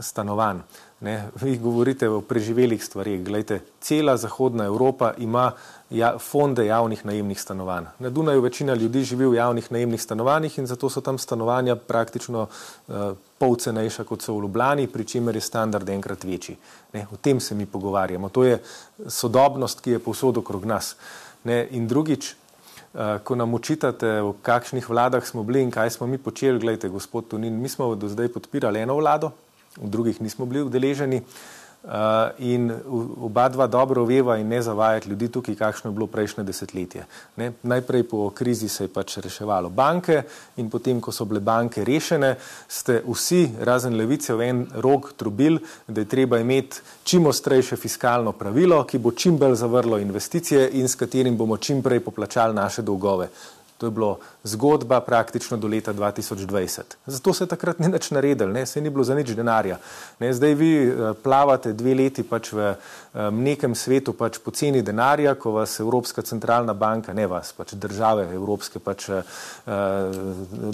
stanovanj. 0.00 0.64
Ne, 1.04 1.28
vi 1.36 1.58
govorite 1.58 2.08
o 2.08 2.20
preživelih 2.20 2.84
stvarih. 2.84 3.24
Glejte, 3.24 3.58
cela 3.80 4.16
Zahodna 4.16 4.64
Evropa 4.64 5.12
ima 5.18 5.50
ja, 5.90 6.14
fonde 6.18 6.64
javnih 6.66 7.04
najemnih 7.04 7.40
stanovanj. 7.40 7.84
Na 7.98 8.10
Dunaju 8.10 8.40
večina 8.40 8.74
ljudi 8.74 9.02
živi 9.04 9.26
v 9.26 9.34
javnih 9.34 9.72
najemnih 9.72 10.02
stanovanjih 10.02 10.58
in 10.58 10.66
zato 10.66 10.88
so 10.88 11.00
tam 11.00 11.18
stanovanja 11.18 11.76
praktično 11.76 12.46
uh, 12.46 12.94
pol 13.38 13.56
cenejša 13.56 14.04
kot 14.08 14.24
so 14.24 14.38
v 14.38 14.46
Ljubljani, 14.46 14.86
pri 14.86 15.04
čemer 15.04 15.36
je 15.36 15.44
standard 15.44 15.88
enkrat 15.88 16.24
večji. 16.24 16.56
Ne, 16.92 17.04
o 17.12 17.20
tem 17.20 17.40
se 17.40 17.54
mi 17.54 17.66
pogovarjamo. 17.66 18.28
To 18.28 18.44
je 18.44 18.62
sodobnost, 19.06 19.84
ki 19.84 19.98
je 19.98 20.02
povsod 20.08 20.40
okrog 20.40 20.64
nas. 20.64 20.96
Ne, 21.44 21.66
in 21.70 21.88
drugič, 21.88 22.32
uh, 22.32 23.20
ko 23.24 23.36
nam 23.36 23.54
očitate, 23.54 24.22
v 24.24 24.32
kakšnih 24.42 24.88
vladah 24.88 25.26
smo 25.28 25.44
bili 25.44 25.68
in 25.68 25.70
kaj 25.70 25.98
smo 25.98 26.06
mi 26.06 26.18
počeli, 26.18 26.58
gledajte, 26.58 26.88
gospod 26.88 27.28
Tunin, 27.28 27.60
mi 27.60 27.68
smo 27.68 27.92
do 27.94 28.08
zdaj 28.08 28.32
podpirali 28.32 28.80
eno 28.80 28.96
vlado, 28.96 29.36
v 29.76 29.90
drugih 29.90 30.20
nismo 30.22 30.46
bili 30.46 30.62
udeleženi. 30.62 31.22
Uh, 31.84 31.90
in 32.38 32.72
oba 33.20 33.48
dva 33.52 33.66
dobro 33.66 34.06
veva 34.08 34.38
in 34.40 34.48
ne 34.48 34.62
zavajati 34.62 35.08
ljudi 35.08 35.28
tukaj, 35.28 35.54
kakšno 35.54 35.90
je 35.90 35.94
bilo 35.94 36.06
prejšnje 36.06 36.44
desetletje. 36.44 37.04
Ne? 37.36 37.50
Najprej 37.62 38.06
po 38.08 38.30
krizi 38.30 38.68
se 38.72 38.84
je 38.84 38.88
pač 38.88 39.18
reševalo 39.20 39.68
banke 39.68 40.22
in 40.56 40.70
potem, 40.72 41.00
ko 41.00 41.12
so 41.12 41.26
bile 41.28 41.42
banke 41.44 41.84
rešene, 41.84 42.38
ste 42.68 43.02
vsi, 43.04 43.50
razen 43.60 43.98
levice, 44.00 44.32
v 44.32 44.48
en 44.48 44.64
rok 44.80 45.12
trubili, 45.12 45.60
da 45.86 46.00
je 46.00 46.08
treba 46.08 46.40
imeti 46.40 46.80
čim 47.04 47.26
ostrejše 47.26 47.76
fiskalno 47.76 48.32
pravilo, 48.32 48.80
ki 48.88 48.98
bo 48.98 49.12
čim 49.12 49.36
bolj 49.36 49.58
zavrlo 49.60 49.98
investicije 50.00 50.70
in 50.80 50.88
s 50.88 50.96
katerim 50.96 51.36
bomo 51.36 51.60
čim 51.60 51.82
prej 51.82 52.00
poplačali 52.00 52.56
naše 52.56 52.82
dolgove. 52.82 53.28
To 53.76 53.86
je 53.86 53.90
bilo 53.90 54.18
zgodba 54.44 55.00
praktično 55.00 55.56
do 55.56 55.68
leta 55.68 55.92
2020. 55.94 56.80
Zato 57.06 57.32
se 57.32 57.46
takrat 57.46 57.78
ni 57.78 57.88
nič 57.88 58.10
naredil, 58.10 58.52
ne? 58.52 58.66
se 58.66 58.80
ni 58.80 58.90
bilo 58.90 59.04
za 59.04 59.14
nič 59.14 59.30
denarja. 59.32 59.78
Ne? 60.20 60.32
Zdaj 60.34 60.54
vi 60.54 60.72
uh, 60.84 61.16
plavate 61.22 61.72
dve 61.72 61.94
leti 61.94 62.22
pač 62.22 62.52
v 62.52 62.74
um, 63.14 63.40
nekem 63.40 63.74
svetu 63.74 64.12
pač 64.12 64.36
poceni 64.44 64.82
denarja, 64.82 65.34
ko 65.40 65.54
vas 65.56 65.78
Evropska 65.80 66.22
centralna 66.22 66.74
banka, 66.74 67.14
ne 67.16 67.26
vas, 67.26 67.54
pač 67.56 67.72
države 67.72 68.26
Evropske, 68.34 68.78
pač 68.84 69.08
uh, 69.08 69.24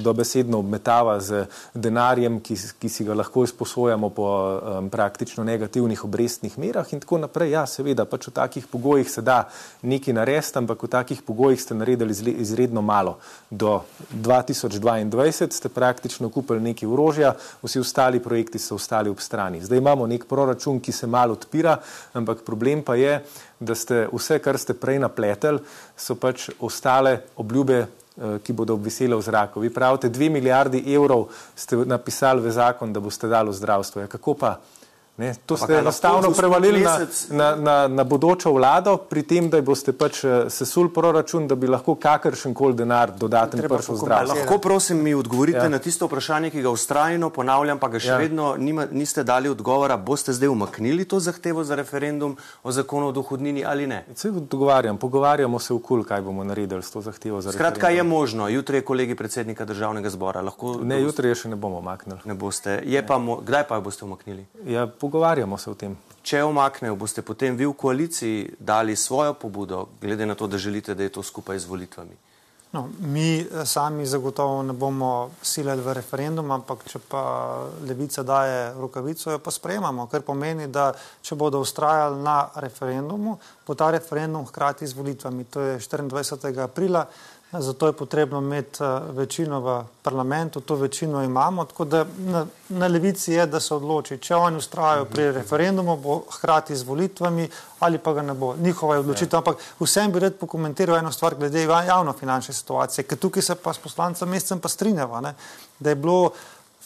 dobesedno 0.03 0.59
obmetava 0.59 1.21
z 1.21 1.47
denarjem, 1.75 2.41
ki, 2.43 2.59
ki 2.81 2.91
si 2.91 3.07
ga 3.07 3.15
lahko 3.15 3.47
izposojamo 3.47 4.11
po 4.11 4.27
um, 4.27 4.91
praktično 4.91 5.47
negativnih 5.47 6.05
obrestnih 6.05 6.59
merah 6.59 6.91
in 6.91 7.05
tako 7.07 7.23
naprej. 7.23 7.55
Ja, 7.55 7.65
seveda, 7.71 8.03
pač 8.03 8.27
v 8.33 8.35
takih 8.35 8.67
pogojih 8.67 9.07
se 9.11 9.23
da 9.23 9.45
nekaj 9.87 10.19
narediti, 10.19 10.59
ampak 10.59 10.83
v 10.83 10.91
takih 10.91 11.23
pogojih 11.23 11.63
ste 11.63 11.79
naredili 11.79 12.35
izredno 12.43 12.83
malo. 12.83 13.21
Do 13.61 13.83
2022 14.15 15.51
ste 15.53 15.69
praktično 15.69 16.31
kupili 16.33 16.61
nekaj 16.61 16.89
orožja, 16.89 17.35
vsi 17.63 17.81
ostali 17.81 18.21
projekti 18.23 18.59
so 18.59 18.75
ostali 18.75 19.11
ob 19.11 19.21
strani. 19.21 19.61
Zdaj 19.61 19.79
imamo 19.79 20.07
nek 20.07 20.25
proračun, 20.25 20.81
ki 20.81 20.93
se 20.93 21.07
malo 21.07 21.37
odpira, 21.37 21.77
ampak 22.13 22.41
problem 22.47 22.83
pa 22.83 22.97
je, 22.97 23.19
da 23.61 23.75
ste 23.75 24.07
vse, 24.13 24.39
kar 24.41 24.59
ste 24.59 24.73
prej 24.75 24.99
napletel, 25.05 25.61
so 25.97 26.17
pač 26.17 26.49
ostale 26.59 27.19
obljube, 27.37 27.85
eh, 27.85 28.39
ki 28.43 28.57
bodo 28.57 28.81
obvisele 28.81 29.17
v 29.17 29.29
zraku. 29.29 29.61
Vi 29.61 29.69
pravite, 29.69 30.09
dve 30.09 30.31
milijardi 30.33 30.81
evrov 30.95 31.29
ste 31.55 31.85
napisali 31.85 32.41
v 32.41 32.57
zakon, 32.57 32.93
da 32.93 33.01
boste 33.01 33.29
dali 33.29 33.53
v 33.53 33.61
zdravstvo. 33.61 34.01
Ja, 34.01 34.09
kako 34.09 34.35
pa? 34.35 34.57
Ne, 35.21 35.35
to 35.47 35.57
ste 35.57 35.75
enostavno 35.75 36.31
prevalili 36.31 36.81
na, 36.81 36.99
na, 37.31 37.57
na, 37.57 37.89
na 37.89 38.05
bodočo 38.05 38.53
vlado, 38.53 38.97
pri 38.97 39.23
tem, 39.23 39.51
da 39.53 39.61
boste 39.61 39.93
pač 39.93 40.23
eh, 40.25 40.37
sesul 40.49 40.89
proračun, 40.89 41.45
da 41.49 41.59
bi 41.61 41.69
lahko 41.69 41.93
kakršen 42.01 42.55
koli 42.57 42.79
denar 42.79 43.13
dodaten 43.13 43.61
prišel 43.61 43.99
zdrav. 44.01 44.31
Lahko 44.31 44.57
prosim 44.65 45.03
mi 45.05 45.13
odgovorite 45.15 45.67
ja. 45.67 45.69
na 45.69 45.79
tisto 45.79 46.09
vprašanje, 46.09 46.51
ki 46.55 46.63
ga 46.65 46.73
ustrajno 46.73 47.29
ponavljam, 47.37 47.79
pa 47.83 47.91
ga 47.93 48.01
še 48.01 48.15
ja. 48.15 48.17
vedno 48.23 48.55
nima, 48.57 48.87
niste 48.91 49.25
dali 49.29 49.53
odgovora. 49.53 49.99
Boste 50.01 50.33
zdaj 50.33 50.49
umaknili 50.49 51.05
to 51.05 51.21
zahtevo 51.21 51.67
za 51.69 51.77
referendum 51.77 52.39
o 52.63 52.73
zakonu 52.73 53.11
o 53.11 53.13
dohodnini 53.13 53.65
ali 53.65 53.87
ne? 53.91 54.01
Se 54.17 54.33
odgovarjam, 54.33 54.97
pogovarjamo 54.97 55.61
se 55.61 55.75
v 55.75 55.83
kul, 55.85 56.07
kaj 56.09 56.25
bomo 56.25 56.49
naredili 56.49 56.81
s 56.81 56.97
to 56.97 57.05
zahtevo 57.05 57.43
za 57.45 57.53
Skratka, 57.53 57.69
referendum. 57.69 57.77
Skratka, 57.77 57.93
je 57.97 58.09
možno, 58.09 58.49
jutri 58.49 58.81
je 58.81 58.89
kolegi 58.89 59.19
predsednika 59.21 59.69
državnega 59.69 60.17
zbora. 60.17 60.41
Lahko, 60.49 60.79
ne, 60.81 61.03
jutri 61.05 61.29
je 61.29 61.43
še 61.45 61.53
ne 61.53 61.61
bomo 61.61 61.85
umaknili. 61.85 62.25
Ne 62.25 62.41
boste. 62.41 62.81
Je 62.89 63.05
pa, 63.07 63.21
mo 63.21 63.37
kdaj 63.45 63.69
pa 63.69 63.77
jo 63.77 63.85
boste 63.85 64.09
umaknili? 64.09 64.47
Ja, 64.65 64.89
pogovarjamo 65.11 65.59
se 65.59 65.71
o 65.71 65.75
tem. 65.75 65.97
Če 66.23 66.45
omaknejo, 66.47 66.95
boste 66.95 67.23
potem 67.27 67.57
vi 67.57 67.67
v 67.67 67.75
koaliciji 67.75 68.51
dali 68.59 68.95
svojo 68.97 69.35
pobudo, 69.35 69.89
glede 70.01 70.27
na 70.27 70.35
to, 70.35 70.47
da 70.47 70.59
želite, 70.59 70.95
da 70.95 71.03
je 71.03 71.17
to 71.19 71.23
skupaj 71.23 71.59
z 71.59 71.67
volitvami. 71.67 72.15
No, 72.71 72.85
mi 73.01 73.41
eh, 73.41 73.65
sami 73.67 74.07
zagotovo 74.07 74.63
ne 74.63 74.73
bomo 74.73 75.31
silili 75.43 75.83
v 75.83 75.97
referendum, 75.99 76.53
ampak 76.55 76.85
če 76.87 77.01
pa 77.03 77.23
levica 77.83 78.23
daje 78.23 78.61
rokavico, 78.79 79.33
jo 79.33 79.41
pa 79.43 79.51
sprejemamo, 79.51 80.07
kar 80.07 80.23
pomeni, 80.23 80.69
da 80.71 80.93
če 80.95 81.35
bodo 81.35 81.59
ustrajali 81.65 82.23
na 82.23 82.45
referendumu, 82.63 83.35
bo 83.67 83.75
ta 83.75 83.91
referendum 83.91 84.47
hkrati 84.47 84.87
z 84.87 84.95
volitvami. 84.95 85.49
To 85.51 85.67
je 85.67 85.81
24. 85.83 86.55
aprila. 86.63 87.09
Zato 87.53 87.87
je 87.87 87.93
potrebno 87.93 88.39
imeti 88.39 88.83
eh, 88.83 89.01
večino 89.11 89.61
v 89.61 89.85
parlamentu, 90.03 90.61
to 90.61 90.75
večino 90.75 91.23
imamo. 91.23 91.65
Tako 91.65 91.85
da 91.85 92.05
na, 92.19 92.47
na 92.69 92.87
levici 92.87 93.33
je, 93.33 93.47
da 93.47 93.61
se 93.61 93.75
odloči, 93.75 94.19
če 94.19 94.37
oni 94.37 94.57
ustrajajo 94.57 95.05
pri 95.05 95.33
referendumu, 95.33 95.97
bo 95.97 96.21
hkrati 96.31 96.77
z 96.77 96.87
volitvami 96.87 97.49
ali 97.79 97.99
pa 97.99 98.13
ga 98.13 98.23
ne 98.23 98.35
bo. 98.35 98.55
Njihova 98.57 98.95
je 98.95 99.01
odločitev. 99.01 99.39
Ampak 99.39 99.57
vsem 99.81 100.13
bi 100.13 100.23
rad 100.23 100.39
pokomentiral 100.39 100.97
eno 100.97 101.13
stvar 101.13 101.35
glede 101.35 101.65
javno-finančne 101.67 102.55
situacije, 102.55 103.05
ker 103.05 103.19
tukaj 103.19 103.43
se 103.43 103.55
pa 103.55 103.73
s 103.73 103.79
poslancem 103.79 104.29
mesecem 104.29 104.61
pa 104.61 104.69
strinjava, 104.69 105.21
ne, 105.21 105.35
da 105.79 105.91
je 105.91 105.97
bilo 105.97 106.31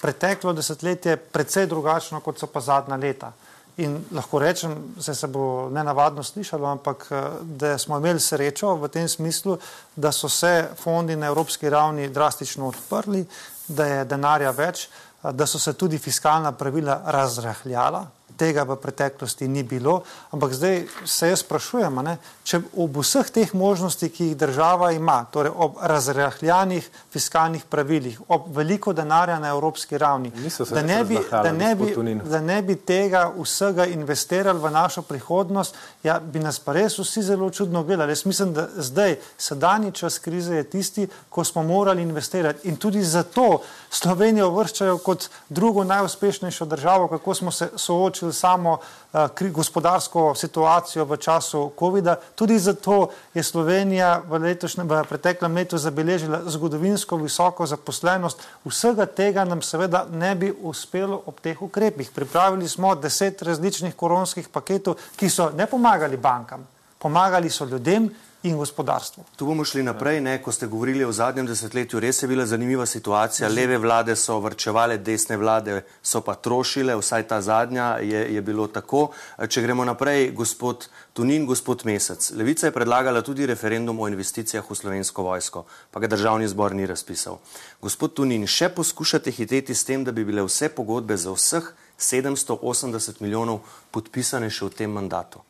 preteklo 0.01 0.53
desetletje 0.53 1.17
precej 1.17 1.67
drugačno, 1.67 2.21
kot 2.21 2.39
so 2.39 2.47
pa 2.47 2.61
zadnja 2.61 2.97
leta. 2.97 3.33
In 3.77 3.97
lahko 4.15 4.39
rečem, 4.39 4.75
da 4.97 5.15
se 5.15 5.27
bo 5.27 5.69
ne 5.71 5.83
navadno 5.85 6.23
slišalo, 6.23 6.67
ampak 6.67 7.07
eh, 7.11 7.23
da 7.43 7.79
smo 7.79 7.99
imeli 7.99 8.21
srečo 8.21 8.77
v 8.79 8.89
tem 8.89 9.09
smislu, 9.09 9.59
da 9.97 10.13
so 10.13 10.29
se 10.29 10.69
fondi 10.79 11.17
na 11.17 11.27
evropski 11.27 11.71
ravni 11.71 12.09
drastično 12.09 12.69
odprli, 12.69 13.25
da 13.69 13.87
je 13.87 14.05
denarja 14.05 14.51
več, 14.51 14.87
eh, 14.87 15.33
da 15.33 15.47
so 15.47 15.59
se 15.59 15.73
tudi 15.73 15.99
fiskalna 15.99 16.53
pravila 16.53 17.01
razrahljala, 17.05 18.07
tega 18.37 18.65
v 18.69 18.77
preteklosti 18.77 19.49
ni 19.49 19.63
bilo, 19.63 20.03
ampak 20.31 20.53
zdaj 20.53 20.83
se 21.05 21.29
jaz 21.29 21.43
sprašujem, 21.45 22.01
ne, 22.05 22.17
če 22.45 22.61
ob 22.77 22.99
vseh 23.01 23.31
teh 23.31 23.55
možnostih, 23.55 24.13
ki 24.13 24.31
jih 24.31 24.37
država 24.39 24.91
ima, 24.93 25.25
torej 25.33 25.53
ob 25.55 25.79
razrahljanih 25.83 26.89
fiskalnih 27.13 27.65
pravilih, 27.71 28.19
ob 28.29 28.49
veliko 28.57 28.93
denarja 28.93 29.39
na 29.39 29.53
evropski 29.55 29.99
ravni, 29.99 30.33
da 30.71 30.83
ne, 30.83 31.01
bi, 31.05 31.19
da, 31.31 31.53
ne 31.53 31.75
bi, 31.75 31.95
da 32.25 32.41
ne 32.41 32.61
bi 32.63 32.77
tega 32.77 33.27
vsega 33.37 33.87
investirali 33.87 34.61
v 34.61 34.71
našo 34.71 35.03
prihodnost, 35.03 35.79
ja, 36.03 36.19
bi 36.21 36.43
nas 36.43 36.59
pa 36.59 36.75
res 36.77 36.99
vsi 36.99 37.23
zelo 37.23 37.51
čudno 37.51 37.85
gledali. 37.85 38.13
Jaz 38.13 38.25
mislim, 38.27 38.53
da 38.55 38.69
zdaj, 38.77 39.17
sedanji 39.39 39.93
čas 39.93 40.19
krize 40.19 40.57
je 40.57 40.65
tisti, 40.65 41.09
ko 41.29 41.45
smo 41.45 41.63
morali 41.63 42.03
investirati. 42.03 42.69
In 42.69 42.77
tudi 42.77 43.03
zato 43.03 43.61
Slovenijo 43.91 44.51
vrščajo 44.51 44.99
kot 44.99 45.29
drugo 45.49 45.85
najuspešnejšo 45.85 46.65
državo, 46.65 47.09
kako 47.09 47.35
smo 47.35 47.51
se 47.51 47.71
soočili 47.77 48.24
rešili 48.25 48.33
samo 48.33 48.79
uh, 49.13 49.51
gospodarsko 49.51 50.35
situacijo 50.35 51.05
v 51.05 51.17
času 51.17 51.73
COVID-a. 51.79 52.17
Tudi 52.35 52.59
zato 52.59 53.11
je 53.35 53.43
Slovenija 53.43 54.23
v, 54.29 54.39
letošnjem, 54.39 54.89
v 54.89 55.05
preteklem 55.09 55.55
letu 55.55 55.79
zabeležila 55.79 56.43
zgodovinsko 56.47 57.17
visoko 57.17 57.67
zaposlenost. 57.67 58.41
Vsega 58.65 59.07
tega 59.07 59.45
nam 59.45 59.63
seveda 59.63 60.07
ne 60.11 60.35
bi 60.35 60.53
uspelo 60.63 61.23
ob 61.27 61.41
teh 61.41 61.63
ukrepih. 61.63 62.11
Pripravili 62.11 62.69
smo 62.69 62.95
deset 62.95 63.43
različnih 63.43 63.95
koronskih 63.95 64.49
paketov, 64.49 64.97
ki 65.17 65.31
so 65.31 65.51
ne 65.51 65.67
pomagali 65.67 66.17
bankam, 66.17 66.67
pomagali 66.99 67.51
so 67.51 67.65
ljudem 67.65 68.11
in 68.45 68.57
gospodarstvo. 68.57 69.25
Tu 69.37 69.47
bomo 69.47 69.65
šli 69.65 69.83
naprej, 69.83 70.21
ne, 70.21 70.37
ko 70.43 70.53
ste 70.53 70.67
govorili 70.67 71.05
o 71.05 71.13
zadnjem 71.13 71.47
desetletju, 71.47 72.01
res 72.01 72.23
je 72.23 72.29
bila 72.29 72.45
zanimiva 72.47 72.87
situacija. 72.87 73.49
Leve 73.49 73.79
vlade 73.79 74.17
so 74.17 74.37
vrčevale, 74.41 74.99
desne 74.99 75.37
vlade 75.41 75.79
so 76.03 76.21
pa 76.21 76.35
trošile, 76.35 76.97
vsaj 76.97 77.25
ta 77.29 77.41
zadnja 77.41 77.87
je, 78.05 78.21
je 78.35 78.43
bilo 78.43 78.67
tako. 78.69 79.07
Če 79.49 79.63
gremo 79.65 79.85
naprej, 79.85 80.31
gospod 80.37 80.89
Tunin, 81.17 81.47
gospod 81.47 81.87
Mesec. 81.89 82.31
Levica 82.37 82.67
je 82.67 82.75
predlagala 82.77 83.23
tudi 83.23 83.47
referendum 83.49 84.01
o 84.01 84.09
investicijah 84.13 84.71
v 84.71 84.77
slovensko 84.77 85.25
vojsko, 85.25 85.65
pa 85.91 86.05
ga 86.05 86.13
državni 86.13 86.49
zbor 86.49 86.77
ni 86.77 86.85
razpisal. 86.87 87.41
Gospod 87.81 88.13
Tunin, 88.21 88.45
še 88.47 88.69
poskušate 88.77 89.33
hiteti 89.33 89.75
s 89.75 89.89
tem, 89.89 90.05
da 90.05 90.13
bi 90.13 90.25
bile 90.25 90.45
vse 90.45 90.69
pogodbe 90.69 91.17
za 91.17 91.33
vseh 91.33 91.73
780 91.97 93.25
milijonov 93.25 93.65
podpisane 93.91 94.53
še 94.53 94.69
v 94.69 94.77
tem 94.85 94.93
mandatu? 94.93 95.41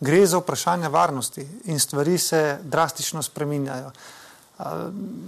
Gre 0.00 0.26
za 0.26 0.38
vprašanje 0.38 0.88
varnosti 0.88 1.48
in 1.64 1.80
stvari 1.80 2.18
se 2.18 2.58
drastično 2.62 3.22
spreminjajo. 3.22 3.90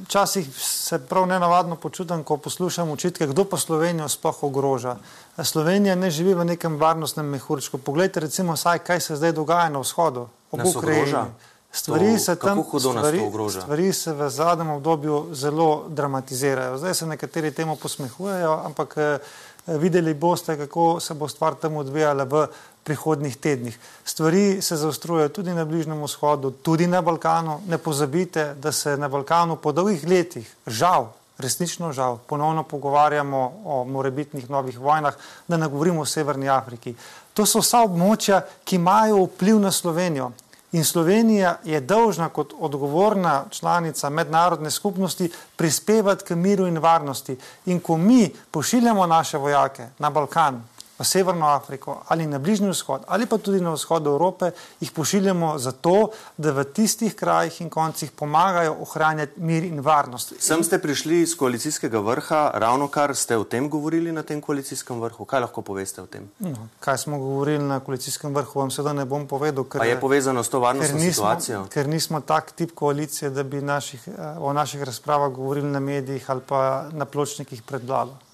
Včasih 0.04 0.48
se 0.56 0.98
prav 0.98 1.26
nenavadno 1.26 1.76
počutim, 1.76 2.24
ko 2.24 2.36
poslušam 2.36 2.90
očitke, 2.90 3.26
kdo 3.26 3.44
pa 3.44 3.56
Slovenijo 3.56 4.08
sploh 4.08 4.42
ogroža. 4.42 4.96
Slovenija 5.44 5.94
ne 5.94 6.10
živi 6.10 6.34
v 6.34 6.44
nekem 6.44 6.76
varnostnem 6.76 7.26
mehurčku. 7.26 7.78
Poglejte, 7.78 8.20
recimo, 8.20 8.56
saj, 8.56 8.78
kaj 8.78 9.00
se 9.00 9.16
zdaj 9.16 9.32
dogaja 9.32 9.68
na 9.68 9.78
vzhodu, 9.84 10.28
ob 10.50 10.64
Ukrajini. 10.64 11.28
Stvari 11.72 12.12
to, 12.12 12.18
se 12.18 12.36
tam 12.36 12.64
stvari, 12.78 13.20
stvari 13.50 13.92
se 13.92 14.12
v 14.12 14.30
zadnjem 14.30 14.70
obdobju 14.70 15.26
zelo 15.32 15.84
dramatizirajo. 15.88 16.78
Zdaj 16.78 16.94
se 16.94 17.06
nekateri 17.06 17.50
temu 17.50 17.76
posmehujejo, 17.76 18.60
ampak 18.64 18.94
eh, 18.96 19.18
videli 19.66 20.14
boste, 20.14 20.56
kako 20.56 21.00
se 21.00 21.14
bo 21.14 21.28
stvar 21.28 21.54
tam 21.54 21.76
odvijala 21.76 22.24
v 22.24 22.46
prihodnih 22.84 23.36
tednih. 23.36 23.78
Stvari 24.04 24.62
se 24.62 24.76
zaostrujejo 24.76 25.28
tudi 25.28 25.54
na 25.54 25.64
Bližnjem 25.64 26.02
vzhodu, 26.02 26.50
tudi 26.50 26.86
na 26.86 27.02
Balkanu. 27.02 27.60
Ne 27.68 27.78
pozabite, 27.78 28.54
da 28.54 28.72
se 28.72 28.96
na 28.96 29.08
Balkanu 29.08 29.56
po 29.56 29.72
dolgih 29.72 30.08
letih, 30.08 30.48
žal, 30.66 31.12
resnično 31.38 31.92
žal, 31.92 32.18
ponovno 32.26 32.62
pogovarjamo 32.62 33.52
o 33.64 33.84
morebitnih 33.84 34.50
novih 34.50 34.78
vojnah, 34.78 35.14
da 35.48 35.56
ne 35.56 35.68
govorimo 35.68 36.00
o 36.00 36.06
Severni 36.06 36.48
Afriki. 36.48 36.94
To 37.34 37.46
so 37.46 37.60
vsa 37.60 37.84
območja, 37.84 38.40
ki 38.64 38.80
imajo 38.80 39.26
vpliv 39.28 39.60
na 39.60 39.72
Slovenijo. 39.72 40.32
In 40.72 40.84
Slovenija 40.84 41.56
je 41.64 41.80
dolžna 41.80 42.28
kot 42.28 42.52
odgovorna 42.58 43.44
članica 43.50 44.10
mednarodne 44.10 44.70
skupnosti 44.70 45.30
prispevati 45.56 46.24
k 46.24 46.34
miru 46.34 46.66
in 46.66 46.78
varnosti. 46.78 47.38
In 47.66 47.80
ko 47.80 47.96
mi 47.96 48.34
pošiljamo 48.50 49.06
naše 49.06 49.38
vojake 49.38 49.86
na 49.98 50.10
Balkan, 50.10 50.62
v 50.98 51.04
Severno 51.04 51.46
Afriko 51.46 52.02
ali 52.08 52.26
na 52.26 52.38
Bližnji 52.38 52.68
vzhod 52.68 53.02
ali 53.06 53.26
pa 53.26 53.38
tudi 53.38 53.60
na 53.60 53.70
vzhod 53.70 54.06
Evrope, 54.06 54.50
jih 54.80 54.90
pošiljamo 54.92 55.58
zato, 55.58 56.10
da 56.36 56.52
v 56.52 56.64
tistih 56.64 57.14
krajih 57.14 57.60
in 57.60 57.70
koncih 57.70 58.10
pomagajo 58.10 58.76
ohranjati 58.80 59.40
mir 59.40 59.64
in 59.64 59.80
varnost. 59.80 60.34
Sem 60.38 60.64
ste 60.64 60.78
prišli 60.78 61.22
iz 61.22 61.36
koalicijskega 61.36 61.98
vrha, 61.98 62.50
ravno 62.54 62.88
kar 62.88 63.16
ste 63.16 63.36
o 63.36 63.44
tem 63.44 63.68
govorili 63.70 64.12
na 64.12 64.22
tem 64.22 64.40
koalicijskem 64.40 65.00
vrhu. 65.00 65.24
Kaj 65.24 65.40
lahko 65.40 65.62
poveste 65.62 66.02
o 66.02 66.06
tem? 66.06 66.28
No, 66.38 66.68
kaj 66.80 66.98
smo 66.98 67.18
govorili 67.18 67.64
na 67.64 67.80
koalicijskem 67.80 68.34
vrhu, 68.34 68.60
vam 68.60 68.70
seveda 68.70 68.92
ne 68.92 69.04
bom 69.04 69.26
povedal. 69.26 69.64
Ker, 69.64 69.86
je 69.86 70.00
povezano 70.00 70.42
s 70.42 70.48
to 70.48 70.60
varnostno 70.60 70.96
ker 70.96 71.04
nismo, 71.04 71.24
situacijo? 71.24 71.64
Ker 71.72 71.88
nismo 71.88 72.20
tak 72.20 72.52
tip 72.52 72.74
koalicije, 72.74 73.30
da 73.30 73.42
bi 73.42 73.62
naših, 73.62 74.08
o 74.38 74.52
naših 74.52 74.82
razpravah 74.82 75.32
govorili 75.32 75.70
na 75.70 75.80
medijih 75.80 76.30
ali 76.30 76.40
pa 76.46 76.88
na 76.92 77.04
pločnikih 77.04 77.62
pred 77.62 77.84
vlado 77.86 78.27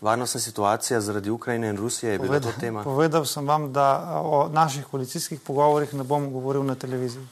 varnostna 0.00 0.40
situacija 0.40 1.00
zaradi 1.00 1.30
Ukrajine 1.30 1.68
in 1.68 1.76
Rusije 1.76 2.12
je 2.12 2.18
bila 2.18 2.40
to 2.40 2.52
tema? 2.60 2.82
Povedal 2.82 3.24
sem 3.24 3.46
vam, 3.46 3.72
da 3.72 4.20
o 4.24 4.48
naših 4.52 4.84
koalicijskih 4.90 5.40
pogovorih 5.40 5.94
ne 5.94 6.04
bom 6.04 6.32
govoril 6.32 6.64
na 6.64 6.74
televiziji. 6.74 7.26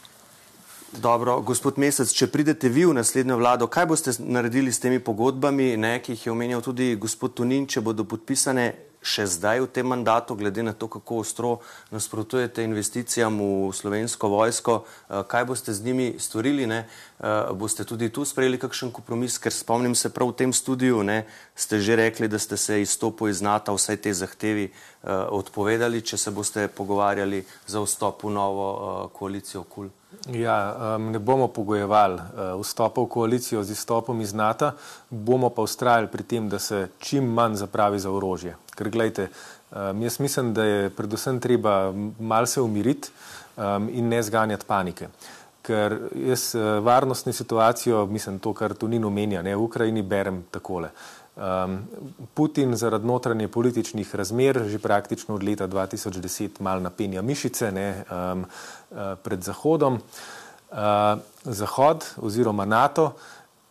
Dobro, 0.92 1.40
gospod 1.40 1.78
Mesec, 1.78 2.12
če 2.12 2.26
pridete 2.28 2.68
vi 2.68 2.84
v 2.84 2.92
naslednjo 2.92 3.38
vlado, 3.40 3.66
kaj 3.66 3.86
boste 3.86 4.12
naredili 4.18 4.72
s 4.72 4.80
temi 4.80 4.98
pogodbami, 5.00 5.76
ne, 5.76 5.94
ki 6.04 6.12
jih 6.12 6.26
je 6.26 6.32
omenjal 6.32 6.60
tudi 6.60 6.96
gospod 7.00 7.32
Tunin, 7.34 7.66
če 7.66 7.80
bodo 7.80 8.04
podpisane 8.04 8.91
še 9.02 9.26
zdaj 9.26 9.66
v 9.66 9.70
tem 9.74 9.86
mandatu, 9.86 10.34
glede 10.38 10.62
na 10.62 10.72
to, 10.72 10.86
kako 10.86 11.20
ostro 11.20 11.58
nasprotujete 11.90 12.62
investicijam 12.64 13.34
v 13.38 13.74
slovensko 13.74 14.30
vojsko, 14.30 14.84
eh, 15.10 15.22
kaj 15.26 15.44
boste 15.44 15.74
z 15.74 15.84
njimi 15.84 16.14
storili? 16.18 16.66
Ne? 16.66 16.86
Eh, 16.86 17.52
boste 17.52 17.84
tudi 17.84 18.08
tu 18.08 18.24
sprejeli 18.24 18.58
kakšen 18.58 18.92
kompromis, 18.94 19.38
ker 19.38 19.52
spomnim 19.52 19.94
se 19.94 20.08
prav 20.08 20.30
v 20.30 20.38
tem 20.38 20.52
studiu, 20.52 21.02
ne? 21.02 21.26
ste 21.54 21.80
že 21.80 21.96
rekli, 21.96 22.28
da 22.28 22.38
ste 22.38 22.56
se 22.56 22.80
izstopu 22.82 23.28
iz 23.28 23.42
NATO 23.42 23.74
vsaj 23.74 23.96
te 23.96 24.14
zahtevi 24.14 24.70
eh, 24.70 25.08
odpovedali, 25.10 26.02
če 26.02 26.16
se 26.16 26.30
boste 26.30 26.68
pogovarjali 26.68 27.44
za 27.66 27.82
vstop 27.82 28.24
v 28.24 28.30
novo 28.30 29.10
koalicijo 29.12 29.66
KUL. 29.66 29.90
Ja, 30.30 30.76
um, 30.96 31.10
ne 31.10 31.18
bomo 31.18 31.48
pogojevali 31.48 32.14
uh, 32.14 32.60
vstopa 32.60 33.00
v 33.00 33.08
koalicijo 33.08 33.62
z 33.64 33.72
izstopom 33.72 34.20
iz 34.20 34.34
NATO, 34.34 34.70
bomo 35.10 35.50
pa 35.50 35.62
ustrajali 35.62 36.06
pri 36.06 36.22
tem, 36.22 36.48
da 36.48 36.58
se 36.58 36.88
čim 36.98 37.24
manj 37.24 37.54
zapravi 37.54 37.98
za 37.98 38.10
orožje. 38.10 38.56
Ker 38.82 38.90
gledajte, 38.90 39.28
um, 39.70 40.02
jaz 40.02 40.18
mislim, 40.18 40.50
da 40.54 40.64
je 40.64 40.90
predvsem 40.90 41.38
treba 41.40 41.92
malce 42.18 42.60
umiriti 42.60 43.10
um, 43.56 43.88
in 43.92 44.08
ne 44.08 44.22
zganjati 44.22 44.66
panike. 44.66 45.08
Ker 45.62 45.98
jaz 46.18 46.54
uh, 46.54 46.80
varnostno 46.82 47.32
situacijo, 47.32 48.06
mislim, 48.06 48.40
to, 48.42 48.50
kar 48.58 48.74
tu 48.74 48.88
ni 48.88 48.98
omenja, 48.98 49.42
ne 49.42 49.54
v 49.54 49.62
Ukrajini, 49.62 50.02
berem 50.02 50.42
takole. 50.50 50.90
Um, 51.36 51.78
Putin 52.34 52.74
zaradi 52.76 53.06
notranje 53.06 53.48
političnih 53.48 54.14
razmer 54.14 54.58
že 54.68 54.78
praktično 54.78 55.34
od 55.34 55.42
leta 55.42 55.68
2010 55.68 56.60
mal 56.60 56.82
napenja 56.82 57.22
mišice 57.22 57.70
ne, 57.72 57.86
um, 58.10 58.42
uh, 58.42 59.14
pred 59.22 59.42
Zahodom. 59.42 60.00
Uh, 60.72 61.22
Zahod 61.44 62.04
oziroma 62.18 62.64
NATO 62.64 63.12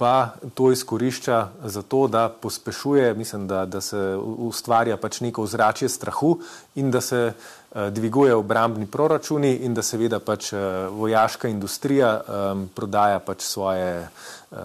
pa 0.02 0.34
to 0.54 0.72
izkorišča 0.72 1.48
za 1.64 1.82
to, 1.82 2.08
da 2.08 2.30
pospešuje, 2.30 3.14
mislim, 3.14 3.48
da, 3.48 3.66
da 3.66 3.82
se 3.82 4.18
ustvarja 4.38 4.98
pač 4.98 5.20
neko 5.22 5.44
ozračje 5.44 5.90
strahu 5.90 6.40
in 6.76 6.90
da 6.92 7.02
se 7.02 7.20
uh, 7.36 7.82
dviguje 7.94 8.34
obrambni 8.36 8.88
proračuni 8.88 9.52
in 9.62 9.78
da 9.78 9.84
seveda 9.86 10.20
pač 10.20 10.54
uh, 10.54 10.60
vojaška 10.90 11.54
industrija 11.54 12.16
um, 12.18 12.66
prodaja 12.76 13.20
pač 13.20 13.46
svoje 13.46 14.02
uh, 14.02 14.58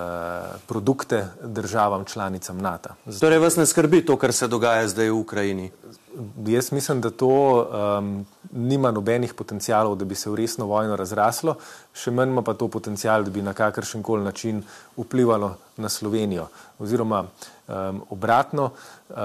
produkte 0.67 1.27
državam 1.45 2.05
članicam 2.05 2.57
NATO. 2.57 2.97
Zato... 3.07 3.27
Torej 3.27 3.39
vas 3.39 3.57
ne 3.57 3.67
skrbi 3.67 4.07
to, 4.07 4.17
kar 4.17 4.33
se 4.33 4.49
dogaja 4.49 4.89
zdaj 4.89 5.11
v 5.11 5.21
Ukrajini? 5.21 5.71
Jaz 6.47 6.73
mislim, 6.73 7.01
da 7.01 7.11
to 7.11 7.29
um, 7.29 8.27
nima 8.53 8.91
nobenih 8.91 9.35
potencijalov, 9.35 9.97
da 9.97 10.05
bi 10.05 10.15
se 10.15 10.31
v 10.31 10.35
resno 10.41 10.67
vojno 10.67 10.97
razraslo, 10.97 11.57
še 11.93 12.11
manj 12.11 12.33
ima 12.33 12.43
pa 12.43 12.55
to 12.55 12.69
potencijal, 12.73 13.25
da 13.25 13.31
bi 13.31 13.43
na 13.43 13.53
kakršen 13.53 14.03
koli 14.03 14.25
način 14.25 14.63
vplivalo 14.97 15.55
na 15.77 15.89
Slovenijo. 15.89 16.49
Oziroma 16.79 17.25
um, 17.25 18.03
obratno, 18.11 18.71
uh, 18.73 19.17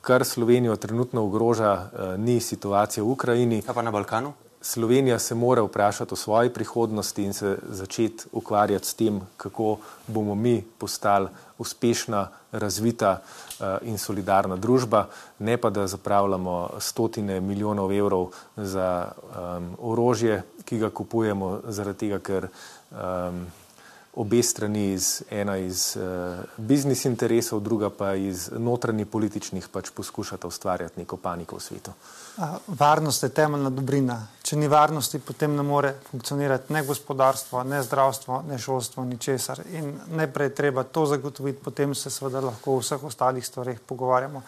kar 0.00 0.24
Slovenijo 0.24 0.76
trenutno 0.76 1.24
ogroža, 1.28 1.72
uh, 1.72 2.16
ni 2.16 2.40
situacija 2.40 3.04
v 3.04 3.10
Ukrajini. 3.12 3.62
Kaj 3.62 3.74
pa 3.74 3.82
na 3.82 3.92
Balkanu? 3.92 4.32
Slovenija 4.60 5.18
se 5.18 5.34
mora 5.34 5.62
vprašati 5.62 6.14
o 6.14 6.16
svoji 6.16 6.50
prihodnosti 6.50 7.24
in 7.24 7.32
se 7.32 7.58
začeti 7.68 8.24
ukvarjati 8.32 8.86
s 8.86 8.94
tem, 8.94 9.20
kako 9.36 9.76
bomo 10.06 10.34
mi 10.34 10.64
postali 10.78 11.28
uspešna, 11.58 12.28
razvita 12.52 13.20
uh, 13.20 13.66
in 13.82 13.98
solidarna 13.98 14.56
družba, 14.56 15.08
ne 15.38 15.56
pa 15.56 15.70
da 15.70 15.86
zapravljamo 15.86 16.70
stotine 16.78 17.40
milijonov 17.40 17.92
evrov 17.92 18.30
za 18.56 19.12
um, 19.12 19.70
orožje, 19.78 20.42
ki 20.64 20.78
ga 20.78 20.90
kupujemo 20.90 21.60
zaradi 21.68 21.98
tega, 21.98 22.18
ker 22.18 22.48
um, 22.48 23.44
obe 24.14 24.42
strani, 24.42 24.92
iz, 24.92 25.22
ena 25.30 25.56
iz 25.56 25.96
uh, 25.96 26.38
biznis 26.56 27.04
interesov, 27.04 27.60
druga 27.60 27.90
pa 27.90 28.14
iz 28.14 28.50
notranjih 28.56 29.06
političnih, 29.06 29.68
pač 29.68 29.90
poskušata 29.90 30.48
ustvarjati 30.48 31.00
neko 31.00 31.16
paniko 31.16 31.56
v 31.56 31.62
svetu. 31.62 31.92
Varnost 32.66 33.22
je 33.22 33.28
temeljna 33.34 33.70
dobrina. 33.70 34.16
Če 34.46 34.56
ni 34.56 34.68
varnosti, 34.70 35.18
potem 35.18 35.56
ne 35.56 35.62
more 35.66 35.90
funkcionirati 36.10 36.72
ne 36.72 36.84
gospodarstvo, 36.86 37.64
ne 37.66 37.80
zdravstvo, 37.82 38.42
ne 38.46 38.58
šolstvo, 38.58 39.04
ni 39.04 39.18
česar. 39.18 39.58
In 39.74 39.96
najprej 40.14 40.52
treba 40.54 40.84
to 40.84 41.06
zagotoviti, 41.06 41.58
potem 41.64 41.94
se 41.98 42.10
seveda 42.10 42.40
lahko 42.40 42.76
o 42.76 42.82
vseh 42.84 43.02
ostalih 43.04 43.46
stvarih 43.46 43.80
pogovarjamo. 43.80 44.42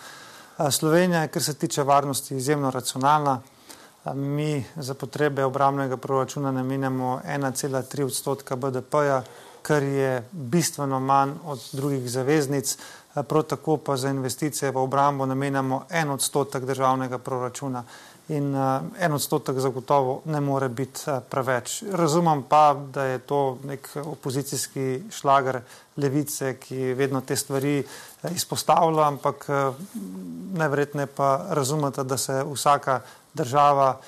Slovenija 0.70 1.22
je, 1.22 1.32
kar 1.34 1.43
se 1.43 1.55
tiče 1.55 1.82
varnosti, 1.82 2.36
izjemno 2.36 2.70
racionalna. 2.70 3.41
Mi 4.14 4.64
za 4.76 4.95
potrebe 4.95 5.45
obramnega 5.45 5.97
proračuna 5.97 6.53
namenjamo 6.53 7.20
1,3 7.26 8.05
odstotka 8.05 8.57
BDP-ja, 8.57 9.22
kar 9.62 9.82
je 9.82 10.28
bistveno 10.32 11.01
manj 11.01 11.32
od 11.45 11.68
drugih 11.72 12.11
zaveznic. 12.11 12.78
Eh, 13.17 13.23
prav 13.23 13.43
tako 13.43 13.77
pa 13.77 13.97
za 13.97 14.11
investicije 14.11 14.71
v 14.71 14.77
obrambo 14.77 15.27
namenjamo 15.27 15.85
en 15.91 16.11
odstotek 16.11 16.65
državnega 16.65 17.19
proračuna 17.19 17.85
in 18.29 18.55
uh, 18.55 18.83
en 19.01 19.13
odstotek 19.13 19.59
zagotovo 19.59 20.23
ne 20.25 20.41
more 20.41 20.69
biti 20.69 21.01
uh, 21.07 21.19
preveč. 21.31 21.83
Razumem 21.93 22.43
pa, 22.43 22.77
da 22.93 23.05
je 23.05 23.19
to 23.19 23.59
nek 23.65 23.89
opozicijski 24.05 25.03
šlager 25.11 25.61
levice, 25.97 26.55
ki 26.57 26.95
vedno 26.95 27.21
te 27.21 27.37
stvari 27.37 27.81
uh, 27.83 28.31
izpostavlja, 28.37 29.09
ampak 29.09 29.47
uh, 29.49 29.75
najverjetneje 30.55 31.07
pa 31.07 31.47
razumete, 31.51 32.05
da 32.05 32.17
se 32.17 32.45
vsaka 32.53 33.01
država 33.35 33.99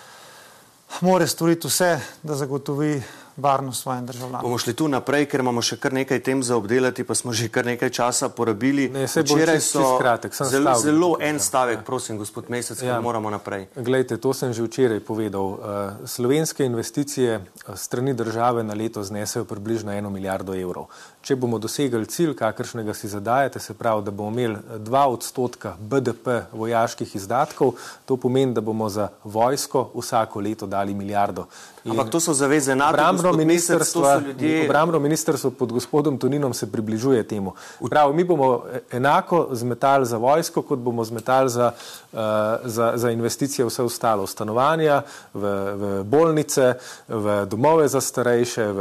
more 1.01 1.27
storiti 1.27 1.67
vse, 1.67 1.99
da 2.23 2.35
zagotovi 2.35 3.03
varnost 3.37 3.83
svojim 3.83 4.07
državljanom. 4.07 4.43
Bomo 4.43 4.59
šli 4.59 4.75
tu 4.75 4.89
naprej, 4.89 5.27
ker 5.27 5.41
imamo 5.41 5.63
še 5.63 5.77
kar 5.81 5.93
nekaj 5.93 6.21
tem 6.23 6.43
za 6.43 6.57
obdelati, 6.57 7.05
pa 7.05 7.15
smo 7.15 7.33
že 7.33 7.49
kar 7.49 7.67
nekaj 7.67 7.91
časa 7.91 8.29
porabili. 8.29 8.89
Ne, 8.93 9.07
Včeraj 9.07 9.61
so 9.61 9.97
kratek, 9.99 10.35
zelo, 10.51 10.75
zelo 10.81 11.11
en 11.21 11.41
stavek, 11.41 11.79
ja. 11.79 11.85
prosim, 11.85 12.19
gospod 12.19 12.51
Mesec, 12.51 12.83
ja. 12.83 13.01
moramo 13.01 13.31
naprej. 13.31 13.69
Glejte, 13.77 14.17
to 14.17 14.35
sem 14.35 14.53
že 14.53 14.63
včeraj 14.63 15.01
povedal. 15.01 15.43
Uh, 15.43 15.59
slovenske 16.05 16.65
investicije 16.65 17.39
uh, 17.39 17.75
strani 17.77 18.15
države 18.15 18.65
na 18.65 18.75
leto 18.75 19.03
znesejo 19.03 19.45
približno 19.45 19.93
eno 19.93 20.11
milijardo 20.11 20.55
evrov. 20.55 20.89
Če 21.23 21.37
bomo 21.39 21.59
dosegli 21.63 22.07
cilj, 22.07 22.33
kakršnega 22.35 22.95
si 22.95 23.07
zadajate, 23.09 23.61
se 23.63 23.75
pravi, 23.75 24.03
da 24.03 24.11
bomo 24.11 24.31
imeli 24.31 24.57
2 24.79 25.03
odstotka 25.07 25.77
BDP 25.79 26.27
vojaških 26.53 27.17
izdatkov, 27.17 27.77
to 28.05 28.17
pomeni, 28.17 28.51
da 28.53 28.61
bomo 28.61 28.89
za 28.89 29.09
vojsko 29.25 29.91
vsako 29.95 30.41
leto 30.41 30.67
dali 30.67 30.95
milijardo. 30.95 31.47
Ampak 31.85 32.11
to 32.11 32.21
so 32.21 32.35
zaveze 32.35 32.75
NATO, 32.75 32.95
Obrambno 32.95 33.33
ministrstvo, 33.33 34.21
ljudje- 34.21 34.65
obrambno 34.65 34.99
ministrstvo 34.99 35.51
pod 35.51 35.73
gospodom 35.73 36.19
Toninom 36.19 36.55
se 36.55 36.73
približuje 36.73 37.23
temu. 37.23 37.55
Prav, 37.91 38.13
mi 38.13 38.25
bomo 38.25 38.65
enako 38.93 39.49
zmetali 39.53 40.07
za 40.07 40.17
vojsko, 40.17 40.63
kot 40.63 40.79
bomo 40.79 41.05
zmetali 41.05 41.51
za, 41.51 41.73
uh, 42.13 42.19
za, 42.65 42.93
za 42.95 43.11
investicije 43.11 43.67
vse 43.67 43.83
ostalo. 43.83 44.23
V 44.23 44.31
stanovanja, 44.31 45.03
v, 45.35 45.41
v 45.75 46.05
bolnice, 46.05 46.75
v 47.09 47.47
domove 47.47 47.89
za 47.89 48.01
starejše, 48.01 48.67
v 48.67 48.81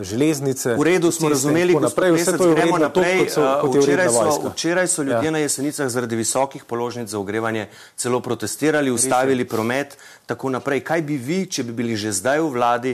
železnice. 0.00 0.74
V 0.74 0.82
redu 0.82 1.10
smo 1.10 1.10
ceste 1.10 1.26
in 1.26 1.30
razumeli, 1.32 1.79
gospod 1.80 2.04
naprej. 2.04 2.12
Vse 2.14 2.32
to 2.32 2.44
je 2.44 2.54
gremo 2.54 2.70
vredno 2.70 2.78
naprej. 2.80 3.18
kot, 3.18 3.30
so, 3.30 3.40
Uh, 3.42 3.60
kot 3.60 3.74
je 3.74 3.80
Včeraj 3.82 4.08
so, 4.08 4.12
vojska. 4.14 4.48
včeraj 4.48 4.86
so 4.88 5.02
ljudje 5.02 5.24
Ja. 5.24 5.30
na 5.30 5.38
jesenicah 5.38 5.88
zaradi 5.88 6.16
visokih 6.16 6.64
položnic 6.64 7.08
za 7.08 7.18
ogrevanje 7.18 7.66
celo 7.96 8.20
protestirali, 8.20 8.90
ustavili 8.90 9.44
promet, 9.44 9.96
tako 10.26 10.48
naprej. 10.50 10.80
Kaj 10.80 11.02
bi 11.02 11.16
vi, 11.16 11.46
če 11.46 11.62
bi 11.62 11.72
bili 11.74 11.96
že 11.96 12.12
zdaj 12.12 12.40
v 12.40 12.48
vladi, 12.48 12.92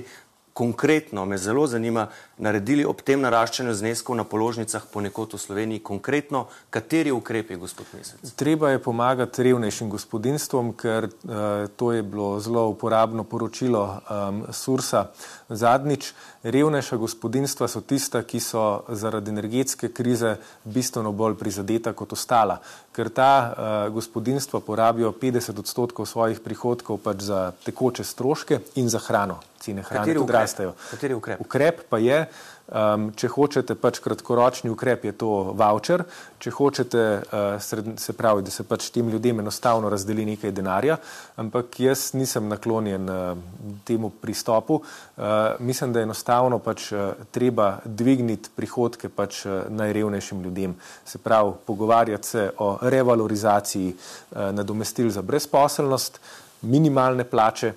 konkretno, 0.54 1.24
me 1.24 1.36
zelo 1.36 1.66
zanima, 1.66 2.06
naredili 2.38 2.84
ob 2.84 3.00
tem 3.00 3.20
naraščanju 3.24 3.74
zneskov 3.74 4.16
na 4.18 4.24
položnicah 4.24 4.84
ponekod 4.92 5.32
v 5.34 5.40
Sloveniji, 5.40 5.82
konkretno, 5.84 6.46
kateri 6.70 7.12
ukrepi, 7.12 7.56
gospod 7.56 7.88
Mesec? 7.96 8.34
Treba 8.36 8.70
je 8.70 8.82
pomagati 8.82 9.46
revnejšim 9.46 9.90
gospodinstvom, 9.90 10.72
ker 10.76 11.08
uh, 11.08 11.66
to 11.76 11.92
je 11.92 12.02
bilo 12.02 12.36
zelo 12.40 12.66
uporabno 12.68 13.24
poročilo 13.24 13.84
um, 13.86 14.44
Sursa 14.52 15.06
zadnjič. 15.48 16.12
Revnejša 16.46 16.96
gospodinstva 16.96 17.68
so 17.68 17.80
tista, 17.80 18.22
ki 18.22 18.40
so 18.40 18.84
zaradi 18.88 19.32
energetske 19.32 19.88
krize 19.88 20.36
bistveno 20.64 21.12
bolj 21.12 21.34
prizadeta 21.40 21.92
kot 21.96 22.12
ostala, 22.12 22.60
ker 22.92 23.10
ta 23.10 23.32
uh, 23.32 23.94
gospodinstva 23.94 24.60
porabijo 24.60 25.12
50 25.12 25.58
odstotkov 25.58 26.06
svojih 26.06 26.40
prihodkov 26.44 27.00
pač 27.02 27.26
za 27.32 27.50
tekoče 27.64 28.04
stroške 28.04 28.60
in 28.76 28.92
za 28.92 29.00
hrano. 29.08 29.40
Cene 29.58 29.82
hrane 29.82 30.04
Kateri 30.04 30.18
tudi 30.18 30.24
ukrep? 30.24 30.40
rastejo. 30.40 30.72
Kateri 30.90 31.14
ukrep? 31.14 31.40
Ukrep 31.40 31.80
pa 31.88 31.98
je, 31.98 32.25
um, 32.68 33.10
če 33.16 33.30
hočete 33.30 33.76
pač 33.78 34.00
kratkoročni 34.04 34.70
ukrep, 34.72 35.04
je 35.06 35.14
to 35.18 35.30
voucher, 35.56 36.04
če 36.42 36.52
hočete, 36.56 37.02
uh, 37.22 37.56
sred, 37.62 37.92
se 38.00 38.14
pravi, 38.16 38.44
da 38.46 38.52
se 38.54 38.66
pač 38.66 38.88
tem 38.94 39.08
ljudem 39.10 39.40
enostavno 39.42 39.90
razdeli 39.92 40.26
nekaj 40.32 40.54
denarja, 40.56 40.98
ampak 41.40 41.80
jaz 41.80 42.10
nisem 42.18 42.48
naklonjen 42.50 43.10
uh, 43.10 43.38
temu 43.88 44.10
pristopu. 44.10 44.80
Uh, 44.82 45.56
mislim, 45.60 45.92
da 45.92 46.02
je 46.02 46.08
enostavno 46.10 46.58
pač 46.62 46.90
uh, 46.92 47.12
treba 47.34 47.76
dvigniti 47.84 48.52
prihodke 48.56 49.08
pač 49.08 49.44
uh, 49.46 49.64
najrevnejšim 49.70 50.42
ljudem. 50.42 50.76
Se 51.04 51.18
pravi, 51.18 51.54
pogovarjati 51.66 52.28
se 52.28 52.48
o 52.58 52.76
revalorizaciji 52.82 53.94
uh, 53.94 54.50
nadomestil 54.56 55.10
za 55.10 55.22
brezposelnost, 55.22 56.20
minimalne 56.66 57.24
plače, 57.24 57.72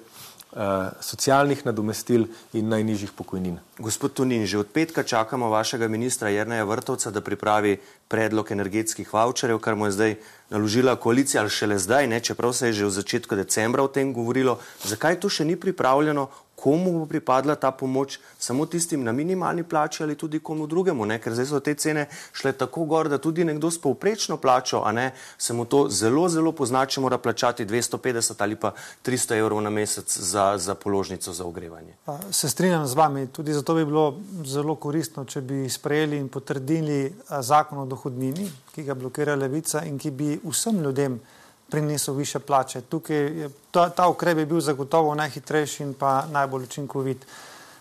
socialnih 1.01 1.65
nadomestil 1.65 2.25
in 2.53 2.69
najnižjih 2.69 3.11
pokojnin. 3.13 3.59
Gospod 3.77 4.13
Tunin, 4.17 4.45
že 4.49 4.57
od 4.57 4.67
petka 4.73 5.03
čakamo 5.03 5.49
vašega 5.49 5.87
ministra 5.87 6.29
Jerneja 6.29 6.63
Vrtovca, 6.65 7.11
da 7.11 7.21
pripravi 7.21 7.77
predlog 8.07 8.51
energetskih 8.51 9.13
voucherjev, 9.13 9.59
kar 9.61 9.75
mu 9.75 9.85
je 9.85 9.91
zdaj 9.91 10.15
naložila 10.49 10.95
koalicija, 10.95 11.41
ali 11.41 11.53
šele 11.53 11.77
zdaj, 11.77 12.07
ne, 12.07 12.19
čeprav 12.19 12.53
se 12.53 12.67
je 12.67 12.73
že 12.73 12.85
v 12.85 12.89
začetku 12.89 13.35
decembra 13.35 13.83
o 13.83 13.87
tem 13.87 14.13
govorilo. 14.13 14.57
Zakaj 14.83 15.19
to 15.19 15.29
še 15.29 15.45
ni 15.45 15.55
pripravljeno? 15.55 16.29
Komu 16.59 16.91
bo 16.99 17.05
pripadla 17.05 17.55
ta 17.55 17.71
pomoč? 17.71 18.19
Samo 18.39 18.65
tistim 18.65 19.03
na 19.03 19.11
minimalni 19.11 19.63
plači 19.63 20.03
ali 20.03 20.15
tudi 20.15 20.39
komu 20.39 20.67
drugemu? 20.67 21.05
Ne? 21.05 21.19
Ker 21.23 21.33
zdaj 21.33 21.45
so 21.45 21.59
te 21.63 21.73
cene 21.73 22.07
šle 22.33 22.51
tako 22.51 22.85
gor, 22.85 23.09
da 23.09 23.17
tudi 23.17 23.43
nekdo 23.47 23.71
s 23.71 23.81
povprečno 23.81 24.37
plačo, 24.37 24.81
a 24.85 24.91
ne, 24.91 25.11
se 25.37 25.53
mu 25.53 25.65
to 25.65 25.85
zelo, 25.89 26.27
zelo 26.29 26.51
pozna, 26.51 26.85
če 26.85 27.01
mora 27.01 27.17
plačati 27.17 27.65
250 27.65 28.43
ali 28.43 28.55
pa 28.55 28.73
300 29.05 29.39
evrov 29.39 29.61
na 29.61 29.69
mesec 29.69 30.17
za, 30.17 30.57
za 30.57 30.75
položnico 30.75 31.33
za 31.33 31.45
ogrevanje. 31.45 31.95
Se 32.31 32.49
strinjam 32.49 32.87
z 32.87 32.93
vami, 32.93 33.27
tudi 33.27 33.53
zato 33.53 33.75
bi 33.75 33.85
bilo 33.85 34.19
zelo 34.45 34.75
koristno, 34.75 35.25
če 35.25 35.41
bi 35.41 35.69
sprejeli 35.69 36.17
in 36.17 36.29
potrdili 36.29 37.13
a, 37.29 37.41
zakon 37.41 37.79
o 37.79 37.85
dohodnini, 37.85 38.49
ki 38.75 38.83
ga 38.83 38.95
blokira 38.95 39.35
levica 39.35 39.83
in 39.85 39.97
ki 39.99 40.11
bi 40.11 40.39
vsem 40.43 40.83
ljudem 40.83 41.19
prinesel 41.71 42.13
više 42.13 42.39
plače. 42.39 42.81
Tukaj 42.81 43.17
je, 43.17 43.49
ta, 43.71 43.89
ta 43.89 44.07
ukrep 44.07 44.37
je 44.37 44.45
bil 44.45 44.59
zagotovo 44.61 45.15
najhitrejši 45.15 45.83
in 45.83 45.93
pa 45.93 46.25
najbolj 46.31 46.63
učinkovit. 46.63 47.25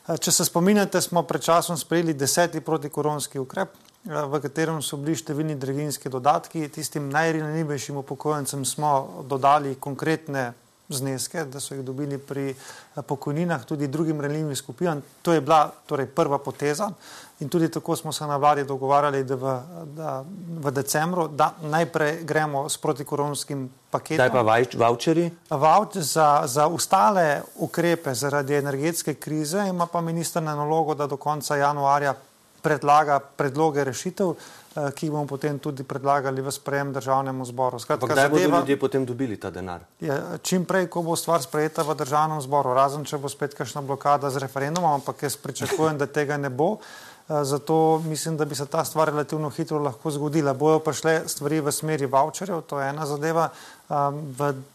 A, 0.07 0.16
Če 0.16 0.32
se 0.32 0.45
spominjate, 0.45 1.01
smo 1.01 1.22
pred 1.22 1.43
časom 1.43 1.76
sprejeli 1.76 2.14
deseti 2.14 2.61
protikoronski 2.61 3.39
ukrep, 3.39 3.74
a, 4.09 4.24
v 4.24 4.41
katerem 4.45 4.82
so 4.82 4.97
bili 4.97 5.16
številni 5.16 5.59
draginjski 5.59 6.09
dodatki. 6.09 6.68
Tistim 6.72 7.11
najranljivejšim 7.12 8.01
upokojencem 8.05 8.64
smo 8.64 9.24
dodali 9.28 9.76
konkretne 9.80 10.53
zneske, 10.89 11.45
da 11.45 11.61
so 11.61 11.74
jih 11.74 11.84
dobili 11.84 12.18
pri 12.18 12.51
eh, 12.51 13.03
pokojninah, 13.03 13.64
tudi 13.64 13.89
drugim 13.89 14.20
ranljivim 14.20 14.57
skupinam. 14.57 15.03
To 15.22 15.32
je 15.32 15.41
bila 15.41 15.72
torej, 15.86 16.07
prva 16.07 16.39
poteza 16.39 16.91
in 17.41 17.49
tudi 17.49 17.68
tako 17.68 17.97
smo 17.97 18.12
se 18.12 18.26
na 18.26 18.36
vladi 18.36 18.64
dogovarjali, 18.64 19.24
da 19.24 19.34
v, 19.34 19.61
da 19.97 20.24
v 20.61 20.70
decembru 20.70 21.28
da 21.28 21.53
najprej 21.62 22.24
gremo 22.24 22.68
s 22.68 22.76
protikoronskim 22.78 23.68
paketom. 23.91 24.16
Zdaj 24.16 24.30
pa 24.32 24.43
vaj, 24.43 24.66
voucherji? 24.74 25.30
Vouch 25.51 25.97
za, 25.97 26.43
za 26.45 26.66
ostale 26.66 27.43
ukrepe 27.57 28.14
zaradi 28.14 28.55
energetske 28.55 29.14
krize 29.14 29.68
ima 29.68 29.86
pa 29.86 30.01
minister 30.01 30.43
na 30.43 30.55
nalogo, 30.55 30.95
da 30.95 31.07
do 31.07 31.16
konca 31.16 31.57
januarja 31.57 32.14
predlaga 32.62 33.20
predloge 33.20 33.84
rešitev, 33.84 34.32
eh, 34.76 34.91
ki 34.91 35.07
jih 35.07 35.12
bomo 35.12 35.26
potem 35.26 35.59
tudi 35.59 35.84
predlagali 35.86 36.43
v 36.43 36.51
sprejem 36.51 36.93
državnemu 36.93 37.45
zboru. 37.45 37.78
Skratka, 37.78 38.07
kdaj 38.07 38.28
bodo 38.28 38.43
zadeva- 38.43 38.59
ljudje 38.59 38.78
potem 38.80 39.07
dobili 39.07 39.36
ta 39.36 39.51
denar? 39.51 39.80
Je, 40.01 40.22
čim 40.43 40.64
prej, 40.64 40.86
ko 40.91 41.03
bo 41.03 41.16
stvar 41.16 41.43
sprejeta 41.43 41.82
v 41.82 41.95
državnem 41.95 42.41
zboru, 42.41 42.74
razen 42.74 43.05
če 43.05 43.18
bo 43.18 43.28
spet 43.28 43.55
kakšna 43.55 43.82
blokada 43.82 44.30
z 44.30 44.36
referendumom, 44.36 44.93
ampak 44.93 45.22
jaz 45.22 45.36
pričakujem, 45.36 45.99
da 45.99 46.07
tega 46.07 46.36
ne 46.36 46.51
bo. 46.51 46.78
Eh, 46.82 47.07
Zato 47.29 48.03
mislim, 48.05 48.37
da 48.37 48.45
bi 48.45 48.55
se 48.55 48.66
ta 48.66 48.85
stvar 48.85 49.09
relativno 49.09 49.51
hitro 49.51 49.79
lahko 49.79 50.11
zgodila. 50.11 50.55
Bojo 50.55 50.79
pa 50.81 50.93
šle 50.93 51.29
stvari 51.29 51.61
v 51.61 51.72
smeri 51.72 52.07
voucherjev, 52.07 52.62
to 52.62 52.81
je 52.81 52.89
ena 52.89 53.07
zadeva, 53.07 53.51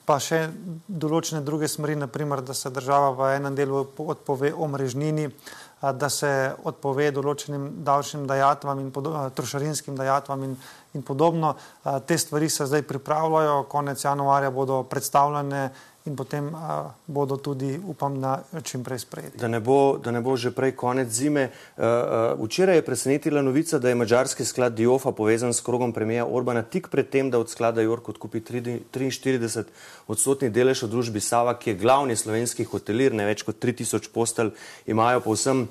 pa 0.06 0.18
še 0.22 0.52
določene 0.88 1.42
druge 1.42 1.68
smeri, 1.68 1.96
naprimer, 1.98 2.44
da 2.46 2.54
se 2.54 2.70
država 2.70 3.10
v 3.18 3.32
enem 3.40 3.58
delu 3.58 3.80
odpove 3.98 4.54
omrežnini, 4.54 5.32
a, 5.82 5.92
da 5.98 6.10
se 6.14 6.30
odpove 6.64 7.10
določenim 7.12 7.66
davčnim 7.84 8.28
dajatvam 8.30 8.84
in 8.86 8.92
a, 9.02 9.30
trošarinskim 9.34 9.98
dajatvam 9.98 10.44
in, 10.46 10.54
in 10.94 11.02
podobno. 11.02 11.56
Te 12.06 12.18
stvari 12.18 12.50
se 12.54 12.70
zdaj 12.70 12.86
pripravljajo, 12.86 13.64
konec 13.66 14.06
januarja 14.06 14.54
bodo 14.54 14.84
predstavljene 14.84 15.72
in 16.06 16.16
potem 16.16 16.52
a, 16.56 16.92
bodo 17.08 17.38
tudi, 17.38 17.80
upam, 17.88 18.20
da 18.22 18.44
čim 18.64 18.84
prej 18.84 19.00
sprejeti. 19.00 19.38
Da 19.38 19.48
ne, 19.48 19.60
bo, 19.60 19.98
da 20.04 20.12
ne 20.12 20.22
bo 20.22 20.36
že 20.38 20.52
prej 20.52 20.76
konec 20.76 21.08
zime. 21.08 21.50
Uh, 21.78 21.84
uh, 21.84 22.46
včeraj 22.46 22.76
je 22.76 22.86
presenetila 22.86 23.42
novica, 23.42 23.80
da 23.80 23.90
je 23.90 23.96
mađarski 23.96 24.46
sklad 24.46 24.76
Diofa 24.76 25.12
povezan 25.12 25.54
s 25.54 25.62
krogom 25.62 25.94
premijeja 25.94 26.26
Orbana 26.26 26.62
tik 26.62 26.90
pred 26.92 27.10
tem, 27.10 27.32
da 27.32 27.40
od 27.40 27.50
sklada 27.50 27.82
Jork 27.82 28.10
odkupi 28.10 28.42
43 28.42 29.64
odstotni 30.08 30.50
delež 30.50 30.84
v 30.84 30.90
družbi 30.92 31.22
Sava, 31.24 31.56
ki 31.56 31.72
je 31.72 31.80
glavni 31.80 32.16
slovenski 32.20 32.66
hotelir, 32.68 33.16
ne 33.16 33.26
več 33.28 33.46
kot 33.48 33.62
3000 33.64 34.12
postelj 34.12 34.52
imajo 34.86 35.24
po, 35.24 35.38
vsem, 35.38 35.66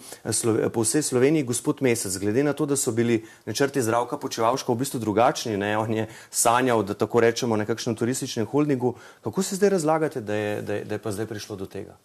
po 0.72 0.84
vsej 0.86 1.04
Sloveniji. 1.12 1.44
Gospod 1.44 1.82
Mesec, 1.84 2.16
glede 2.16 2.44
na 2.46 2.56
to, 2.56 2.66
da 2.66 2.76
so 2.76 2.94
bili 2.96 3.20
načrti 3.44 3.82
zdravka 3.84 4.16
počevalška 4.16 4.72
v 4.72 4.80
bistvu 4.80 5.02
drugačni, 5.02 5.58
ne, 5.60 5.74
on 5.76 5.92
je 5.92 6.08
sanjal, 6.30 6.80
da 6.86 6.96
tako 6.96 7.20
rečemo, 7.20 7.60
nekakšnem 7.60 7.98
turističnem 7.98 8.48
holdingu, 8.48 8.94
kako 9.20 9.44
se 9.44 9.60
zdaj 9.60 9.76
razlagate, 9.76 10.21
da 10.22 10.34
je, 10.34 10.62
da 10.62 10.74
je, 10.74 10.84
da 10.84 10.94
je 10.94 11.02
pa 11.02 11.12
zdaj 11.12 11.26
prišlo 11.26 11.56
do 11.56 11.66
tega? 11.66 11.96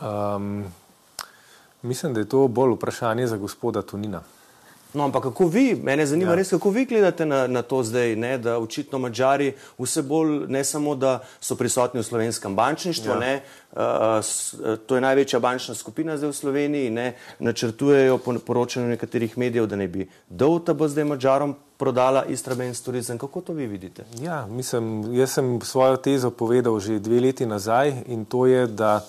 Um, 0.00 0.64
mislim, 1.82 2.14
da 2.14 2.20
je 2.20 2.28
to 2.28 2.48
bolj 2.48 2.76
vprašanje 2.76 3.26
za 3.26 3.36
gospoda 3.36 3.82
Tunina. 3.82 4.22
No, 4.94 5.04
ampak 5.04 5.22
kako 5.22 5.46
vi, 5.46 5.74
mene 5.82 6.06
zanima 6.06 6.32
ja. 6.32 6.36
res, 6.40 6.50
kako 6.50 6.70
vi 6.70 6.84
gledate 6.84 7.26
na, 7.26 7.46
na 7.46 7.62
to 7.62 7.82
zdaj, 7.82 8.16
ne, 8.16 8.38
da 8.38 8.56
očitno 8.58 8.98
Mačari 8.98 9.52
vse 9.78 10.02
bolj 10.02 10.46
ne 10.48 10.64
samo, 10.64 10.94
da 10.94 11.18
so 11.40 11.56
prisotni 11.56 12.00
v 12.00 12.04
slovenskem 12.04 12.56
bančništvu, 12.56 13.10
ja. 13.12 13.18
ne, 13.18 13.34
uh, 13.72 13.78
s, 14.24 14.56
to 14.86 14.96
je 14.96 15.04
največja 15.04 15.40
bančna 15.44 15.74
skupina 15.74 16.16
zdaj 16.16 16.32
v 16.32 16.38
Sloveniji, 16.40 16.90
ne, 16.90 17.12
načrtujejo 17.38 18.18
po 18.18 18.38
poročanju 18.46 18.88
nekaterih 18.88 19.38
medijev, 19.38 19.66
da 19.66 19.76
ne 19.76 19.88
bi 19.88 20.08
Dovta 20.28 20.72
bo 20.74 20.88
zdaj 20.88 21.04
Mačarom 21.04 21.54
prodala 21.76 22.24
Istrabenz 22.24 22.82
turizem. 22.82 23.18
Kako 23.18 23.40
to 23.40 23.52
vi 23.52 23.66
vidite? 23.66 24.04
Ja, 24.20 24.46
mislim, 24.46 25.14
jaz 25.14 25.36
sem 25.36 25.60
svojo 25.62 25.96
tezo 25.96 26.30
povedal 26.30 26.80
že 26.80 26.98
dve 26.98 27.20
leti 27.20 27.46
nazaj 27.46 27.92
in 28.06 28.24
to 28.24 28.46
je, 28.46 28.66
da 28.66 29.04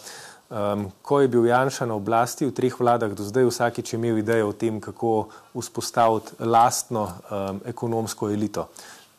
um, 0.50 0.92
ko 1.02 1.20
je 1.20 1.28
bil 1.28 1.46
Janša 1.46 1.86
na 1.86 1.96
oblasti 1.96 2.46
v 2.46 2.54
treh 2.54 2.74
vladah 2.74 3.14
do 3.14 3.24
zdaj, 3.24 3.46
vsakič 3.46 3.94
je 3.94 3.98
imel 3.98 4.18
idejo 4.18 4.50
o 4.50 4.58
tem, 4.58 4.82
kako 4.82 5.30
vzpostaviti 5.54 6.42
lastno 6.44 7.08
um, 7.08 7.62
ekonomsko 7.66 8.30
elito. 8.30 8.70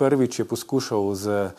Prvič 0.00 0.38
je 0.38 0.44
poskušal 0.48 1.14
z 1.14 1.52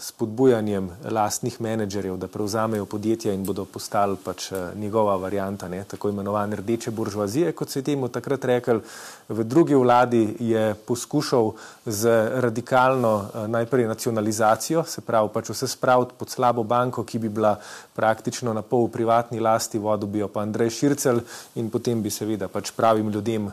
spodbujanjem 0.00 0.90
lastnih 1.08 1.60
menedžerjev, 1.62 2.16
da 2.18 2.26
prevzamejo 2.28 2.84
podjetja 2.90 3.32
in 3.32 3.44
bodo 3.46 3.64
postali 3.64 4.18
pač 4.20 4.50
njegova 4.76 5.14
varijanta, 5.16 5.68
ne, 5.68 5.84
tako 5.88 6.10
imenovane 6.10 6.56
rdeče 6.56 6.90
buržoazije, 6.90 7.52
kot 7.52 7.70
se 7.70 7.78
je 7.78 7.86
temu 7.86 8.08
takrat 8.08 8.44
rekel. 8.44 8.80
V 9.28 9.44
drugi 9.44 9.74
vladi 9.74 10.36
je 10.40 10.74
poskušal 10.74 11.52
z 11.86 12.12
radikalno 12.44 13.46
najprej 13.46 13.86
nacionalizacijo, 13.86 14.84
se 14.84 15.00
pravi 15.00 15.30
pač 15.32 15.54
vse 15.54 15.68
spraviti 15.68 16.18
pod 16.18 16.30
slabo 16.30 16.62
banko, 16.62 17.04
ki 17.04 17.18
bi 17.18 17.28
bila 17.28 17.56
praktično 17.94 18.52
na 18.52 18.62
pol 18.62 18.88
v 18.88 18.92
privatni 18.98 19.40
lasti, 19.40 19.78
vodo 19.78 20.06
bi 20.06 20.18
jo 20.18 20.28
pa 20.28 20.42
Andrej 20.42 20.70
Šircel 20.70 21.22
in 21.54 21.70
potem 21.70 22.02
bi 22.02 22.10
seveda 22.10 22.48
pač 22.48 22.74
pravim 22.76 23.08
ljudem 23.08 23.52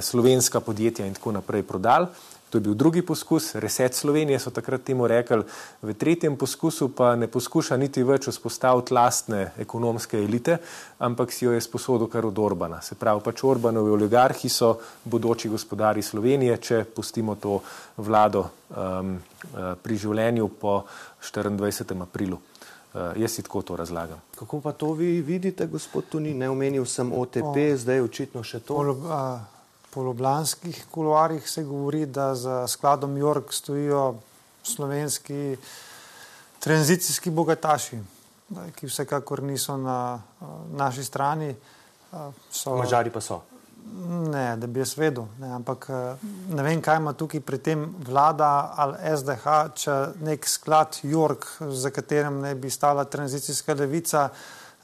slovenska 0.00 0.60
podjetja 0.60 1.06
in 1.06 1.14
tako 1.14 1.38
naprej 1.38 1.62
prodali. 1.62 2.08
To 2.52 2.58
je 2.58 2.62
bil 2.62 2.74
drugi 2.74 3.00
poskus, 3.02 3.54
reset 3.54 3.94
Slovenije 3.94 4.36
so 4.38 4.50
takrat 4.52 4.82
temu 4.84 5.06
rekli, 5.08 5.40
v 5.82 5.94
tretjem 5.96 6.36
poskusu 6.36 6.90
pa 6.92 7.14
ne 7.16 7.24
poskuša 7.24 7.78
niti 7.80 8.02
več 8.04 8.28
vzpostaviti 8.28 8.92
lastne 8.92 9.38
ekonomske 9.56 10.20
elite, 10.20 10.58
ampak 11.00 11.32
si 11.32 11.46
jo 11.46 11.54
je 11.56 11.62
sposodil 11.64 12.10
kar 12.12 12.28
od 12.28 12.38
Orbana. 12.38 12.82
Se 12.84 12.94
pravi, 12.94 13.24
pač 13.24 13.40
Orbanovi 13.48 13.94
oligarhi 13.96 14.50
so 14.52 14.74
bodoči 15.04 15.48
gospodari 15.48 16.04
Slovenije, 16.04 16.58
če 16.60 16.82
pustimo 16.84 17.38
to 17.40 17.62
vlado 17.96 18.44
um, 18.68 19.16
pri 19.80 19.96
življenju 19.96 20.50
po 20.60 20.82
24. 21.24 22.02
aprilu. 22.04 22.36
Uh, 22.92 23.16
jaz 23.16 23.32
si 23.32 23.42
tako 23.42 23.62
to 23.64 23.80
razlagam. 23.80 24.20
Kako 24.36 24.60
pa 24.60 24.76
to 24.76 24.92
vi 24.92 25.22
vidite, 25.24 25.66
gospod 25.66 26.12
Tuni? 26.12 26.34
Ne 26.36 26.52
omenil 26.52 26.84
sem 26.84 27.08
OTP, 27.08 27.56
o, 27.72 27.76
zdaj 27.80 28.04
očitno 28.04 28.44
še 28.44 28.60
to. 28.60 28.76
Pol, 28.76 28.92
a, 29.08 29.40
po 29.94 30.02
ljubljanskih 30.02 30.86
kuloarjih 30.90 31.50
se 31.50 31.64
govori, 31.64 32.06
da 32.06 32.34
za 32.34 32.66
skladom 32.68 33.16
York 33.16 33.52
stojijo 33.52 34.14
slovenski 34.62 35.56
tranzicijski 36.58 37.30
bogataši, 37.30 37.98
ki 38.74 38.86
vsekakor 38.86 39.42
niso 39.42 39.76
na 39.76 40.22
naši 40.72 41.04
strani. 41.04 41.54
So, 42.50 42.76
Mačari 42.76 43.10
pa 43.10 43.20
so. 43.20 43.42
Ne, 44.32 44.56
da 44.56 44.66
bi 44.66 44.80
jaz 44.80 44.96
vedel. 44.96 45.26
Ne, 45.40 45.50
ampak 45.52 45.88
ne 46.48 46.62
vem, 46.62 46.80
kaj 46.80 46.96
ima 46.96 47.12
tukaj 47.12 47.40
pri 47.40 47.58
tem 47.58 47.84
vlada 48.06 48.72
ali 48.76 49.16
SDH, 49.16 49.56
če 49.74 49.96
nek 50.24 50.48
sklad 50.48 51.02
York, 51.02 51.46
za 51.68 51.90
katerem 51.90 52.40
ne 52.40 52.54
bi 52.54 52.70
stala 52.70 53.04
tranzicijska 53.04 53.74
levica, 53.74 54.28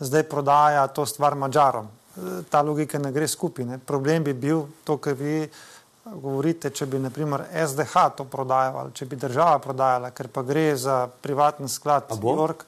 zdaj 0.01 0.29
prodaja 0.29 0.87
to 0.93 1.07
stvar 1.07 1.35
Mačarom 1.35 1.89
ta 2.51 2.63
logika 2.63 2.99
ne 2.99 3.13
gre 3.13 3.29
skupaj. 3.29 3.65
Ne. 3.65 3.79
Problem 3.79 4.25
bi 4.25 4.33
bil 4.33 4.65
to, 4.85 4.97
kar 4.97 5.15
vi 5.15 5.49
govorite, 6.05 6.71
če 6.71 6.87
bi 6.87 6.99
naprimer 6.99 7.45
SDH 7.53 8.09
to 8.17 8.25
prodajal 8.25 8.79
ali 8.83 8.93
če 8.97 9.07
bi 9.07 9.17
država 9.17 9.59
prodajala, 9.63 10.11
ker 10.11 10.29
pa 10.33 10.43
gre 10.43 10.71
za 10.77 11.07
privatni 11.23 11.69
sklad 11.69 12.13
York. 12.23 12.65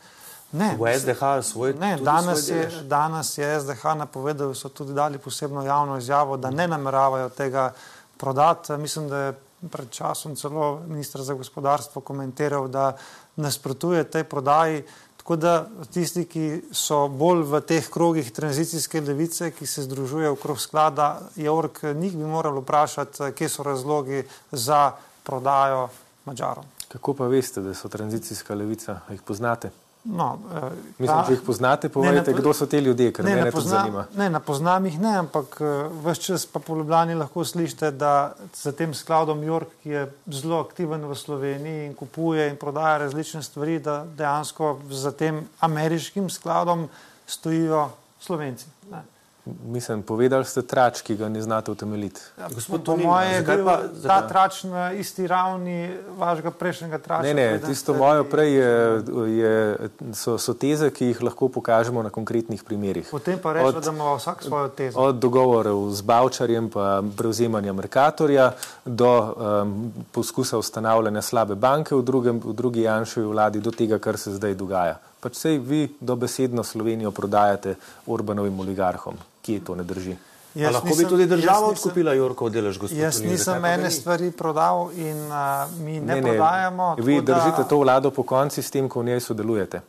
Ne, 0.52 0.72
bo 0.78 0.88
SDH 0.90 1.36
svoj 1.46 1.76
ne, 1.78 1.92
danes, 2.02 2.46
svoj 2.46 2.58
je, 2.58 2.82
danes 2.90 3.38
je 3.38 3.48
SDH 3.60 3.94
napovedal, 4.02 4.54
so 4.54 4.68
tudi 4.68 4.94
dali 4.94 5.18
posebno 5.18 5.62
javno 5.62 5.98
izjavo, 5.98 6.36
da 6.36 6.50
ne 6.50 6.66
nameravajo 6.68 7.28
tega 7.28 7.70
prodati. 8.18 8.72
Mislim, 8.72 9.08
da 9.08 9.18
je 9.18 9.36
pred 9.70 9.90
časom 9.90 10.36
celo 10.36 10.80
ministr 10.88 11.22
za 11.22 11.34
gospodarstvo 11.34 12.02
komentiral, 12.02 12.68
da 12.68 12.96
nasprotuje 13.36 14.04
tej 14.04 14.24
prodaji. 14.24 14.82
Tako 15.30 15.40
da 15.40 15.66
tisti, 15.92 16.24
ki 16.26 16.62
so 16.74 17.04
bolj 17.06 17.44
v 17.46 17.60
teh 17.62 17.86
krogih 17.86 18.32
tranzicijske 18.34 18.98
levice, 19.00 19.52
ki 19.54 19.66
se 19.66 19.84
združujejo 19.86 20.32
okrog 20.34 20.58
sklada, 20.58 21.20
je 21.36 21.50
ork, 21.50 21.78
njih 21.94 22.16
bi 22.18 22.26
morali 22.26 22.58
vprašati, 22.58 23.30
kje 23.38 23.48
so 23.48 23.62
razlogi 23.62 24.24
za 24.50 24.90
prodajo 25.22 25.88
Mačarom. 26.24 26.66
Kako 26.88 27.14
pa 27.14 27.30
veste, 27.30 27.62
da 27.62 27.74
so 27.74 27.88
tranzicijska 27.88 28.54
levica, 28.58 28.98
jih 29.10 29.22
poznate? 29.22 29.70
No, 30.04 30.38
eh, 30.54 30.70
Mislim, 30.98 31.18
če 31.26 31.34
jih 31.34 31.42
poznate, 31.44 31.88
povejte, 31.92 32.32
kdo 32.32 32.54
so 32.56 32.66
te 32.66 32.80
ljudje, 32.80 33.10
ker 33.12 33.26
me 33.26 33.50
to 33.52 33.60
zanima. 33.60 34.06
Ne, 34.16 34.30
na 34.32 34.40
poznam 34.40 34.86
jih 34.88 34.96
ne, 35.00 35.12
ampak 35.20 35.58
vse 36.06 36.22
čas 36.24 36.46
pa 36.48 36.62
po 36.64 36.76
Ljubljani 36.78 37.18
lahko 37.20 37.44
slišite, 37.44 37.90
da 37.90 38.32
za 38.56 38.72
tem 38.72 38.94
skladom 38.96 39.44
York, 39.44 39.76
ki 39.82 39.92
je 39.92 40.06
zelo 40.40 40.62
aktiven 40.64 41.04
v 41.04 41.18
Sloveniji 41.20 41.86
in 41.90 41.94
kupuje 41.94 42.48
in 42.48 42.56
prodaja 42.56 42.98
različne 43.04 43.42
stvari, 43.42 43.78
da 43.78 44.02
dejansko 44.16 44.78
za 44.88 45.12
tem 45.12 45.44
ameriškim 45.60 46.30
skladom 46.30 46.88
stojijo 47.26 47.90
Slovenci. 48.20 48.66
Ne. 48.90 49.04
Mislim, 49.44 50.02
povedali 50.02 50.44
ste 50.44 50.62
trač, 50.62 51.00
ki 51.00 51.16
ga 51.16 51.28
ne 51.28 51.40
znate 51.42 51.70
utemeljiti. 51.70 52.20
Ja, 52.38 52.48
gospod, 52.54 52.84
po 52.84 52.96
mojem 52.96 53.32
je 53.32 53.42
bil 53.42 53.64
pa, 53.64 53.76
ta 54.02 54.18
trač 54.28 54.62
na 54.68 54.92
isti 54.92 55.26
ravni 55.26 55.96
vašega 56.18 56.50
prejšnjega 56.50 56.98
trača. 56.98 57.22
Ne, 57.22 57.34
ne, 57.34 57.60
tisto 57.64 57.94
mojo 57.94 58.24
prej 58.28 58.52
je, 58.54 59.00
je, 59.38 59.88
so, 60.12 60.36
so 60.38 60.54
teze, 60.54 60.90
ki 60.92 61.10
jih 61.12 61.22
lahko 61.24 61.48
pokažemo 61.48 62.02
na 62.02 62.12
konkretnih 62.12 62.64
primerih. 62.64 63.08
Potem 63.10 63.40
pa 63.40 63.56
rečemo, 63.56 63.80
da 63.80 63.90
ima 63.90 64.12
vsak 64.14 64.44
svojo 64.44 64.68
tezo. 64.68 65.00
Od 65.00 65.16
dogovorov 65.16 65.88
z 65.90 66.02
Bavčarjem, 66.04 66.68
pa 66.68 67.02
prevzemanja 67.16 67.72
Merkatorja, 67.72 68.52
do 68.84 69.10
um, 69.10 69.92
poskusa 70.12 70.60
ustanavljanja 70.60 71.22
slabe 71.22 71.54
banke 71.54 71.96
v, 71.96 72.02
drugem, 72.04 72.44
v 72.44 72.52
drugi 72.52 72.84
Janšovi 72.84 73.26
vladi, 73.26 73.64
do 73.64 73.72
tega, 73.72 73.98
kar 73.98 74.20
se 74.20 74.36
zdaj 74.36 74.54
dogaja. 74.54 75.00
Pač 75.20 75.36
sej 75.36 75.58
vi 75.58 75.88
dobesedno 76.00 76.64
Slovenijo 76.64 77.10
prodajate 77.10 77.74
Orbanovim 78.06 78.60
oligarhom 78.60 79.18
kje 79.42 79.64
to 79.64 79.74
ne 79.74 79.84
drži. 79.84 80.16
Jaz 80.54 80.74
lahko 80.74 80.88
nisem, 80.88 81.04
bi 81.04 81.10
tudi 81.10 81.26
država 81.26 81.68
odkupila 81.70 82.12
Jorkov 82.12 82.50
delež, 82.50 82.78
gospod. 82.78 82.98
Jaz 82.98 83.20
nisem 83.22 83.64
ene 83.64 83.90
stvari 83.90 84.32
prodal 84.34 84.90
in 84.98 85.16
uh, 85.30 85.70
mi 85.78 86.00
ne, 86.00 86.14
ne, 86.14 86.20
ne 86.20 86.22
prodajamo. 86.22 86.94
Vi 86.98 87.20
držite 87.22 87.62
da... 87.62 87.68
to 87.68 87.78
vlado 87.78 88.10
po 88.10 88.22
konci 88.22 88.62
s 88.62 88.70
tem, 88.70 88.88
ko 88.88 89.00
v 89.00 89.12
njej 89.12 89.20
sodelujete. 89.20 89.80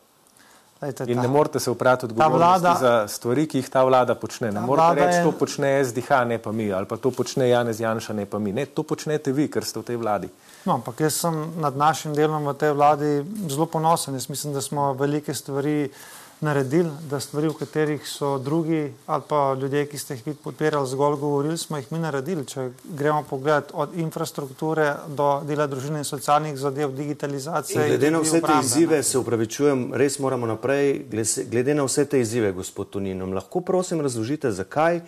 Lejte, 0.82 1.06
in 1.10 1.18
ta, 1.18 1.22
ne 1.22 1.28
morete 1.28 1.60
se 1.60 1.72
uprati 1.72 2.06
odgovornosti 2.06 2.78
za 2.82 3.08
stvari, 3.08 3.48
ki 3.48 3.58
jih 3.58 3.70
ta 3.70 3.84
vlada 3.84 4.16
počne. 4.16 4.52
Ne 4.52 4.62
morete 4.62 5.06
reči, 5.06 5.18
je... 5.18 5.24
to 5.24 5.32
počne 5.32 5.74
SDH, 5.86 6.24
ne 6.30 6.38
pa 6.38 6.52
mi, 6.52 6.72
ali 6.74 6.90
pa 6.90 6.98
to 6.98 7.12
počne 7.12 7.50
Janez 7.50 7.82
Janša, 7.82 8.14
ne 8.14 8.26
pa 8.26 8.40
mi. 8.40 8.54
Ne, 8.54 8.66
to 8.66 8.84
počnete 8.84 9.34
vi, 9.34 9.50
ker 9.50 9.66
ste 9.66 9.82
v 9.82 9.90
tej 9.90 10.02
vladi. 10.02 10.30
No, 10.66 10.74
ampak 10.78 11.00
jaz 11.00 11.16
sem 11.24 11.38
nad 11.58 11.78
našim 11.78 12.14
delom 12.14 12.46
v 12.46 12.54
tej 12.54 12.74
vladi 12.78 13.12
zelo 13.50 13.66
ponosen. 13.66 14.14
Jaz 14.14 14.30
mislim, 14.30 14.54
da 14.54 14.62
smo 14.62 14.94
velike 14.94 15.34
stvari 15.34 15.90
naredili, 16.42 16.90
da 17.10 17.20
stvari, 17.20 17.48
v 17.48 17.54
katerih 17.54 18.08
so 18.08 18.38
drugi 18.38 18.94
ali 19.06 19.24
pa 19.30 19.54
ljudje, 19.62 19.86
ki 19.86 19.98
ste 19.98 20.16
jih 20.16 20.36
podpirali, 20.44 20.88
zgolj 20.88 21.16
govorili, 21.22 21.58
smo 21.58 21.78
jih 21.78 21.92
mi 21.92 22.00
naredili. 22.00 22.46
Če 22.46 22.70
gremo 22.84 23.24
pogled 23.30 23.70
od 23.74 23.94
infrastrukture 23.98 24.96
do 25.08 25.42
dela 25.46 25.68
družine 25.68 26.02
in 26.02 26.06
socialnih 26.06 26.58
zadev, 26.58 26.96
digitalizacije. 26.98 27.86
In 27.86 27.94
glede 27.96 28.12
na 28.12 28.22
vse 28.22 28.42
te 28.42 28.58
izzive, 28.64 29.04
se 29.04 29.18
upravičujem, 29.18 29.92
res 29.94 30.20
moramo 30.20 30.50
naprej. 30.50 31.06
Glede 31.50 31.78
na 31.78 31.86
vse 31.86 32.06
te 32.06 32.22
izzive, 32.22 32.52
gospod 32.58 32.90
Toninom, 32.90 33.34
lahko 33.38 33.62
prosim 33.62 34.02
razložite, 34.02 34.52
zakaj 34.52 35.02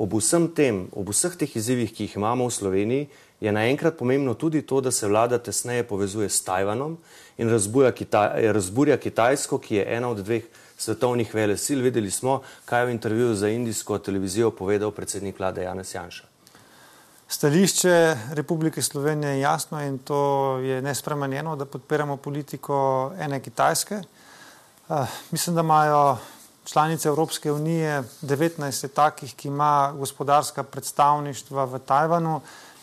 ob 0.00 0.14
vsem 0.18 0.48
tem, 0.56 0.86
ob 0.96 1.10
vseh 1.12 1.34
teh 1.36 1.56
izzivih, 1.56 1.90
ki 1.92 2.08
jih 2.08 2.16
imamo 2.16 2.46
v 2.48 2.54
Sloveniji, 2.56 3.08
je 3.40 3.52
naenkrat 3.52 3.96
pomembno 3.98 4.34
tudi 4.34 4.62
to, 4.62 4.80
da 4.80 4.90
se 4.90 5.08
vlada 5.08 5.38
tesneje 5.38 5.82
povezuje 5.82 6.28
s 6.28 6.42
Tajvanom 6.44 6.98
in 7.38 7.48
razburja 7.48 8.96
Kitajsko, 8.96 9.58
ki 9.58 9.74
je 9.74 9.86
ena 9.96 10.08
od 10.08 10.20
dveh 10.20 10.44
svetovnih 10.76 11.34
velesil. 11.34 11.80
Videli 11.82 12.10
smo, 12.10 12.42
kaj 12.64 12.82
je 12.82 12.86
v 12.86 12.90
intervjuju 12.90 13.34
za 13.34 13.48
indijsko 13.48 13.98
televizijo 13.98 14.50
povedal 14.50 14.90
predsednik 14.90 15.38
vlade 15.38 15.62
Janez 15.62 15.94
Janša. 15.94 16.24
Stališče 17.28 18.16
Republike 18.32 18.82
Slovenije 18.82 19.32
je 19.32 19.40
jasno 19.40 19.82
in 19.82 19.98
to 19.98 20.58
je 20.58 20.82
nespremenjeno, 20.82 21.56
da 21.56 21.64
podpiramo 21.64 22.16
politiko 22.16 23.12
ene 23.18 23.40
Kitajske. 23.40 24.02
Uh, 24.88 25.06
mislim, 25.30 25.54
da 25.56 25.60
imajo 25.60 26.18
članice 26.64 27.08
Evropske 27.08 27.52
unije 27.52 28.02
19 28.22 28.88
takih, 28.88 29.34
ki 29.34 29.48
ima 29.48 29.94
gospodarska 29.96 30.62
predstavništva 30.62 31.64
v 31.64 31.78
Tajvanu 31.78 32.40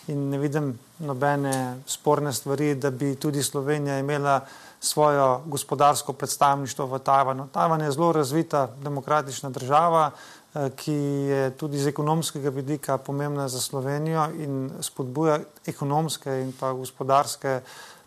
in 0.07 0.29
ne 0.29 0.37
vidim 0.37 0.71
nobene 0.99 1.81
sporne 1.85 2.33
stvari, 2.33 2.75
da 2.75 2.91
bi 2.91 3.15
tudi 3.15 3.43
Slovenija 3.43 3.99
imela 3.99 4.41
svojo 4.79 5.41
gospodarsko 5.45 6.13
predstavništvo 6.13 6.85
v 6.85 6.99
Tajvanu. 6.99 7.47
Tajvan 7.51 7.81
je 7.81 7.91
zelo 7.91 8.11
razvita 8.11 8.67
demokratična 8.83 9.49
država, 9.49 10.11
eh, 10.55 10.69
ki 10.75 10.93
je 10.93 11.51
tudi 11.57 11.79
z 11.79 11.87
ekonomskega 11.87 12.49
vidika 12.49 12.97
pomembna 12.97 13.47
za 13.47 13.61
Slovenijo 13.61 14.29
in 14.39 14.71
spodbuja 14.81 15.39
ekonomske 15.65 16.41
in 16.41 16.53
pa 16.59 16.73
gospodarske 16.73 17.61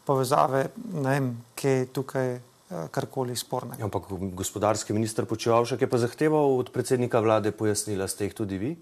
povezave, 0.05 0.69
ne 0.95 1.11
vem, 1.11 1.45
kje 1.55 1.71
je 1.71 1.87
tukaj 1.87 2.35
eh, 2.35 2.41
karkoli 2.91 3.37
sporne. 3.37 3.77
Ampak 3.83 4.03
gospodarski 4.35 4.93
minister 4.93 5.27
Počevalšek 5.27 5.81
je 5.81 5.91
pa 5.91 5.99
zahteval 5.99 6.59
od 6.59 6.73
predsednika 6.73 7.21
vlade 7.21 7.53
pojasnila, 7.53 8.09
ste 8.09 8.25
jih 8.25 8.35
tudi 8.35 8.59
vi? 8.59 8.77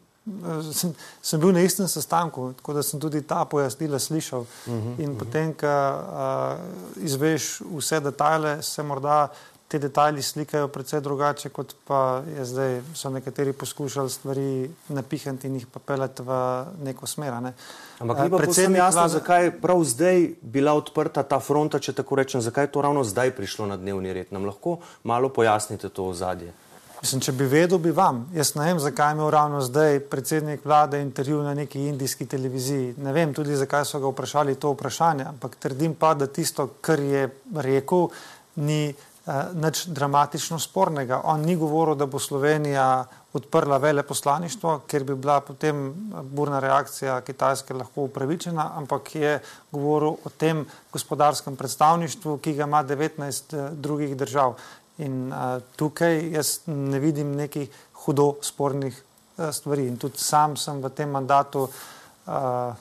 Sem, 0.72 0.94
sem 1.22 1.40
bil 1.40 1.52
na 1.52 1.60
istem 1.60 1.88
sestanku, 1.88 2.52
tako 2.56 2.72
da 2.72 2.82
sem 2.82 3.00
tudi 3.00 3.22
ta 3.22 3.44
pojasnila 3.44 3.98
slišal. 3.98 4.40
Uh 4.40 4.72
-huh, 4.72 5.00
in 5.00 5.10
uh 5.10 5.14
-huh. 5.14 5.18
potem, 5.18 5.54
ko 5.54 5.66
uh, 5.66 7.04
izveš 7.04 7.60
vse 7.76 8.00
detajle, 8.00 8.62
se 8.62 8.82
morda 8.82 9.28
te 9.68 9.78
detajli 9.78 10.22
slikajo 10.22 10.68
precej 10.68 11.00
drugače, 11.00 11.48
kot 11.48 11.74
pa 11.84 12.22
je 12.36 12.44
zdaj, 12.44 12.80
so 12.94 13.10
nekateri 13.10 13.52
poskušali 13.52 14.10
stvari 14.10 14.70
napihati 14.88 15.46
in 15.46 15.54
jih 15.54 15.66
peljati 15.86 16.22
v 16.22 16.38
neko 16.84 17.06
smer. 17.06 17.32
Ne. 17.42 17.52
Ampak 17.98 18.22
ni 18.24 18.30
pa 18.30 18.36
predvsem 18.36 18.76
jasno, 18.76 19.00
vlade... 19.00 19.12
zakaj 19.12 19.44
je 19.44 19.60
prav 19.60 19.84
zdaj 19.84 20.28
bila 20.42 20.72
odprta 20.72 21.22
ta 21.22 21.40
fronta, 21.40 21.78
če 21.78 21.92
tako 21.92 22.16
rečem, 22.16 22.40
zakaj 22.40 22.64
je 22.64 22.72
to 22.72 22.82
ravno 22.82 23.04
zdaj 23.04 23.34
prišlo 23.36 23.66
na 23.66 23.76
dnevni 23.76 24.12
red. 24.12 24.32
Nam 24.32 24.48
lahko 24.48 24.78
malo 25.04 25.28
pojasnite 25.28 25.88
to 25.88 26.08
ozadje. 26.08 26.54
Mislim, 26.98 27.20
če 27.22 27.32
bi 27.38 27.46
vedel, 27.46 27.78
bi 27.78 27.92
vam. 27.94 28.24
Jaz 28.34 28.56
ne 28.58 28.64
vem, 28.66 28.78
zakaj 28.82 29.12
je 29.12 29.14
imel 29.14 29.28
ravno 29.30 29.60
zdaj 29.62 30.00
predsednik 30.10 30.64
vlade 30.66 30.98
intervju 31.00 31.42
na 31.46 31.52
neki 31.54 31.84
indijski 31.86 32.26
televiziji. 32.26 32.94
Ne 32.98 33.12
vem 33.14 33.34
tudi, 33.34 33.54
zakaj 33.56 33.84
so 33.86 34.00
ga 34.02 34.10
vprašali 34.10 34.56
to 34.58 34.72
vprašanje, 34.74 35.28
ampak 35.30 35.54
trdim 35.62 35.94
pa, 35.94 36.14
da 36.18 36.26
tisto, 36.26 36.66
kar 36.82 36.98
je 36.98 37.28
rekel, 37.54 38.08
ni 38.56 38.80
uh, 38.90 39.52
nič 39.54 39.84
dramatično 39.94 40.58
spornega. 40.58 41.20
On 41.24 41.44
ni 41.46 41.54
govoril, 41.56 41.94
da 41.94 42.08
bo 42.10 42.18
Slovenija 42.18 43.04
odprla 43.38 43.78
veleposlaništvo, 43.78 44.80
ker 44.90 45.04
bi 45.06 45.14
bila 45.14 45.38
potem 45.40 45.92
burna 46.34 46.58
reakcija 46.58 47.20
Kitajske 47.20 47.78
lahko 47.78 48.08
upravičena, 48.08 48.72
ampak 48.74 49.14
je 49.14 49.38
govoril 49.70 50.18
o 50.18 50.34
tem 50.34 50.66
gospodarskem 50.92 51.56
predstavništvu, 51.56 52.40
ki 52.42 52.58
ga 52.58 52.66
ima 52.66 52.82
19 52.82 53.54
uh, 53.54 53.70
drugih 53.78 54.16
držav. 54.16 54.58
In 54.98 55.28
uh, 55.30 55.60
tukaj 55.76 56.16
jaz 56.34 56.58
ne 56.66 56.98
vidim 56.98 57.36
nekih 57.38 57.70
hudo 58.04 58.34
spornih 58.42 58.96
uh, 59.36 59.50
stvari. 59.54 59.86
In 59.86 59.96
tudi 59.96 60.18
sam 60.18 60.56
sem 60.56 60.82
v 60.82 60.90
tem 60.90 61.10
mandatu 61.10 61.68
uh, 61.68 62.74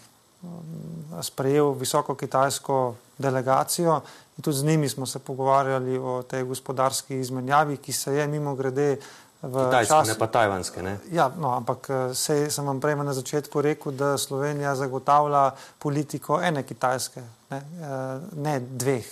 sprejel 1.21 1.73
visoko 1.77 2.15
kitajsko 2.15 2.95
delegacijo 3.17 4.01
in 4.37 4.43
tudi 4.43 4.57
z 4.57 4.65
njimi 4.65 4.89
smo 4.89 5.05
se 5.05 5.19
pogovarjali 5.19 5.97
o 5.97 6.23
tej 6.23 6.43
gospodarski 6.43 7.19
izmenjavi, 7.19 7.77
ki 7.77 7.93
se 7.93 8.13
je 8.13 8.27
mimo 8.27 8.55
grede. 8.55 8.97
Kitajske, 9.41 9.93
čas... 9.93 10.07
ne 10.07 10.17
pa 10.17 10.27
tajvanske. 10.27 10.81
Ne? 10.83 10.97
Ja, 11.11 11.31
no, 11.39 11.53
ampak 11.53 11.87
se, 12.13 12.49
sem 12.51 12.65
vam 12.65 12.79
prej 12.81 12.95
na 12.95 13.13
začetku 13.13 13.61
rekel, 13.61 13.91
da 13.91 14.17
Slovenija 14.17 14.75
zagotavlja 14.75 15.51
politiko 15.79 16.41
ene 16.41 16.63
Kitajske, 16.63 17.21
ne, 17.49 17.61
ne 18.33 18.59
dveh. 18.59 19.05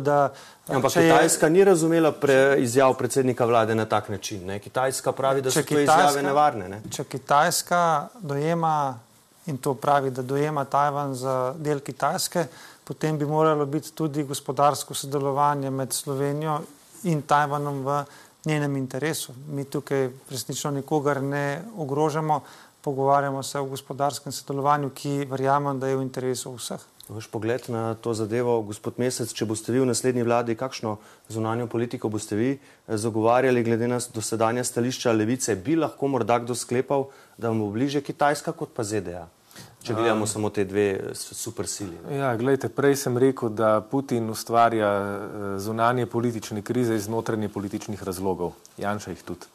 Da, 0.00 0.32
Ampak 0.68 0.92
Kitajska 0.92 1.46
je, 1.46 1.50
ni 1.50 1.64
razumela 1.64 2.12
pre, 2.12 2.56
izjav 2.60 2.94
predsednika 2.94 3.44
vlade 3.44 3.74
na 3.74 3.84
tak 3.84 4.08
način. 4.08 4.46
Ne? 4.46 4.58
Kitajska 4.58 5.12
pravi, 5.12 5.42
da 5.42 5.50
so 5.50 5.62
te 5.62 5.82
izjave 5.82 6.22
nevarne. 6.22 6.68
Ne? 6.68 6.82
Če 6.92 7.04
Kitajska 7.04 8.08
dojema 8.20 8.98
in 9.46 9.56
to 9.56 9.74
pravi, 9.74 10.10
da 10.10 10.22
dojema 10.22 10.64
Tajvan 10.64 11.14
za 11.14 11.54
del 11.56 11.80
Kitajske, 11.80 12.44
potem 12.84 13.18
bi 13.18 13.26
moralo 13.26 13.66
biti 13.66 13.92
tudi 13.92 14.24
gospodarsko 14.28 14.94
sodelovanje 14.94 15.70
med 15.70 15.92
Slovenijo 15.92 16.60
in 17.08 17.22
Tajvanom 17.22 17.80
v 17.86 18.02
njenem 18.44 18.76
interesu. 18.76 19.32
Mi 19.48 19.64
tukaj 19.64 20.10
resnično 20.30 20.70
nikogar 20.70 21.22
ne 21.22 21.62
ogrožamo, 21.76 22.42
pogovarjamo 22.84 23.42
se 23.42 23.58
o 23.58 23.64
gospodarskem 23.64 24.32
sodelovanju, 24.32 24.90
ki 24.90 25.24
verjamem, 25.30 25.80
da 25.80 25.88
je 25.88 25.96
v 25.96 26.02
interesu 26.02 26.54
vseh. 26.56 26.84
Vaš 27.08 27.26
pogled 27.26 27.62
na 27.68 27.94
to 27.94 28.12
zadevo, 28.14 28.58
gospod 28.62 28.98
Mesec, 29.00 29.30
če 29.32 29.46
boste 29.48 29.72
vi 29.72 29.80
v 29.80 29.86
naslednji 29.88 30.26
vladi, 30.28 30.56
kakšno 30.60 30.98
zunanjo 31.32 31.64
politiko 31.66 32.10
boste 32.12 32.36
vi 32.36 32.50
eh, 32.52 32.96
zagovarjali, 32.96 33.64
glede 33.64 33.88
na 33.88 33.96
dosedanja 34.14 34.64
stališča 34.64 35.12
levice, 35.16 35.56
bi 35.56 35.76
lahko 35.76 36.08
morda 36.12 36.38
kdo 36.44 36.54
sklepal, 36.54 37.08
da 37.38 37.48
vam 37.48 37.64
bo 37.64 37.70
bliže 37.72 38.04
Kitajska 38.04 38.52
kot 38.52 38.76
pa 38.76 38.84
ZDA? 38.84 39.24
Če 39.82 39.94
gledamo 39.94 40.26
um, 40.26 40.28
samo 40.28 40.50
te 40.50 40.66
dve 40.68 41.14
supersili. 41.14 41.96
Ja, 42.12 42.34
gledajte, 42.36 42.68
prej 42.68 42.98
sem 43.00 43.16
rekel, 43.18 43.48
da 43.56 43.78
Putin 43.80 44.28
ustvarja 44.28 44.92
eh, 44.92 45.50
zunanje 45.64 46.06
politične 46.06 46.62
krize 46.62 46.96
iz 46.98 47.08
notranje 47.08 47.48
političnih 47.48 48.02
razlogov. 48.04 48.52
Janša 48.76 49.16
jih 49.16 49.22
tudi. 49.24 49.48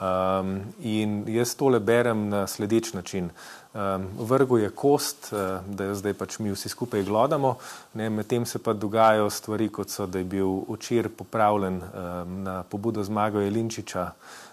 Um, 0.00 0.60
in 0.80 1.24
jaz 1.28 1.52
tole 1.54 1.76
berem 1.80 2.28
na 2.28 2.46
sledeč 2.46 2.92
način. 2.92 3.28
Um, 3.74 4.06
vrgo 4.18 4.58
je 4.58 4.70
kost, 4.70 5.28
uh, 5.32 5.60
da 5.76 5.84
jo 5.84 5.94
zdaj 5.94 6.14
pač 6.16 6.38
mi 6.38 6.52
vsi 6.52 6.68
skupaj 6.72 7.02
glodamo, 7.04 7.54
medtem 7.94 8.46
se 8.46 8.58
pa 8.58 8.72
dogajajo 8.72 9.28
stvari, 9.30 9.68
kot 9.68 9.92
so, 9.92 10.06
da 10.06 10.18
je 10.18 10.24
bil 10.24 10.62
včeraj 10.68 11.12
popravljen 11.18 11.82
um, 11.82 12.42
na 12.42 12.62
pobudo 12.62 13.04
Zmaga 13.04 13.44
Jelinčiča, 13.44 14.06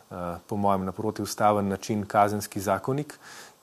uh, 0.10 0.18
po 0.48 0.58
mojem, 0.58 0.86
na 0.86 0.92
protiustaven 0.92 1.68
način 1.68 2.06
kazenski 2.06 2.60
zakonik. 2.60 3.16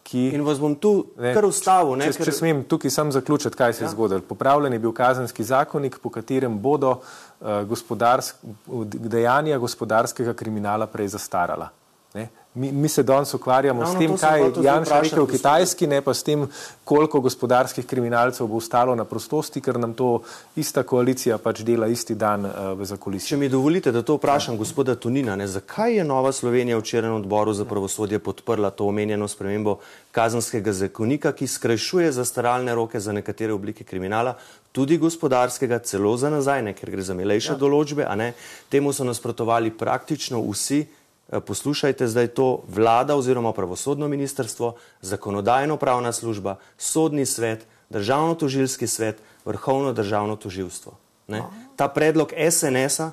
Ki, 0.04 0.26
In 0.36 0.42
vas 0.44 0.58
bom 0.60 0.74
tu 0.76 0.90
ne, 1.16 1.30
kar 1.32 1.46
ustavil. 1.48 1.96
Če, 1.96 2.10
ker... 2.18 2.28
če 2.28 2.32
smem 2.36 2.58
tukaj 2.68 2.92
sam 2.92 3.12
zaključiti, 3.14 3.56
kaj 3.56 3.72
se 3.72 3.84
ja. 3.84 3.86
je 3.86 3.94
zgodilo. 3.94 4.20
Popravljen 4.28 4.76
je 4.76 4.80
bil 4.82 4.92
kazenski 4.92 5.46
zakonik, 5.48 5.96
po 6.02 6.12
katerem 6.12 6.58
bodo 6.60 6.98
uh, 6.98 7.62
gospodarsk, 7.70 8.42
dejanja 8.84 9.56
gospodarskega 9.62 10.36
kriminala 10.36 10.86
prej 10.92 11.14
zastarala. 11.16 11.70
Ne? 12.14 12.28
Mi, 12.54 12.72
mi 12.72 12.88
se 12.88 13.02
danes 13.02 13.34
ukvarjamo 13.34 13.82
Ravno 13.82 13.94
s 13.94 13.98
tem, 13.98 14.16
kaj 14.16 14.40
je 14.40 14.52
Janša 14.62 15.00
rekel 15.00 15.24
v 15.24 15.30
Kitajski, 15.30 15.86
ne 15.90 15.98
pa 16.00 16.14
s 16.14 16.22
tem, 16.22 16.46
koliko 16.86 17.20
gospodarskih 17.20 17.86
kriminalcev 17.86 18.46
bo 18.46 18.60
ostalo 18.62 18.94
na 18.94 19.04
prostosti, 19.04 19.60
ker 19.60 19.78
nam 19.78 19.94
to 19.98 20.20
ista 20.56 20.84
koalicija 20.86 21.38
pač 21.42 21.64
dela 21.66 21.88
isti 21.90 22.14
dan 22.14 22.46
uh, 22.46 22.70
v 22.78 22.86
zakulisju. 22.86 23.34
Če 23.34 23.40
mi 23.42 23.50
dovolite, 23.50 23.90
da 23.92 24.04
to 24.06 24.20
vprašam 24.20 24.54
ja. 24.54 24.62
gospoda 24.62 24.94
Tunina, 24.94 25.34
ne, 25.36 25.50
zakaj 25.50 25.98
je 25.98 26.06
Nova 26.06 26.32
Slovenija 26.32 26.78
včeraj 26.78 27.10
na 27.10 27.18
odboru 27.18 27.52
za 27.52 27.66
pravosodje 27.66 28.22
podprla 28.22 28.70
to 28.70 28.86
omenjeno 28.86 29.28
spremembo 29.28 29.80
kazanskega 30.14 30.72
zakonika, 30.72 31.34
ki 31.34 31.50
skrajšuje 31.50 32.12
zastaralne 32.14 32.74
roke 32.74 33.00
za 33.00 33.12
nekatere 33.12 33.52
oblike 33.52 33.84
kriminala, 33.84 34.38
tudi 34.72 34.98
gospodarskega, 34.98 35.82
celo 35.82 36.16
za 36.16 36.30
nazaj, 36.30 36.62
ne, 36.62 36.78
ker 36.78 36.90
gre 36.90 37.02
za 37.02 37.18
milejše 37.18 37.56
ja. 37.56 37.58
določbe, 37.58 38.06
a 38.06 38.14
ne, 38.14 38.36
temu 38.70 38.94
so 38.94 39.02
nasprotovali 39.02 39.74
praktično 39.74 40.38
vsi 40.52 40.84
poslušajte 41.28 42.08
zdaj 42.08 42.26
to, 42.36 42.62
vlada 42.68 43.16
oziroma 43.16 43.52
pravosodno 43.52 44.08
ministrstvo, 44.08 44.74
zakonodajno 45.00 45.76
pravna 45.76 46.12
služba, 46.12 46.56
sodni 46.78 47.26
svet, 47.26 47.66
državno 47.90 48.34
tožilski 48.34 48.86
svet, 48.86 49.22
vrhovno 49.44 49.92
državno 49.92 50.36
toživstvo. 50.36 50.92
Ne? 51.28 51.42
Ta 51.76 51.88
predlog 51.88 52.32
SNS-a, 52.50 53.10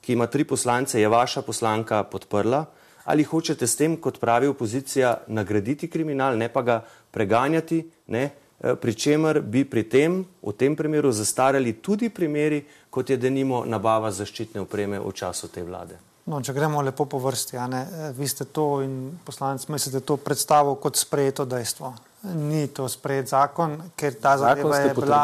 ki 0.00 0.12
ima 0.12 0.26
tri 0.26 0.44
poslance, 0.44 1.00
je 1.00 1.08
vaša 1.08 1.42
poslanka 1.42 2.02
podprla. 2.02 2.64
Ali 3.04 3.24
hočete 3.24 3.66
s 3.66 3.76
tem, 3.76 3.96
kot 3.96 4.20
pravi 4.20 4.46
opozicija, 4.46 5.16
nagraditi 5.26 5.88
kriminal, 5.90 6.36
ne 6.38 6.48
pa 6.48 6.62
ga 6.62 6.84
preganjati, 7.10 7.90
ne? 8.06 8.30
Eh, 8.60 8.74
pri 8.74 8.94
čemer 8.94 9.40
bi 9.40 9.64
pri 9.64 9.84
tem, 9.86 10.24
v 10.42 10.52
tem 10.52 10.76
primeru, 10.76 11.12
zastarali 11.12 11.72
tudi 11.72 12.10
primeri, 12.10 12.64
kot 12.90 13.10
je 13.10 13.16
denimo 13.16 13.64
nabava 13.64 14.10
zaščitne 14.10 14.60
opreme 14.60 14.98
v 14.98 15.12
času 15.14 15.48
te 15.48 15.62
vlade? 15.62 16.07
No, 16.28 16.42
če 16.44 16.52
gremo 16.52 16.82
lepo 16.84 17.06
po 17.08 17.18
vrsti, 17.22 17.56
ne, 17.72 17.80
eh, 17.80 18.10
vi 18.12 18.28
ste 18.28 18.44
to 18.44 18.82
in 18.84 19.16
poslanec 19.24 19.64
mislite 19.72 20.04
to 20.04 20.18
predstavo 20.20 20.74
kot 20.76 20.96
sprejeto 20.96 21.48
dejstvo. 21.48 21.94
Ni 22.34 22.66
to 22.74 22.88
sprejet 22.90 23.30
zakon, 23.30 23.76
ker 23.96 24.16
ta 24.20 24.34
zadeva, 24.36 24.76
je 24.82 24.94
bila, 24.94 25.20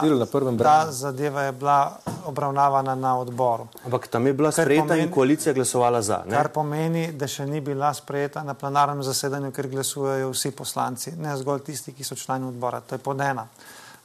ta 0.63 0.93
zadeva 0.95 1.43
je 1.43 1.53
bila 1.53 1.79
obravnavana 2.31 2.95
na 2.95 3.17
odboru. 3.19 3.67
Ampak 3.85 4.07
tam 4.09 4.27
je 4.27 4.33
bila 4.33 4.53
sprejeta 4.53 4.97
in 4.97 5.11
koalicija 5.11 5.53
glasovala 5.53 6.03
za. 6.03 6.23
Ne? 6.25 6.37
Kar 6.37 6.49
pomeni, 6.55 7.09
da 7.13 7.27
še 7.29 7.49
ni 7.51 7.61
bila 7.61 7.91
sprejeta 7.95 8.45
na 8.47 8.55
plenarnem 8.55 9.03
zasedanju, 9.03 9.51
ker 9.53 9.69
glasujejo 9.69 10.31
vsi 10.31 10.55
poslanci, 10.55 11.17
ne 11.19 11.35
zgolj 11.37 11.67
tisti, 11.67 11.93
ki 11.93 12.07
so 12.07 12.15
člani 12.15 12.47
odbora. 12.49 12.81
To 12.81 12.95
je 12.95 13.03
pod 13.03 13.21
ena. 13.21 13.49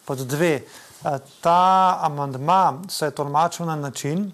Pod 0.05 0.25
dve, 0.25 0.53
eh, 0.65 1.19
ta 1.45 1.99
amandma 2.01 2.81
se 2.89 3.05
je 3.05 3.15
tolmačil 3.21 3.69
na 3.69 3.75
način, 3.75 4.31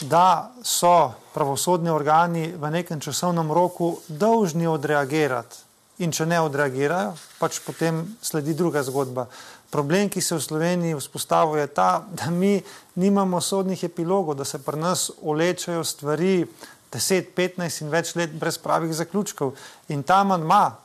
da 0.00 0.50
so 0.62 1.12
pravosodni 1.34 1.90
organi 1.90 2.52
v 2.52 2.70
nekem 2.70 3.00
časovnem 3.00 3.50
roku 3.52 3.98
dolžni 4.08 4.66
odreagirati. 4.66 5.66
In 5.98 6.12
če 6.14 6.28
ne 6.30 6.38
odreagirajo, 6.38 7.16
pač 7.42 7.58
potem 7.66 8.04
sledi 8.22 8.54
druga 8.54 8.84
zgodba. 8.86 9.26
Problem, 9.68 10.06
ki 10.08 10.22
se 10.22 10.36
v 10.38 10.40
Sloveniji 10.40 10.96
vzpostavlja, 10.96 11.66
je 11.66 11.70
ta, 11.74 11.88
da 12.06 12.30
mi 12.30 12.62
nimamo 12.94 13.40
sodnih 13.40 13.82
epilogov, 13.84 14.38
da 14.38 14.44
se 14.46 14.62
pri 14.62 14.78
nas 14.78 15.10
olečajo 15.22 15.82
stvari 15.84 16.46
10, 16.92 17.34
15 17.36 17.82
in 17.82 17.90
več 17.92 18.14
let 18.16 18.32
brez 18.32 18.56
pravih 18.62 18.94
zaključkov. 18.94 19.52
In 19.92 20.06
ta 20.06 20.22
manjma, 20.24 20.78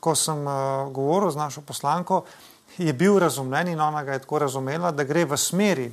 ko 0.00 0.14
sem 0.14 0.38
uh, 0.46 0.86
govoril 0.94 1.34
z 1.34 1.42
našo 1.42 1.60
poslanko, 1.66 2.22
je 2.78 2.92
bil 2.92 3.18
razumljen 3.18 3.74
in 3.74 3.80
ona 3.80 4.04
ga 4.04 4.12
je 4.12 4.22
tako 4.24 4.38
razumela, 4.46 4.94
da 4.94 5.04
gre 5.04 5.26
v 5.28 5.36
smeri. 5.36 5.90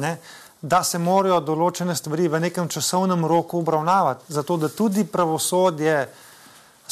Ne, 0.00 0.16
da 0.62 0.82
se 0.86 0.98
morajo 0.98 1.40
določene 1.42 1.94
stvari 1.98 2.28
v 2.30 2.40
nekem 2.40 2.68
časovnem 2.70 3.26
roku 3.26 3.58
obravnavati, 3.58 4.30
zato 4.32 4.56
da 4.56 4.68
tudi 4.68 5.04
pravosodje 5.04 6.06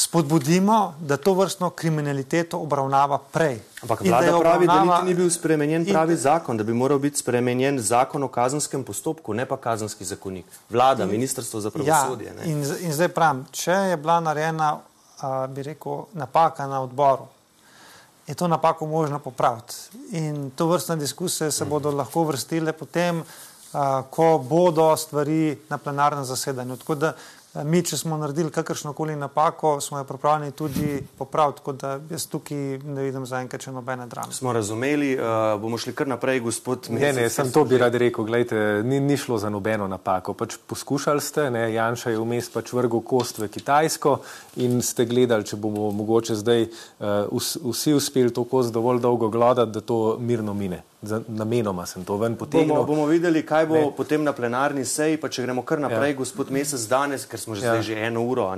spodbudimo, 0.00 0.94
da 1.00 1.16
to 1.16 1.34
vrstno 1.34 1.70
kriminaliteto 1.70 2.58
obravnava 2.58 3.18
prej. 3.18 3.58
Ampak 3.82 4.00
vlada 4.00 4.38
pravi, 4.38 4.66
da 4.66 4.84
niti 4.84 5.06
ni 5.06 5.14
bil 5.14 5.30
spremenjen 5.30 5.84
pravi 5.86 6.16
zakon, 6.16 6.56
da 6.56 6.64
bi 6.64 6.74
moral 6.74 6.98
biti 6.98 7.20
spremenjen 7.20 7.78
zakon 7.78 8.22
o 8.22 8.28
kazenskem 8.28 8.84
postopku, 8.84 9.34
ne 9.34 9.46
pa 9.46 9.56
kazenski 9.56 10.04
zakonik. 10.04 10.46
Vlada, 10.70 11.04
in, 11.04 11.10
ministrstvo 11.10 11.60
za 11.60 11.70
pravosodje. 11.70 12.32
Ja, 12.38 12.44
in, 12.44 12.64
in 12.80 12.94
zdaj 12.96 13.12
pravim, 13.14 13.44
če 13.52 13.76
je 13.92 14.00
bila 14.00 14.20
narejena, 14.24 14.70
a, 15.20 15.46
bi 15.46 15.62
rekel, 15.62 16.06
napaka 16.12 16.66
na 16.66 16.80
odboru, 16.82 17.28
je 18.26 18.34
to 18.34 18.48
napako 18.48 18.86
možno 18.86 19.18
popraviti. 19.18 19.74
In 20.12 20.50
to 20.56 20.66
vrstne 20.66 20.96
diskusije 20.96 21.50
se 21.50 21.64
bodo 21.64 21.90
lahko 21.90 22.24
vrstile 22.24 22.72
potem 22.72 23.22
ko 24.10 24.30
bodo 24.48 24.96
stvari 24.96 25.58
na 25.68 25.78
plenarnem 25.78 26.24
zasedanju. 26.24 26.76
Tako 26.76 26.94
da 26.94 27.12
Mi, 27.50 27.80
če 27.82 27.96
smo 27.98 28.14
naredili 28.14 28.52
kakršno 28.54 28.92
koli 28.94 29.16
napako, 29.18 29.80
smo 29.82 29.98
jo 29.98 30.04
pripravljeni 30.06 30.52
tudi 30.54 31.00
popraviti, 31.18 31.58
tako 31.58 31.72
da 31.72 31.96
jaz 32.10 32.28
tukaj 32.30 32.78
ne 32.78 33.02
vidim 33.02 33.24
zaenkrat 33.26 33.64
še 33.66 33.72
nobene 33.74 34.04
drame. 34.06 34.30
Smo 34.32 34.52
razumeli, 34.54 35.16
uh, 35.18 35.56
bomo 35.58 35.78
šli 35.78 35.90
kar 35.98 36.06
naprej, 36.06 36.44
gospod 36.44 36.86
Mesec. 36.94 37.02
Ne, 37.02 37.24
ne, 37.24 37.30
sem 37.34 37.50
to 37.50 37.64
bi 37.66 37.80
rad 37.82 37.96
rekel, 37.98 38.28
gledajte, 38.28 38.84
ni, 38.86 39.00
ni 39.02 39.16
šlo 39.18 39.40
za 39.42 39.50
nobeno 39.50 39.88
napako. 39.90 40.36
Pač 40.38 40.60
poskušali 40.70 41.24
ste, 41.26 41.48
ne, 41.50 41.64
Janša 41.74 42.14
je 42.14 42.20
vmes 42.22 42.52
pač 42.54 42.70
vrgel 42.76 43.02
kost 43.02 43.42
v 43.42 43.50
Kitajsko 43.50 44.20
in 44.62 44.78
ste 44.86 45.08
gledali, 45.10 45.48
če 45.50 45.58
bomo 45.58 45.90
mogoče 45.90 46.38
zdaj 46.38 46.68
uh, 46.68 47.50
vsi 47.66 47.98
uspeli 47.98 48.30
to 48.30 48.46
kost 48.46 48.70
dovolj 48.70 49.02
dolgo 49.02 49.26
gledati, 49.26 49.74
da 49.74 49.82
to 49.82 50.20
mirno 50.22 50.54
mine 50.54 50.84
namenoma 51.02 51.86
sem 51.86 52.04
to 52.04 52.16
ven 52.20 52.36
potegnil. 52.36 52.74
Bomo, 52.74 52.84
bomo 52.84 53.04
videli, 53.08 53.40
kaj 53.46 53.66
bo 53.66 53.74
ne. 53.74 53.92
potem 53.96 54.20
na 54.24 54.34
plenarni 54.36 54.84
seji, 54.84 55.16
pa 55.16 55.30
če 55.32 55.46
gremo 55.46 55.64
kar 55.64 55.80
naprej, 55.80 56.12
ja. 56.12 56.18
gospod 56.18 56.52
Mesec, 56.52 56.82
danes, 56.90 57.24
ker 57.24 57.40
smo 57.40 57.56
že 57.56 57.64
ja. 57.64 57.72
zdaj 57.72 57.82
že 57.88 57.96
eno 58.04 58.24
uro, 58.28 58.50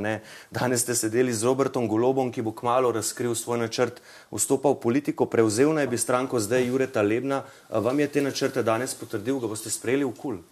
danes 0.50 0.82
ste 0.82 0.98
sedeli 0.98 1.30
z 1.30 1.46
Robertom 1.46 1.86
Golobom, 1.86 2.34
ki 2.34 2.42
bo 2.42 2.50
kmalo 2.50 2.90
razkril 2.90 3.36
svoj 3.38 3.62
načrt, 3.62 4.02
vstopal 4.34 4.74
v 4.74 4.82
politiko, 4.82 5.30
prevzel 5.30 5.70
naj 5.70 5.86
bi 5.86 5.98
stranko 5.98 6.42
zdaj 6.42 6.66
Jureta 6.66 7.02
Lebna. 7.02 7.44
Vam 7.70 8.00
je 8.02 8.10
te 8.10 8.20
načrte 8.26 8.66
danes 8.66 8.94
potrdil, 8.98 9.38
ga 9.38 9.46
boste 9.46 9.70
sprejeli 9.70 10.02
v 10.02 10.14
kul? 10.18 10.42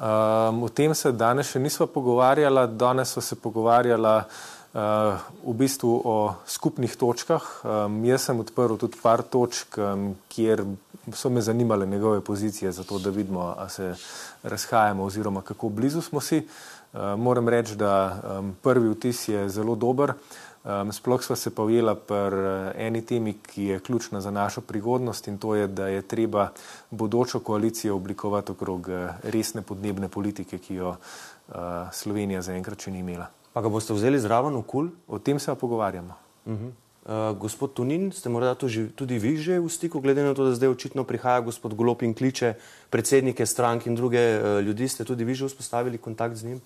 Um, 0.00 0.62
o 0.64 0.70
tem 0.70 0.94
se 0.94 1.10
danes 1.12 1.50
še 1.50 1.58
nismo 1.58 1.90
pogovarjali, 1.90 2.70
danes 2.78 3.10
so 3.12 3.20
se 3.20 3.34
pogovarjali 3.36 4.14
v 4.72 5.52
bistvu 5.58 5.90
o 6.04 6.34
skupnih 6.46 6.94
točkah. 6.96 7.42
Um, 7.64 8.04
jaz 8.06 8.28
sem 8.28 8.38
odprl 8.38 8.78
tudi 8.78 9.00
par 9.02 9.22
točk, 9.26 9.74
um, 9.78 10.14
kjer 10.30 10.62
so 11.12 11.30
me 11.30 11.40
zanimale 11.40 11.86
njegove 11.86 12.20
pozicije, 12.20 12.72
zato 12.72 12.98
da 12.98 13.10
vidimo, 13.10 13.54
ali 13.58 13.70
se 13.70 13.94
razhajamo 14.42 15.04
oziroma 15.04 15.42
kako 15.42 15.68
blizu 15.68 16.00
smo 16.00 16.20
si. 16.20 16.46
Uh, 16.92 17.00
moram 17.18 17.48
reči, 17.48 17.76
da 17.76 18.20
prvi 18.62 18.88
vtis 18.88 19.28
je 19.28 19.48
zelo 19.48 19.74
dober. 19.74 20.12
Sploh 20.92 21.22
smo 21.22 21.36
se 21.36 21.54
pa 21.54 21.62
ujela 21.62 21.94
pri 21.94 22.16
uh, 22.16 22.72
eni 22.76 23.06
temi, 23.06 23.32
ki 23.32 23.64
je 23.64 23.80
ključna 23.80 24.20
za 24.20 24.30
našo 24.30 24.60
prihodnost 24.60 25.28
in 25.28 25.38
to 25.38 25.54
je, 25.54 25.66
da 25.66 25.86
je 25.88 26.02
treba 26.02 26.50
bodočo 26.90 27.40
koalicijo 27.40 27.96
oblikovati 27.96 28.52
okrog 28.52 28.88
uh, 28.88 29.10
resne 29.22 29.62
podnebne 29.62 30.08
politike, 30.08 30.58
ki 30.58 30.74
jo 30.74 30.96
Slovenija 31.92 32.42
zaenkrat 32.42 32.78
še 32.78 32.92
ni 32.94 33.00
imela. 33.02 33.26
Pa 33.52 33.60
ga 33.60 33.68
boste 33.68 33.90
vzeli 33.90 34.20
zraven 34.22 34.54
v 34.54 34.62
kul? 34.62 34.90
O 35.08 35.18
tem 35.18 35.40
se 35.40 35.54
pogovarjamo. 35.54 36.14
Uh 36.46 36.52
-huh. 36.52 36.70
Uh, 37.10 37.36
gospod 37.38 37.74
Tunin, 37.74 38.12
ste 38.14 38.30
morda 38.30 38.54
tudi 38.54 39.18
vi 39.18 39.36
že 39.36 39.58
v 39.58 39.68
stiku, 39.68 40.00
glede 40.00 40.22
na 40.22 40.34
to, 40.34 40.46
da 40.46 40.54
zdaj 40.54 40.70
očitno 40.70 41.04
prihaja 41.04 41.40
gospod 41.42 41.74
Golop 41.74 42.02
in 42.06 42.14
kliče 42.14 42.54
predsednike 42.90 43.46
strank 43.46 43.86
in 43.86 43.98
druge 43.98 44.38
uh, 44.38 44.62
ljudi, 44.62 44.88
ste 44.88 45.04
tudi 45.04 45.24
vi 45.24 45.34
že 45.34 45.50
vzpostavili 45.50 45.98
kontakt 45.98 46.38
z 46.38 46.44
njim? 46.44 46.60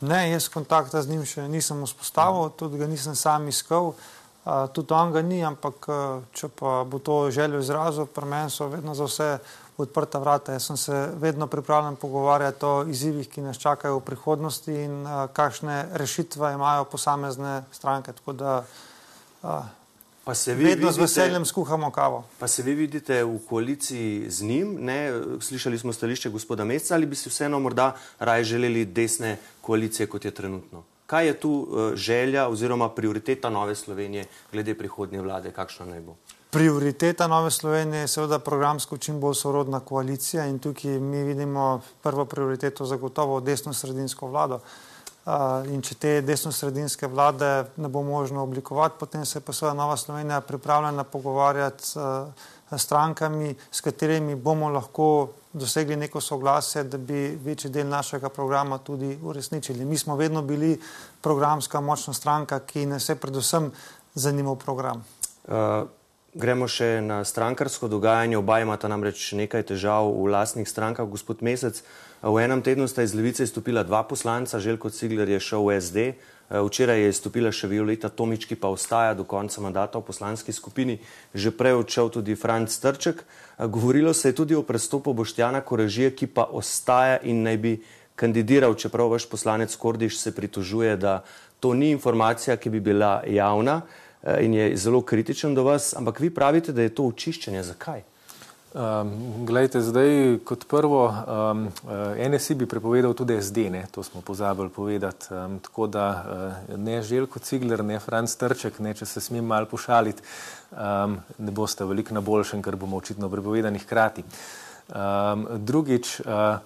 Ne, 0.00 0.30
jaz 0.30 0.48
kontakta 0.52 1.02
z 1.02 1.08
njim 1.08 1.24
še 1.24 1.48
nisem 1.48 1.80
vzpostavil, 1.86 2.52
-huh. 2.52 2.56
tudi 2.56 2.78
ga 2.78 2.86
nisem 2.86 3.16
sam 3.16 3.48
iskal. 3.48 3.96
Uh, 4.44 4.68
tudi 4.72 4.92
on 4.92 5.12
ga 5.12 5.22
ni, 5.22 5.44
ampak 5.44 5.88
če 6.32 6.48
pa 6.48 6.84
bo 6.84 6.98
to 6.98 7.30
željo 7.30 7.58
izrazil, 7.58 8.06
pri 8.06 8.24
meni 8.24 8.50
so 8.50 8.68
vedno 8.68 8.94
za 8.94 9.04
vse 9.04 9.38
odprta 9.76 10.18
vrata. 10.18 10.52
Jaz 10.52 10.66
sem 10.66 10.76
se 10.76 11.08
vedno 11.18 11.46
pripravljen 11.46 11.96
pogovarjati 11.96 12.64
o 12.64 12.84
izzivih, 12.88 13.28
ki 13.28 13.40
nas 13.40 13.58
čakajo 13.58 13.98
v 13.98 14.04
prihodnosti 14.04 14.72
in 14.72 15.02
kakšne 15.32 15.88
rešitve 15.92 16.52
imajo 16.52 16.84
posamezne 16.84 17.64
stranke. 17.72 18.12
Da, 18.26 18.64
uh, 19.42 19.64
pa 20.26 20.34
se 20.34 20.54
vi 20.54 20.64
vedno 20.64 20.74
vidite, 20.74 20.92
z 20.92 20.98
veseljem 20.98 21.44
skuhamo 21.44 21.90
kavo. 21.90 22.24
Pa 22.38 22.48
se 22.48 22.62
vi 22.62 22.74
vidite 22.74 23.24
v 23.24 23.38
koaliciji 23.48 24.30
z 24.30 24.42
njim? 24.42 24.76
Ne? 24.80 25.12
Slišali 25.40 25.78
smo 25.78 25.92
stališče 25.92 26.30
gospoda 26.30 26.64
Meca 26.64 26.94
ali 26.94 27.06
bi 27.06 27.14
si 27.16 27.30
vseeno 27.30 27.60
morda 27.60 27.92
raje 28.18 28.44
želeli 28.44 28.84
desne 28.84 29.36
koalicije, 29.60 30.06
kot 30.06 30.24
je 30.24 30.30
trenutno? 30.30 30.82
Kaj 31.06 31.26
je 31.26 31.34
tu 31.40 31.50
uh, 31.50 31.94
želja 31.94 32.48
oziroma 32.48 32.88
prioriteta 32.88 33.50
Nove 33.50 33.74
Slovenije 33.74 34.24
glede 34.52 34.74
prihodnje 34.74 35.22
vlade, 35.22 35.52
kakšna 35.52 35.86
naj 35.86 36.00
bo? 36.00 36.16
Prioriteta 36.50 37.26
Nove 37.26 37.50
Slovenije 37.50 38.00
je 38.00 38.08
seveda 38.08 38.38
programsko 38.38 38.98
čim 38.98 39.20
bolj 39.20 39.34
sorodna 39.34 39.80
koalicija 39.80 40.46
in 40.46 40.58
tukaj 40.58 40.98
mi 40.98 41.22
vidimo 41.22 41.80
prvo 42.02 42.24
prioriteto 42.24 42.84
zagotovo 42.84 43.40
desno-sredinsko 43.40 44.26
vlado. 44.26 44.60
In 45.26 45.80
če 45.82 45.94
te 45.98 46.10
desno-sredinske 46.22 47.08
vlade 47.10 47.66
ne 47.82 47.88
bo 47.90 48.04
možno 48.06 48.44
oblikovati, 48.46 48.94
potem 49.00 49.24
se 49.26 49.40
pa 49.42 49.52
seveda 49.52 49.74
Nova 49.74 49.96
Slovenija 49.96 50.40
pripravljena 50.40 51.04
pogovarjati 51.04 51.84
s 51.84 51.96
strankami, 52.78 53.54
s 53.70 53.80
katerimi 53.80 54.34
bomo 54.34 54.68
lahko 54.70 55.28
dosegli 55.52 55.96
neko 55.96 56.20
soglasje, 56.20 56.84
da 56.84 56.98
bi 56.98 57.38
večji 57.42 57.70
del 57.70 57.88
našega 57.88 58.28
programa 58.28 58.78
tudi 58.78 59.18
uresničili. 59.22 59.84
Mi 59.84 59.98
smo 59.98 60.16
vedno 60.16 60.42
bili 60.42 60.80
programska 61.20 61.80
močna 61.80 62.14
stranka, 62.14 62.60
ki 62.60 62.86
nas 62.86 63.08
je 63.08 63.16
predvsem 63.16 63.70
zanimal 64.14 64.56
program. 64.56 65.04
Uh. 65.48 65.88
Gremo 66.36 66.66
še 66.68 67.00
na 67.00 67.22
strankarsko 67.24 67.88
dogajanje. 67.88 68.36
Oba 68.36 68.58
imata 68.60 68.90
namreč 68.92 69.30
nekaj 69.32 69.62
težav 69.70 70.10
v 70.12 70.26
lastnih 70.34 70.68
strankah. 70.68 71.08
Gospod 71.08 71.40
Mesec, 71.40 71.80
v 72.26 72.42
enem 72.42 72.62
tednu 72.62 72.88
sta 72.88 73.02
iz 73.02 73.14
Levice 73.14 73.44
izstopila 73.46 73.82
dva 73.82 74.02
poslanca, 74.02 74.58
Željko 74.58 74.90
Cigler 74.90 75.28
je 75.28 75.40
šel 75.40 75.62
v 75.62 75.80
SD, 75.80 75.98
včeraj 76.50 77.00
je 77.00 77.08
izstopila 77.10 77.52
še 77.54 77.68
Violeta 77.70 78.08
Tomič, 78.08 78.46
ki 78.50 78.58
pa 78.58 78.70
ostaja 78.70 79.14
do 79.14 79.22
konca 79.22 79.60
mandata 79.62 79.98
v 79.98 80.06
poslanski 80.06 80.52
skupini, 80.52 80.98
že 81.34 81.54
prej 81.54 81.78
odšel 81.78 82.10
tudi 82.18 82.34
Franc 82.34 82.70
Strček. 82.70 83.22
Govorilo 83.58 84.14
se 84.14 84.30
je 84.30 84.38
tudi 84.42 84.54
o 84.54 84.62
prestopu 84.66 85.14
Boštjana 85.14 85.60
Korežije, 85.60 86.14
ki 86.18 86.26
pa 86.26 86.46
ostaja 86.50 87.18
in 87.22 87.46
naj 87.46 87.56
bi 87.62 87.72
kandidiral, 88.16 88.74
čeprav 88.74 89.10
vaš 89.10 89.28
poslanec 89.30 89.76
Kordiš 89.76 90.18
se 90.18 90.34
pritožuje, 90.34 90.96
da 90.96 91.22
to 91.60 91.74
ni 91.74 91.90
informacija, 91.90 92.56
ki 92.56 92.70
bi 92.70 92.80
bila 92.80 93.22
javna. 93.26 93.82
Eh, 94.26 94.44
in 94.44 94.54
je 94.54 94.76
zelo 94.76 95.02
kritičen 95.02 95.54
do 95.54 95.62
vas, 95.62 95.94
ampak 95.94 96.20
vi 96.20 96.30
pravite, 96.34 96.72
da 96.72 96.82
je 96.82 96.94
to 96.94 97.06
očiščenje. 97.06 97.62
Zakaj? 97.62 98.02
Um, 98.76 99.46
glejte, 99.46 99.80
zdaj 99.80 100.38
kot 100.44 100.66
prvo, 100.68 101.08
um, 101.08 101.62
NSI 102.28 102.54
bi 102.60 102.66
prepovedal 102.68 103.14
tudi 103.16 103.38
SD, 103.40 103.70
ne? 103.72 103.86
to 103.88 104.02
smo 104.02 104.20
pozabili 104.20 104.68
povedati. 104.68 105.26
Um, 105.30 105.58
tako 105.64 105.86
da 105.86 106.04
uh, 106.68 106.76
ne 106.78 107.02
Željko 107.02 107.38
Cigler, 107.38 107.84
ne 107.84 107.96
Franz 108.00 108.36
Trček, 108.36 108.78
ne, 108.84 108.92
če 108.94 109.06
se 109.08 109.20
smem 109.20 109.46
mal 109.48 109.64
pošaliti, 109.64 110.20
um, 110.72 111.16
ne 111.38 111.54
boste 111.56 111.88
veliko 111.88 112.14
na 112.14 112.20
boljšem, 112.20 112.60
ker 112.62 112.76
bomo 112.76 113.00
očitno 113.00 113.30
prepovedani 113.32 113.80
hkrati. 113.80 114.24
Um, 114.92 115.46
drugič, 115.56 116.20
uh, 116.20 116.60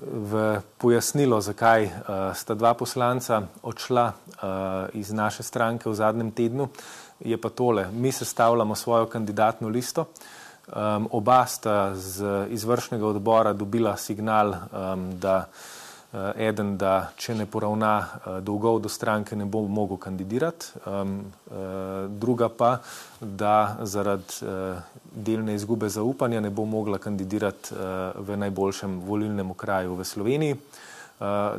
v 0.00 0.44
pojasnilo, 0.80 1.42
zakaj 1.44 1.84
uh, 1.84 1.92
sta 2.32 2.56
dva 2.56 2.72
poslanca 2.72 3.42
odšla 3.62 4.06
uh, 4.08 4.48
iz 4.96 5.12
naše 5.12 5.44
stranke 5.44 5.90
v 5.90 5.94
zadnjem 5.94 6.32
tednu, 6.32 6.70
je 7.20 7.36
pa 7.36 7.52
tole. 7.52 7.84
Mi 7.92 8.12
sestavljamo 8.12 8.74
svojo 8.74 9.12
kandidatno 9.12 9.68
listo. 9.68 10.08
Um, 10.64 11.08
oba 11.12 11.46
sta 11.46 11.94
z 11.94 12.46
izvršnega 12.50 13.06
odbora 13.06 13.52
dobila 13.52 13.96
signal, 13.96 14.48
um, 14.48 15.10
da 15.20 15.44
uh, 15.44 16.30
eden, 16.36 16.76
da 16.80 17.10
če 17.16 17.34
ne 17.34 17.46
poravna 17.46 17.90
eh, 18.00 18.38
dolgov 18.40 18.78
do 18.80 18.88
stranke, 18.88 19.36
ne 19.36 19.44
bo 19.44 19.64
mogel 19.68 19.98
kandidirati, 19.98 20.66
um, 20.86 21.18
druga 22.20 22.48
pa, 22.48 22.78
da 23.20 23.76
zaradi 23.82 24.46
delne 25.12 25.54
izgube 25.54 25.88
zaupanja 25.88 26.40
ne 26.40 26.50
bo 26.50 26.64
mogla 26.64 26.98
kandidirati 26.98 27.74
v 28.14 28.36
najboljšem 28.36 29.00
volilnem 29.04 29.50
okraju 29.50 29.94
v 29.94 30.04
Sloveniji, 30.04 30.56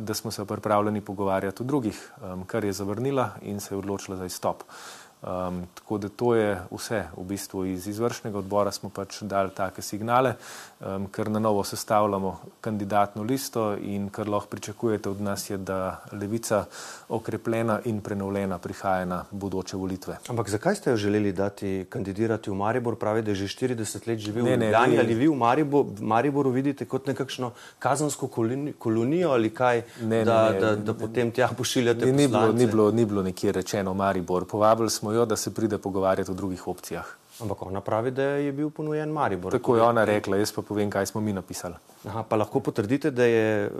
da 0.00 0.14
smo 0.14 0.30
se 0.30 0.44
pripravljeni 0.44 1.00
pogovarjati 1.00 1.62
o 1.62 1.66
drugih, 1.66 2.00
kar 2.46 2.64
je 2.64 2.72
zavrnila 2.72 3.30
in 3.42 3.60
se 3.60 3.74
je 3.74 3.78
odločila 3.78 4.16
za 4.16 4.26
izstop. 4.26 4.62
Um, 5.22 5.62
tako 5.74 5.98
da 5.98 6.08
to 6.08 6.34
je 6.34 6.60
vse. 6.70 7.04
V 7.16 7.24
bistvu 7.24 7.64
iz 7.64 7.86
izvršnega 7.88 8.38
odbora 8.38 8.70
smo 8.72 8.90
pač 8.92 9.22
dali 9.22 9.50
take 9.50 9.82
signale, 9.82 10.34
um, 10.80 11.06
ker 11.08 11.30
na 11.30 11.38
novo 11.38 11.64
sestavljamo 11.64 12.40
kandidatno 12.60 13.22
listo 13.22 13.76
in 13.80 14.10
kar 14.10 14.28
lahko 14.28 14.48
pričakujete 14.50 15.08
od 15.10 15.20
nas 15.20 15.50
je, 15.50 15.56
da 15.56 16.02
levica 16.12 16.64
okrepljena 17.08 17.80
in 17.84 18.00
prenovljena 18.00 18.58
prihaja 18.58 19.04
na 19.04 19.24
bodoče 19.30 19.76
volitve. 19.76 20.18
Ampak 20.28 20.50
zakaj 20.50 20.74
ste 20.74 20.90
jo 20.90 20.96
želeli 20.96 21.32
dati 21.32 21.86
kandidirati 21.88 22.50
v 22.50 22.54
Maribor? 22.54 22.96
Pravi, 22.96 23.22
da 23.22 23.34
že 23.34 23.48
40 23.48 24.08
let 24.08 24.18
živi 24.18 24.42
ne, 24.42 24.56
v 24.56 24.60
Ljubljani. 24.60 24.98
Ali 24.98 25.14
vi 25.14 25.28
v 25.28 25.34
Maribor, 25.34 25.86
Mariboru 26.00 26.50
vidite 26.50 26.84
kot 26.84 27.06
nekakšno 27.06 27.50
kazansko 27.78 28.28
kolonijo 28.78 29.30
ali 29.30 29.50
kaj, 29.50 29.82
ne, 30.02 30.24
da, 30.24 30.52
ne, 30.52 30.60
da, 30.60 30.76
da, 30.76 30.76
da 30.76 30.94
potem 30.94 31.30
tja 31.30 31.48
pošiljate? 31.56 32.06
Ni, 32.06 32.12
ni, 32.12 32.28
bilo, 32.28 32.52
ni, 32.52 32.66
bilo, 32.66 32.90
ni 32.90 33.04
bilo 33.04 33.22
nekje 33.22 33.52
rečeno 33.52 33.94
Maribor. 33.94 34.44
Povabili 34.44 34.90
smo 34.90 35.05
jo, 35.12 35.24
da 35.24 35.36
se 35.36 35.54
pride 35.54 35.78
pogovarjati 35.78 36.30
o 36.30 36.34
drugih 36.34 36.68
opcijah. 36.68 37.06
Ampak 37.42 37.62
ona 37.62 37.80
pravi, 37.80 38.10
da 38.10 38.22
je 38.22 38.52
bil 38.52 38.70
ponujen 38.70 39.10
Maribor. 39.12 39.52
Tako 39.52 39.76
je 39.76 39.82
ona 39.82 40.04
rekla, 40.04 40.36
jaz 40.40 40.52
pa 40.56 40.62
povem, 40.62 40.90
kaj 40.90 41.06
smo 41.06 41.20
mi 41.20 41.32
napisali. 41.32 41.74
Aha, 42.08 42.22
pa 42.22 42.36
lahko 42.36 42.60
potrdite, 42.60 43.10
da 43.10 43.24
je 43.24 43.66
uh, 43.66 43.72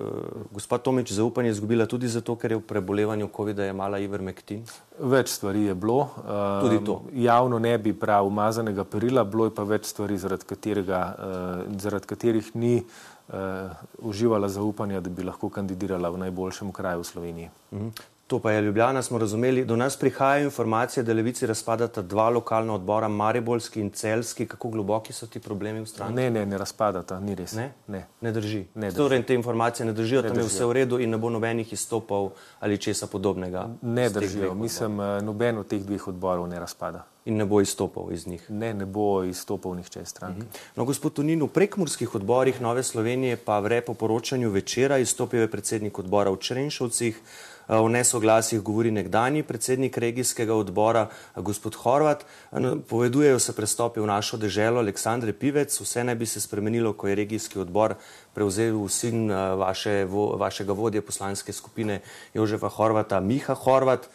gospod 0.53 0.83
Tomič 0.83 1.13
zaupanje 1.13 1.51
izgubila 1.51 1.87
tudi 1.87 2.09
zato, 2.09 2.37
ker 2.37 2.53
je 2.53 2.59
v 2.59 2.65
prebolevanju 2.69 3.29
COVID-a 3.37 3.71
imala 3.71 3.99
Ivermectin? 3.99 4.65
Več 4.99 5.33
stvari 5.39 5.63
je 5.71 5.75
bilo. 5.75 6.09
Uh, 6.21 6.61
tudi 6.67 6.83
to. 6.85 6.99
Javno 7.15 7.59
ne 7.59 7.79
bi 7.79 7.95
prav 7.97 8.27
umazanega 8.27 8.85
perila, 8.85 9.25
bilo 9.25 9.49
je 9.49 9.55
pa 9.57 9.65
več 9.65 9.89
stvari, 9.89 10.19
zaradi, 10.21 10.45
katerega, 10.53 11.01
uh, 11.17 11.79
zaradi 11.81 12.13
katerih 12.13 12.51
ni 12.61 12.75
uh, 12.83 13.73
uživala 14.05 14.53
zaupanja, 14.53 15.01
da 15.01 15.09
bi 15.09 15.25
lahko 15.25 15.49
kandidirala 15.49 16.13
v 16.13 16.27
najboljšem 16.27 16.77
kraju 16.77 17.07
v 17.07 17.11
Sloveniji. 17.13 17.51
Uh 17.71 17.79
mhm. 17.81 18.13
To 18.27 18.39
pa 18.39 18.53
je 18.53 18.63
Ljubljana, 18.63 19.03
smo 19.03 19.19
razumeli. 19.19 19.65
Do 19.65 19.77
nas 19.77 19.97
prihajajo 19.97 20.45
informacije, 20.45 21.03
da 21.03 21.13
levici 21.13 21.47
razpadata 21.47 22.03
dva 22.03 22.29
lokalna 22.31 22.75
odbora, 22.75 23.09
Maribolski 23.09 23.81
in 23.81 23.91
Celski. 23.91 24.47
Kako 24.47 24.69
globoki 24.69 25.13
so 25.13 25.27
ti 25.27 25.41
problemi 25.41 25.81
v 25.81 25.87
stranki? 25.87 26.15
Ne, 26.15 26.31
ne, 26.31 26.47
ne 26.47 26.59
razpadata, 26.59 27.21
ni 27.21 27.35
res. 27.35 27.53
Ne, 27.53 27.73
ne. 27.87 28.07
ne 28.21 28.33
drži. 28.33 28.65
Ne 28.75 28.91
drži. 28.91 28.97
Torej, 28.97 29.23
te 29.23 29.35
informacije 29.35 29.87
ne 29.87 29.93
držijo, 29.93 30.23
ne 30.23 30.29
tam 30.29 30.37
držijo. 30.37 30.47
je 30.47 30.55
vse 30.57 30.67
v 30.67 30.73
redu 30.73 30.99
in 30.99 31.11
ne 31.11 31.19
bo 31.19 31.31
nobenih 31.31 31.73
izstopov 31.73 32.33
ali 32.61 32.79
česa 32.79 33.07
podobnega. 33.07 33.69
Ne 33.83 34.11
držijo, 34.11 34.55
mislim, 34.55 35.01
eh, 35.01 35.23
noben 35.23 35.59
od 35.59 35.67
teh 35.67 35.87
dveh 35.87 36.09
odborov 36.09 36.49
ne 36.49 36.59
razpada. 36.61 37.07
In 37.25 37.37
ne 37.37 37.45
bo 37.45 37.61
izstopal 37.61 38.13
iz 38.13 38.27
njih. 38.27 38.51
Ne, 38.51 38.75
ne 38.75 38.87
bo 38.87 39.23
izstopal 39.25 39.75
nihče 39.75 40.03
iz 40.03 40.09
stranke. 40.09 40.39
Mhm. 40.39 40.49
No, 40.77 40.85
gospod 40.85 41.13
Tunin, 41.13 41.43
v 41.43 41.49
prekmurskih 41.49 42.15
odborih 42.15 42.61
Nove 42.61 42.83
Slovenije 42.83 43.37
pa 43.37 43.61
vre 43.61 43.81
po 43.81 43.95
poročanju 43.95 44.51
večera 44.51 44.99
izstopil 44.99 45.41
je 45.41 45.51
predsednik 45.51 45.99
odbora 45.99 46.31
v 46.31 46.37
Črenšovcih. 46.37 47.23
O 47.69 47.89
nesoglasjih 47.89 48.61
govori 48.63 48.91
nekdani 48.91 49.43
predsednik 49.43 49.99
regijskega 49.99 50.55
odbora, 50.55 51.09
gospod 51.35 51.75
Horvat. 51.75 52.23
No, 52.53 52.77
povedujejo 52.89 53.39
se 53.39 53.53
prestopi 53.53 54.01
v 54.01 54.07
našo 54.07 54.37
deželo 54.37 54.79
Aleksandre 54.79 55.33
Pivec. 55.33 55.81
Vse 55.81 56.05
naj 56.05 56.15
bi 56.15 56.27
se 56.27 56.41
spremenilo, 56.41 56.93
ko 56.93 57.09
je 57.09 57.15
regijski 57.15 57.59
odbor 57.59 57.97
prevzel 58.35 58.89
sin 58.89 59.31
vaše, 59.33 60.05
vo, 60.05 60.37
vašega 60.39 60.73
vodje 60.73 61.03
poslanske 61.03 61.53
skupine 61.53 62.01
Jožefa 62.35 62.69
Horvata, 62.69 63.21
Miha 63.21 63.55
Horvat. 63.55 64.07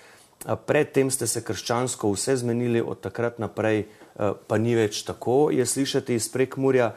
Predtem 0.66 1.12
ste 1.12 1.28
se 1.28 1.44
krščansko 1.44 2.12
vse 2.16 2.38
zmenili, 2.40 2.82
od 2.82 3.04
takrat 3.04 3.40
naprej 3.40 3.84
pa 4.48 4.58
ni 4.58 4.76
več 4.76 5.04
tako, 5.04 5.50
je 5.52 5.66
slišati 5.66 6.16
iz 6.16 6.32
prekmurja. 6.32 6.94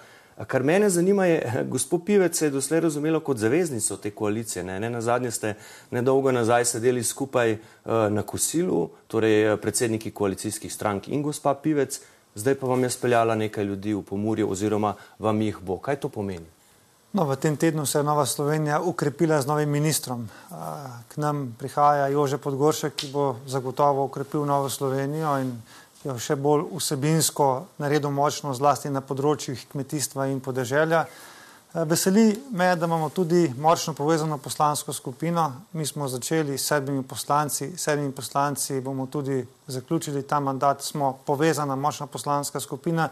Kar 0.46 0.62
mene 0.62 0.90
zanima 0.90 1.26
je, 1.26 1.64
gospod 1.74 2.04
Pivec 2.04 2.38
se 2.38 2.46
je 2.46 2.50
doslej 2.50 2.80
razumelo 2.80 3.20
kot 3.20 3.36
zaveznico 3.36 3.96
te 3.96 4.10
koalicije. 4.10 4.64
Ne, 4.64 4.80
ne 4.80 4.90
na 4.90 5.00
zadnje 5.00 5.30
ste 5.30 5.54
nedolgo 5.90 6.32
nazaj 6.32 6.64
sedeli 6.64 7.04
skupaj 7.04 7.52
uh, 7.52 7.92
na 8.10 8.22
kosilu, 8.22 8.88
torej 9.06 9.52
eh, 9.52 9.56
predsedniki 9.56 10.10
koalicijskih 10.10 10.72
strank 10.72 11.08
in 11.08 11.22
gospa 11.22 11.54
Pivec, 11.54 12.00
zdaj 12.34 12.54
pa 12.54 12.66
vam 12.66 12.82
je 12.82 12.90
speljala 12.90 13.34
nekaj 13.34 13.64
ljudi 13.64 13.94
v 13.94 14.02
pomorju 14.02 14.50
oziroma 14.50 14.94
vam 15.18 15.40
jih 15.42 15.58
bo. 15.62 15.78
Kaj 15.78 15.96
to 15.96 16.08
pomeni? 16.08 16.46
No, 17.14 17.24
v 17.30 17.36
tem 17.36 17.56
tednu 17.56 17.86
se 17.86 17.98
je 17.98 18.02
Nova 18.02 18.26
Slovenija 18.26 18.80
ukrepila 18.82 19.42
z 19.42 19.46
novim 19.46 19.70
ministrom. 19.70 20.28
K 21.08 21.16
nam 21.16 21.54
prihaja 21.58 22.08
Jože 22.10 22.38
Podgoršek, 22.42 22.96
ki 22.96 23.10
bo 23.12 23.36
zagotovo 23.46 24.04
ukrepil 24.04 24.42
Novo 24.42 24.66
Slovenijo 24.66 25.38
in 25.38 25.54
jo 26.04 26.16
še 26.20 26.36
bolj 26.36 26.66
vsebinsko 26.74 27.48
naredil 27.80 28.12
močno, 28.12 28.54
zlasti 28.54 28.92
na 28.92 29.00
področjih 29.00 29.66
kmetijstva 29.72 30.28
in 30.32 30.40
podeželja. 30.44 31.04
Eh, 31.74 31.84
veseli 31.84 32.42
me, 32.52 32.76
da 32.76 32.86
imamo 32.86 33.08
tudi 33.10 33.48
močno 33.58 33.94
povezano 33.94 34.38
poslansko 34.38 34.92
skupino. 34.92 35.52
Mi 35.72 35.86
smo 35.86 36.08
začeli 36.08 36.58
s 36.58 36.66
sedmimi 36.66 37.02
poslanci, 37.02 37.72
sedmimi 37.76 38.12
poslanci 38.12 38.80
bomo 38.80 39.06
tudi 39.06 39.46
zaključili 39.66 40.22
ta 40.22 40.40
mandat, 40.40 40.82
smo 40.82 41.18
povezana 41.26 41.76
močna 41.76 42.06
poslanska 42.06 42.60
skupina 42.60 43.08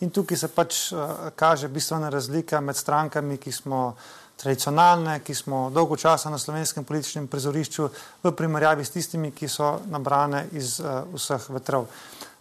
in 0.00 0.10
tukaj 0.10 0.36
se 0.36 0.48
pač 0.48 0.92
uh, 0.92 1.00
kaže 1.36 1.68
bistvena 1.68 2.08
razlika 2.08 2.60
med 2.60 2.76
strankami, 2.76 3.36
ki 3.36 3.52
smo 3.52 3.96
tradicionalne, 4.36 5.20
ki 5.24 5.34
smo 5.34 5.70
dolgo 5.70 5.96
časa 5.96 6.30
na 6.30 6.38
slovenskem 6.38 6.84
političnem 6.84 7.26
prizorišču, 7.26 7.88
v 8.22 8.32
primerjavi 8.32 8.84
s 8.84 8.90
tistimi, 8.90 9.30
ki 9.30 9.48
so 9.48 9.78
nabrane 9.88 10.46
iz 10.52 10.80
uh, 10.80 11.04
vseh 11.14 11.50
vetrov. 11.50 11.88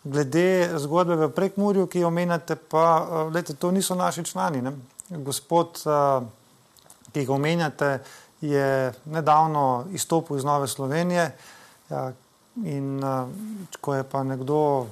Glede 0.06 0.70
zgodbe 0.78 1.16
v 1.16 1.30
Prekmurju, 1.34 1.88
ki 1.90 2.04
jo 2.04 2.08
omenjate, 2.08 2.56
pa 2.56 2.86
lete, 3.34 3.56
to 3.58 3.72
niso 3.74 3.96
naši 3.98 4.24
člani. 4.24 4.62
Ne? 4.62 4.76
Gospod, 5.10 5.82
ki 7.14 7.26
ga 7.26 7.34
omenjate, 7.34 7.90
je 8.42 8.94
nedavno 9.06 9.86
izstopil 9.92 10.38
iz 10.38 10.44
Nove 10.44 10.68
Slovenije 10.68 11.32
ja, 11.90 12.12
in 12.64 13.02
ko 13.82 13.96
je 13.96 14.04
pa 14.04 14.24
nekdo 14.24 14.88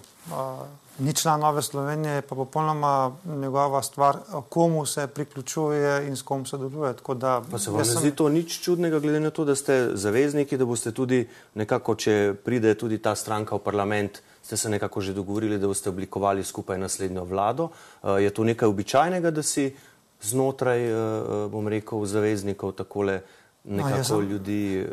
ni 0.99 1.13
član 1.13 1.39
Nove 1.39 1.61
Slovenije, 1.61 2.13
je 2.13 2.21
pa 2.21 2.35
popolnoma 2.35 3.11
njegova 3.25 3.83
stvar, 3.83 4.17
komu 4.49 4.85
se 4.85 5.07
priključuje 5.07 6.07
in 6.07 6.15
s 6.15 6.21
kom 6.21 6.45
se 6.45 6.57
deluje. 6.57 6.93
Da, 7.15 7.41
pa 7.51 7.59
se 7.59 7.71
vam 7.71 7.85
sem... 7.85 7.99
zdi 7.99 8.11
to 8.11 8.29
nič 8.29 8.61
čudnega, 8.61 8.99
glede 8.99 9.19
na 9.19 9.29
to, 9.29 9.45
da 9.45 9.55
ste 9.55 9.89
zavezniki, 9.93 10.57
da 10.57 10.65
boste 10.65 10.91
tudi 10.91 11.27
nekako, 11.53 11.95
če 11.95 12.35
pride 12.45 12.75
tudi 12.75 12.97
ta 12.97 13.15
stranka 13.15 13.55
v 13.55 13.59
parlament, 13.59 14.21
ste 14.43 14.57
se 14.57 14.69
nekako 14.69 15.01
že 15.01 15.13
dogovorili, 15.13 15.57
da 15.59 15.67
boste 15.67 15.89
oblikovali 15.89 16.43
skupaj 16.43 16.77
naslednjo 16.77 17.23
vlado. 17.23 17.69
Eh, 18.03 18.21
je 18.23 18.29
to 18.29 18.43
nekaj 18.43 18.67
običajnega, 18.67 19.31
da 19.31 19.43
si 19.43 19.75
znotraj, 20.21 20.83
eh, 20.83 20.91
eh, 20.91 21.47
bom 21.49 21.67
rekel, 21.67 22.05
zaveznikov 22.05 22.71
takole 22.71 23.21
nekako 23.63 24.21
no, 24.21 24.21
ljudi. 24.21 24.87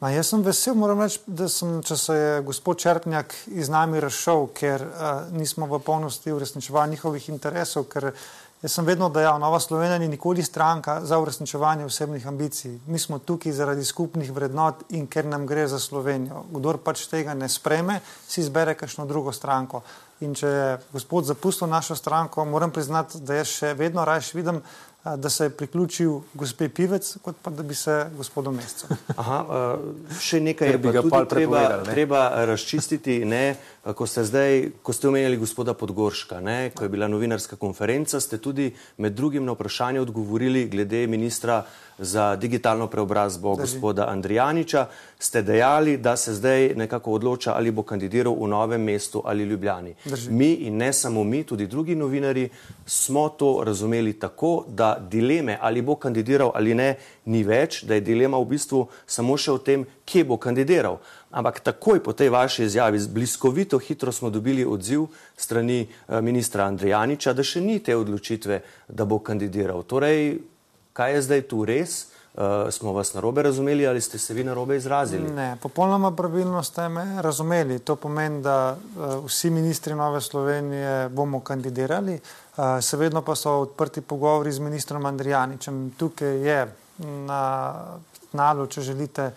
Ma, 0.00 0.10
jaz 0.10 0.28
sem 0.28 0.42
vesel, 0.42 0.74
moram 0.74 1.00
reči, 1.00 1.20
da 1.26 1.48
sem, 1.48 1.82
če 1.82 1.96
se 1.96 2.14
je 2.14 2.42
gospod 2.42 2.80
Črpnjak 2.80 3.34
iz 3.46 3.68
nami 3.68 4.00
razšel, 4.00 4.46
ker 4.52 4.82
uh, 4.84 5.32
nismo 5.32 5.66
v 5.66 5.78
polnosti 5.80 6.32
uresničevali 6.32 6.90
njihovih 6.90 7.28
interesov, 7.28 7.86
ker 7.88 8.10
uh, 8.10 8.24
Jaz 8.64 8.78
sem 8.78 8.86
vedno 8.88 9.10
dejal, 9.12 9.36
Nova 9.40 9.58
Slovenija 9.60 9.98
ni 9.98 10.06
nikoli 10.08 10.42
stranka 10.42 11.00
za 11.04 11.18
uresničevanje 11.18 11.84
osebnih 11.84 12.26
ambicij. 12.26 12.78
Mi 12.86 12.98
smo 12.98 13.18
tukaj 13.18 13.52
zaradi 13.52 13.84
skupnih 13.84 14.30
vrednot 14.32 14.74
in 14.88 15.04
ker 15.06 15.26
nam 15.26 15.44
gre 15.46 15.66
za 15.68 15.78
Slovenijo. 15.78 16.46
Kdor 16.52 16.78
pač 16.80 17.02
tega 17.10 17.34
ne 17.34 17.48
spreme, 17.48 17.98
si 18.28 18.40
izbere 18.40 18.72
kakšno 18.74 19.04
drugo 19.06 19.32
stranko. 19.36 19.82
In 20.24 20.32
če 20.34 20.48
je 20.48 20.78
gospod 20.92 21.28
zapustil 21.28 21.68
našo 21.68 21.96
stranko, 21.96 22.44
moram 22.44 22.72
priznati, 22.72 23.20
da 23.20 23.42
jaz 23.42 23.52
še 23.52 23.74
vedno 23.76 24.04
raje 24.04 24.32
vidim 24.32 24.62
da 25.16 25.30
se 25.30 25.44
je 25.44 25.50
priključil 25.50 26.20
gospe 26.34 26.68
Pivec, 26.68 27.16
kot 27.22 27.36
pa 27.42 27.50
da 27.50 27.62
bi 27.62 27.74
se 27.74 28.06
gospodu 28.16 28.50
Mescu. 28.50 28.86
Aha, 29.16 29.76
še 30.20 30.40
nekaj 30.40 30.70
je 30.70 30.78
bilo 30.78 31.24
treba, 31.28 31.82
treba 31.84 32.22
razčistiti. 32.44 33.18
Ne, 33.24 33.56
ko, 33.92 34.06
ste 34.06 34.24
zdaj, 34.24 34.70
ko 34.82 34.92
ste 34.96 35.08
omenjali 35.08 35.36
gospoda 35.36 35.74
Podgorška, 35.76 36.40
ne, 36.40 36.70
ko 36.72 36.84
je 36.84 36.88
bila 36.88 37.08
novinarska 37.08 37.56
konferenca, 37.60 38.20
ste 38.20 38.38
tudi 38.40 38.72
med 38.96 39.12
drugim 39.12 39.44
na 39.44 39.52
vprašanje 39.52 40.00
odgovorili 40.00 40.68
glede 40.72 41.06
ministra 41.06 41.64
za 41.98 42.36
digitalno 42.36 42.86
preobrazbo 42.86 43.54
Drži. 43.54 43.60
gospoda 43.60 44.06
Andrijaniča, 44.08 44.86
ste 45.18 45.42
dejali, 45.42 45.96
da 45.96 46.16
se 46.16 46.34
zdaj 46.34 46.72
nekako 46.76 47.12
odloča, 47.12 47.52
ali 47.54 47.70
bo 47.70 47.82
kandidiral 47.82 48.34
v 48.34 48.48
novem 48.48 48.82
mestu 48.82 49.22
ali 49.24 49.44
Ljubljani. 49.44 49.94
Drži. 50.04 50.30
Mi 50.30 50.52
in 50.52 50.76
ne 50.76 50.92
samo 50.92 51.24
mi, 51.24 51.44
tudi 51.44 51.66
drugi 51.66 51.94
novinari 51.94 52.48
smo 52.86 53.28
to 53.28 53.62
razumeli 53.66 54.12
tako, 54.12 54.64
da 54.68 54.96
dileme, 55.10 55.58
ali 55.60 55.82
bo 55.82 55.94
kandidiral 55.94 56.50
ali 56.54 56.74
ne, 56.74 56.94
ni 57.24 57.44
več, 57.44 57.84
da 57.84 57.94
je 57.94 58.00
dilema 58.00 58.38
v 58.38 58.44
bistvu 58.44 58.86
samo 59.06 59.36
še 59.36 59.52
o 59.52 59.58
tem, 59.58 59.86
kje 60.04 60.24
bo 60.24 60.36
kandidiral. 60.36 60.98
Ampak 61.34 61.60
takoj 61.66 61.98
po 61.98 62.12
tej 62.14 62.30
vaši 62.30 62.64
izjavi, 62.64 63.00
bliskovito 63.10 63.78
hitro 63.78 64.12
smo 64.12 64.30
dobili 64.30 64.64
odziv 64.64 65.08
strani 65.36 65.82
eh, 65.82 66.20
ministra 66.20 66.64
Andrijaniča, 66.70 67.32
da 67.34 67.42
še 67.42 67.60
ni 67.60 67.80
te 67.82 67.96
odločitve, 67.96 68.60
da 68.88 69.04
bo 69.04 69.18
kandidiral. 69.18 69.82
Torej, 69.82 70.38
kaj 70.94 71.14
je 71.14 71.22
zdaj 71.26 71.48
tu 71.50 71.64
res? 71.66 72.14
Uh, 72.34 72.66
smo 72.74 72.90
vas 72.92 73.12
narobe 73.14 73.44
razumeli 73.46 73.86
ali 73.86 74.00
ste 74.00 74.18
se 74.18 74.34
vi 74.34 74.42
narobe 74.44 74.74
izrazili? 74.76 75.28
Ne, 75.30 75.52
popolnoma 75.62 76.10
pravilno 76.10 76.62
ste 76.66 76.88
me 76.88 77.22
razumeli. 77.22 77.78
To 77.78 77.94
pomeni, 77.96 78.40
da 78.42 78.74
uh, 78.74 79.22
vsi 79.26 79.50
ministri 79.54 79.94
Nove 79.94 80.20
Slovenije 80.20 81.08
bomo 81.14 81.40
kandidirali, 81.40 82.18
uh, 82.18 82.64
seveda 82.82 83.22
pa 83.22 83.36
so 83.38 83.52
odprti 83.62 84.00
pogovori 84.00 84.52
z 84.52 84.58
ministrom 84.58 85.06
Andrijaničem. 85.06 85.92
Tukaj 85.98 86.42
je 86.42 86.58
na 86.98 87.42
tnalu, 88.32 88.66
če 88.66 88.82
želite, 88.82 89.30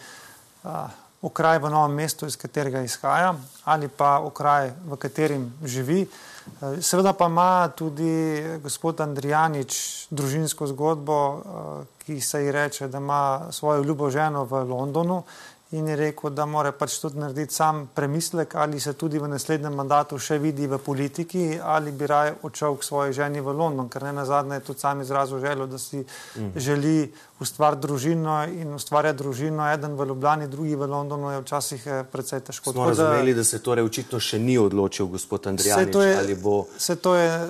uh, 0.64 0.90
okraj 1.28 1.60
v 1.60 1.70
novem 1.74 2.00
mestu, 2.00 2.26
iz 2.26 2.40
katerega 2.40 2.82
izhaja, 2.82 3.36
ali 3.66 3.88
pa 3.88 4.18
okraj, 4.24 4.72
v 4.88 5.00
katerem 5.02 5.52
živi. 5.64 6.02
Uh, 6.08 6.38
Seveda 6.82 7.14
pa 7.14 7.26
ima 7.26 7.70
tudi 7.76 8.44
gospod 8.64 9.02
Andrijanič 9.02 10.08
družinsko 10.10 10.68
zgodbo, 10.68 11.18
eh, 11.18 11.86
ki 12.06 12.22
se 12.22 12.44
ji 12.44 12.52
reče, 12.52 12.88
da 12.88 12.98
ima 12.98 13.42
svojo 13.52 13.84
ljubo 13.84 14.10
ženo 14.10 14.44
v 14.44 14.64
Londonu 14.64 15.24
in 15.72 15.88
je 15.88 15.96
rekel, 15.96 16.30
da 16.30 16.46
mora 16.46 16.72
pač 16.72 16.96
tudi 17.02 17.20
narediti 17.20 17.54
sam 17.54 17.90
premislek, 17.96 18.56
ali 18.56 18.80
se 18.80 18.94
tudi 18.94 19.20
v 19.20 19.28
naslednjem 19.28 19.74
mandatu 19.76 20.20
še 20.20 20.38
vidi 20.40 20.68
v 20.68 20.80
politiki, 20.80 21.60
ali 21.60 21.92
bi 21.92 22.08
raje 22.08 22.38
odšel 22.48 22.78
k 22.80 22.88
svoji 22.88 23.14
ženi 23.14 23.44
v 23.44 23.52
London, 23.52 23.90
ker 23.92 24.08
ne 24.08 24.14
na 24.16 24.26
zadnje 24.26 24.62
je 24.62 24.68
tudi 24.70 24.80
sam 24.80 25.02
izrazil 25.02 25.40
željo, 25.44 25.68
da 25.68 25.78
si 25.78 25.98
mm. 26.00 26.52
želi 26.56 27.12
ustvariti 27.40 27.82
družino 27.82 28.38
in 28.46 28.74
ustvarjati 28.74 29.18
družino. 29.18 29.68
Eden 29.74 29.94
v 30.00 30.06
Ljubljani, 30.08 30.48
drugi 30.48 30.76
v 30.76 30.88
Londonu 30.90 31.32
je 31.32 31.42
včasih 31.42 31.84
eh, 31.88 32.04
precej 32.12 32.40
težko. 32.48 32.72
Smo 32.72 32.88
razumeli, 32.88 33.34
da, 33.34 33.44
se 33.44 33.60
torej 33.60 33.86
očitno 33.86 34.20
še 34.20 34.40
ni 34.40 34.58
odločil 34.58 35.06
gospod 35.12 35.52
Andrej. 35.52 35.74
Se, 35.74 36.36
bo... 36.42 36.66
se, 36.78 36.96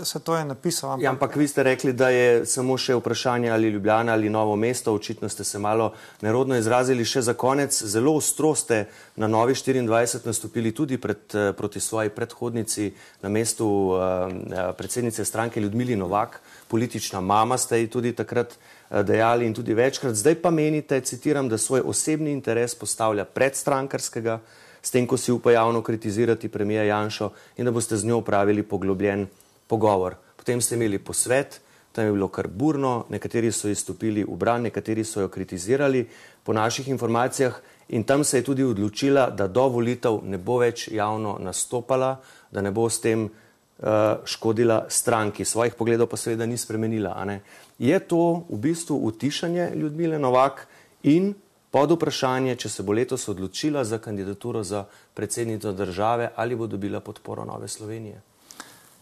se 0.03 0.19
to 0.19 0.35
je 0.35 0.45
napisal. 0.45 0.97
Ampak... 0.97 1.03
Ja, 1.03 1.13
ampak 1.13 1.35
vi 1.35 1.47
ste 1.47 1.63
rekli, 1.63 1.93
da 1.93 2.09
je 2.09 2.45
samo 2.45 2.77
še 2.77 2.97
vprašanje 2.97 3.53
ali 3.53 3.69
Ljubljana 3.69 4.17
ali 4.17 4.29
novo 4.29 4.55
mesto. 4.55 4.93
Očitno 4.93 5.29
ste 5.29 5.43
se 5.43 5.59
malo 5.59 5.93
nerodno 6.21 6.57
izrazili 6.57 7.05
še 7.05 7.21
za 7.21 7.37
konec. 7.37 7.77
Zelo 7.83 8.06
ostro 8.15 8.55
ste 8.55 8.85
na 9.15 9.27
novi 9.27 9.53
24 9.53 10.25
nastopili 10.25 10.71
tudi 10.71 10.97
pred, 10.97 11.17
eh, 11.33 11.53
proti 11.53 11.79
svoji 11.79 12.09
predhodnici 12.09 12.93
na 13.21 13.29
mestu 13.29 13.67
uh, 13.67 13.99
predsednice 14.77 15.25
stranke 15.25 15.61
Ljudmili 15.61 15.95
Novak. 15.95 16.41
Politična 16.67 17.21
mama 17.21 17.57
ste 17.57 17.79
ji 17.79 17.87
tudi 17.87 18.13
takrat 18.13 18.57
Eh, 18.89 19.03
dejali 19.03 19.45
in 19.45 19.53
tudi 19.53 19.73
večkrat. 19.73 20.15
Zdaj 20.15 20.35
pa 20.35 20.49
menite, 20.51 21.01
citiram, 21.01 21.49
da 21.49 21.57
svoj 21.57 21.81
osebni 21.85 22.31
interes 22.31 22.75
postavlja 22.75 23.25
pred 23.25 23.55
strankarskega, 23.55 24.39
s 24.81 24.91
tem, 24.91 25.07
ko 25.07 25.17
si 25.17 25.31
upa 25.31 25.51
javno 25.51 25.81
kritizirati 25.81 26.47
premija 26.47 26.83
Janšo 26.83 27.31
in 27.57 27.65
da 27.65 27.71
boste 27.71 27.97
z 27.97 28.07
njo 28.07 28.17
upravili 28.17 28.63
poglobljen 28.63 29.27
pogovor. 29.67 30.15
Potem 30.35 30.61
ste 30.61 30.75
imeli 30.75 30.99
posvet, 30.99 31.59
tam 31.91 32.05
je 32.05 32.11
bilo 32.11 32.27
kar 32.27 32.47
burno, 32.47 33.05
nekateri 33.09 33.51
so 33.51 33.67
izstopili 33.67 34.23
v 34.23 34.35
bran, 34.39 34.61
nekateri 34.63 35.03
so 35.03 35.21
jo 35.21 35.27
kritizirali 35.27 36.07
po 36.43 36.53
naših 36.53 36.87
informacijah 36.87 37.59
in 37.89 38.03
tam 38.03 38.23
se 38.23 38.37
je 38.37 38.43
tudi 38.43 38.63
odločila, 38.63 39.29
da 39.29 39.47
do 39.47 39.67
volitev 39.67 40.19
ne 40.23 40.37
bo 40.37 40.57
več 40.57 40.87
javno 40.91 41.37
nastopala, 41.39 42.17
da 42.51 42.61
ne 42.61 42.71
bo 42.71 42.89
s 42.89 42.99
tem 43.01 43.25
uh, 43.25 44.23
škodila 44.25 44.85
stranki. 44.89 45.45
Svojih 45.45 45.75
pogledov 45.75 46.07
pa 46.07 46.17
seveda 46.17 46.45
ni 46.45 46.57
spremenila 46.57 47.15
je 47.79 47.99
to 47.99 48.45
v 48.49 48.57
bistvu 48.57 48.97
utišanje 49.05 49.71
Ljudmile 49.75 50.19
Novak 50.19 50.67
in 51.03 51.33
pod 51.71 51.91
vprašanje, 51.91 52.55
če 52.55 52.69
se 52.69 52.83
bo 52.83 52.93
letos 52.93 53.27
odločila 53.29 53.83
za 53.83 53.97
kandidaturo 53.97 54.63
za 54.63 54.85
predsednico 55.13 55.71
države 55.71 56.31
ali 56.35 56.55
bo 56.55 56.67
dobila 56.67 56.99
podporo 56.99 57.45
Nove 57.45 57.67
Slovenije. 57.67 58.21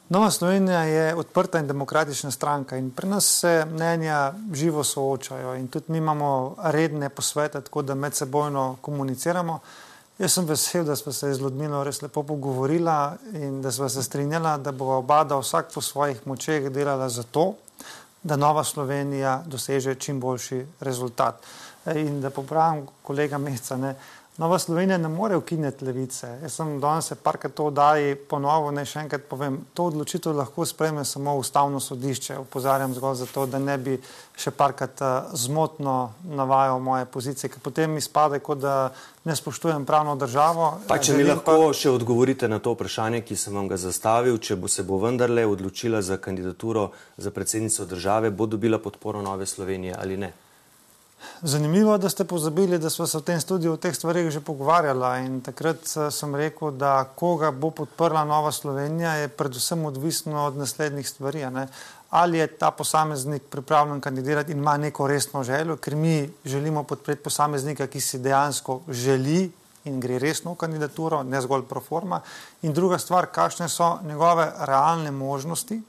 Nova 0.10 0.32
Slovenija 0.32 0.80
je 0.80 1.15
odprta 1.15 1.60
in 1.60 1.68
demokratična 1.68 2.32
stranka 2.32 2.77
in 2.77 2.91
pri 2.91 3.07
nas 3.07 3.26
se 3.26 3.65
mnenja 3.72 4.34
živo 4.53 4.84
soočajo 4.84 5.56
in 5.56 5.68
tudi 5.68 5.86
mi 5.88 5.98
imamo 5.98 6.56
redne 6.64 7.10
posvete, 7.10 7.61
tako 7.61 7.82
da 7.82 7.95
med 7.95 8.14
sebojno 8.14 8.77
komuniciramo. 8.82 9.60
Jaz 10.19 10.34
sem 10.34 10.45
vesel, 10.45 10.84
da 10.86 10.95
smo 10.95 11.11
se 11.11 11.34
z 11.34 11.41
Ludmilo 11.41 11.84
res 11.84 12.02
lepo 12.02 12.23
pogovorila 12.23 13.18
in 13.34 13.61
da 13.61 13.72
smo 13.72 13.90
se 13.90 14.03
strinjala, 14.03 14.57
da 14.57 14.72
bo 14.72 14.86
oba, 14.98 15.23
da 15.23 15.40
vsak 15.40 15.73
po 15.73 15.82
svojih 15.82 16.22
močeh 16.27 16.69
delala 16.69 17.10
za 17.10 17.23
to, 17.23 17.53
da 18.23 18.36
Nova 18.36 18.64
Slovenija 18.64 19.41
doseže 19.45 19.95
čim 19.95 20.19
boljši 20.19 20.65
rezultat. 20.80 21.41
In 21.95 22.22
da 22.22 22.30
popravim 22.30 22.86
kolega 23.02 23.38
Meca, 23.38 23.77
ne, 23.77 23.95
Nova 24.37 24.59
Slovenija 24.59 24.97
ne 24.97 25.07
more 25.07 25.35
ukinjati 25.35 25.85
levice. 25.85 26.27
Jaz 26.41 26.53
sem 26.53 26.79
danes 26.79 27.11
parkrat 27.23 27.53
to 27.53 27.69
oddaji 27.69 28.15
ponovo, 28.15 28.71
ne 28.71 28.83
še 28.85 29.05
enkrat 29.05 29.23
povem, 29.29 29.61
to 29.73 29.85
odločitev 29.87 30.35
lahko 30.35 30.65
spreme 30.67 31.05
samo 31.05 31.37
ustavno 31.39 31.79
sodišče. 31.79 32.37
Upozarjam 32.43 32.93
zgolj 32.93 33.15
zato, 33.21 33.45
da 33.47 33.59
ne 33.63 33.77
bi 33.77 33.95
še 34.35 34.51
parkrat 34.51 34.99
uh, 34.99 35.31
zmotno 35.39 36.11
navajal 36.27 36.83
moje 36.83 37.05
pozicije, 37.05 37.53
ker 37.53 37.63
potem 37.63 37.95
izpade, 37.97 38.41
kot 38.43 38.59
da 38.59 38.75
ne 39.23 39.35
spoštujem 39.35 39.87
pravno 39.87 40.17
državo. 40.19 40.71
Pa 40.87 40.99
če 40.99 41.15
mi 41.15 41.23
lahko 41.23 41.55
pa... 41.69 41.73
še 41.73 41.95
odgovorite 41.95 42.51
na 42.51 42.59
to 42.59 42.75
vprašanje, 42.75 43.23
ki 43.23 43.39
sem 43.39 43.55
vam 43.55 43.71
ga 43.71 43.79
zastavil, 43.79 44.35
če 44.35 44.59
bo 44.59 44.67
se 44.67 44.83
bo 44.83 44.99
vendarle 44.99 45.47
odločila 45.47 46.03
za 46.03 46.19
kandidaturo 46.19 46.89
za 47.15 47.31
predsednico 47.31 47.87
države, 47.87 48.35
bo 48.35 48.51
dobila 48.51 48.83
podporo 48.83 49.23
Nove 49.23 49.47
Slovenije 49.47 49.95
ali 49.95 50.19
ne? 50.19 50.35
Zanimivo, 51.41 51.97
da 51.97 52.09
ste 52.09 52.23
pozabili, 52.23 52.79
da 52.79 52.89
smo 52.89 53.07
se 53.07 53.17
v 53.17 53.21
tem 53.21 53.41
studiu 53.41 53.73
o 53.73 53.77
teh 53.77 53.95
stvarih 53.95 54.29
že 54.31 54.39
pogovarjali. 54.41 55.25
In 55.25 55.41
takrat 55.41 55.83
eh, 55.97 56.11
sem 56.11 56.35
rekel, 56.35 56.71
da 56.71 57.03
koga 57.15 57.51
bo 57.51 57.69
podprla 57.71 58.23
Nova 58.25 58.51
Slovenija, 58.51 59.13
je 59.13 59.27
predvsem 59.27 59.85
odvisno 59.85 60.45
od 60.45 60.57
naslednjih 60.57 61.09
stvari. 61.09 61.45
Ne? 61.51 61.67
Ali 62.09 62.37
je 62.37 62.47
ta 62.47 62.71
posameznik 62.71 63.43
pripravljen 63.49 64.01
kandidirati 64.01 64.51
in 64.51 64.57
ima 64.57 64.77
neko 64.77 65.07
resno 65.07 65.43
željo, 65.43 65.77
ker 65.77 65.95
mi 65.95 66.29
želimo 66.45 66.83
podpreti 66.83 67.23
posameznika, 67.23 67.87
ki 67.87 68.01
si 68.01 68.19
dejansko 68.19 68.81
želi 68.87 69.51
in 69.85 69.99
gre 69.99 70.19
resno 70.19 70.53
v 70.53 70.55
kandidaturo, 70.55 71.23
ne 71.23 71.41
zgolj 71.41 71.65
pro 71.69 71.81
forma. 71.81 72.21
In 72.61 72.73
druga 72.73 72.97
stvar, 72.97 73.25
kakšne 73.25 73.69
so 73.69 73.99
njegove 74.03 74.51
realne 74.59 75.11
možnosti, 75.11 75.81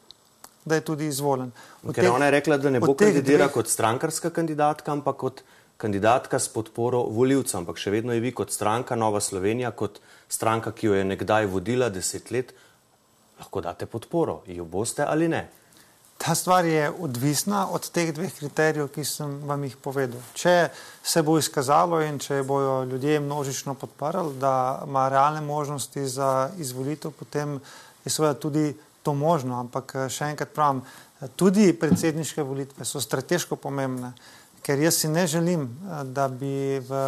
da 0.67 0.75
je 0.75 0.85
tudi 0.85 1.07
izvoljen. 1.07 1.53
Ker 1.87 2.03
teh, 2.03 2.13
ona 2.13 2.27
je 2.27 2.35
rekla, 2.35 2.59
da 2.59 2.71
ne 2.71 2.81
bo 2.83 2.95
kandidirala 2.95 3.47
dveh... 3.47 3.55
kot 3.55 3.71
strankarska 3.71 4.31
kandidatka, 4.35 4.93
ampak 4.93 5.17
kot 5.17 5.43
kandidatka 5.77 6.39
s 6.39 6.51
podporo 6.51 7.05
voljivcem. 7.15 7.63
Ampak 7.63 7.79
še 7.79 7.93
vedno 7.95 8.17
je 8.17 8.25
vi 8.25 8.33
kot 8.35 8.51
stranka 8.51 8.99
Nova 8.99 9.23
Slovenija, 9.23 9.71
kot 9.71 10.01
stranka, 10.29 10.75
ki 10.75 10.91
jo 10.91 10.97
je 10.99 11.05
nekdaj 11.07 11.47
vodila 11.53 11.89
deset 11.93 12.33
let, 12.35 12.51
lahko 13.39 13.63
date 13.63 13.87
podporo. 13.87 14.41
Jo 14.51 14.67
boste 14.67 15.07
ali 15.07 15.31
ne? 15.31 15.47
Ta 16.19 16.35
stvar 16.35 16.65
je 16.65 16.89
odvisna 16.91 17.67
od 17.71 17.91
teh 17.93 18.09
dveh 18.17 18.33
kriterijev, 18.33 18.89
ki 18.89 19.05
sem 19.05 19.35
vam 19.47 19.65
jih 19.69 19.77
povedal. 19.77 20.23
Če 20.35 20.71
se 21.05 21.23
bo 21.23 21.37
izkazalo 21.39 22.01
in 22.01 22.17
če 22.19 22.41
bojo 22.43 22.79
ljudje 22.89 23.21
množično 23.21 23.75
podprli, 23.77 24.39
da 24.41 24.83
ima 24.87 25.09
realne 25.13 25.45
možnosti 25.45 26.07
za 26.09 26.49
izvolitev, 26.59 27.13
potem 27.13 27.61
je 28.05 28.11
seveda 28.11 28.35
tudi 28.41 28.73
to 29.07 29.15
možno, 29.15 29.61
ampak 29.63 29.95
eh, 29.95 30.09
še 30.11 30.33
enkrat 30.35 30.51
pravim, 30.51 30.83
eh, 30.83 31.31
tudi 31.39 31.71
predsedniške 31.79 32.43
volitve 32.43 32.83
so 32.83 32.99
strateško 32.99 33.55
pomembne, 33.63 34.11
ker 34.67 34.83
jaz 34.83 34.99
si 34.99 35.09
ne 35.09 35.23
želim, 35.31 35.69
eh, 35.71 36.03
da 36.11 36.27
bi 36.27 36.83
v 36.83 36.99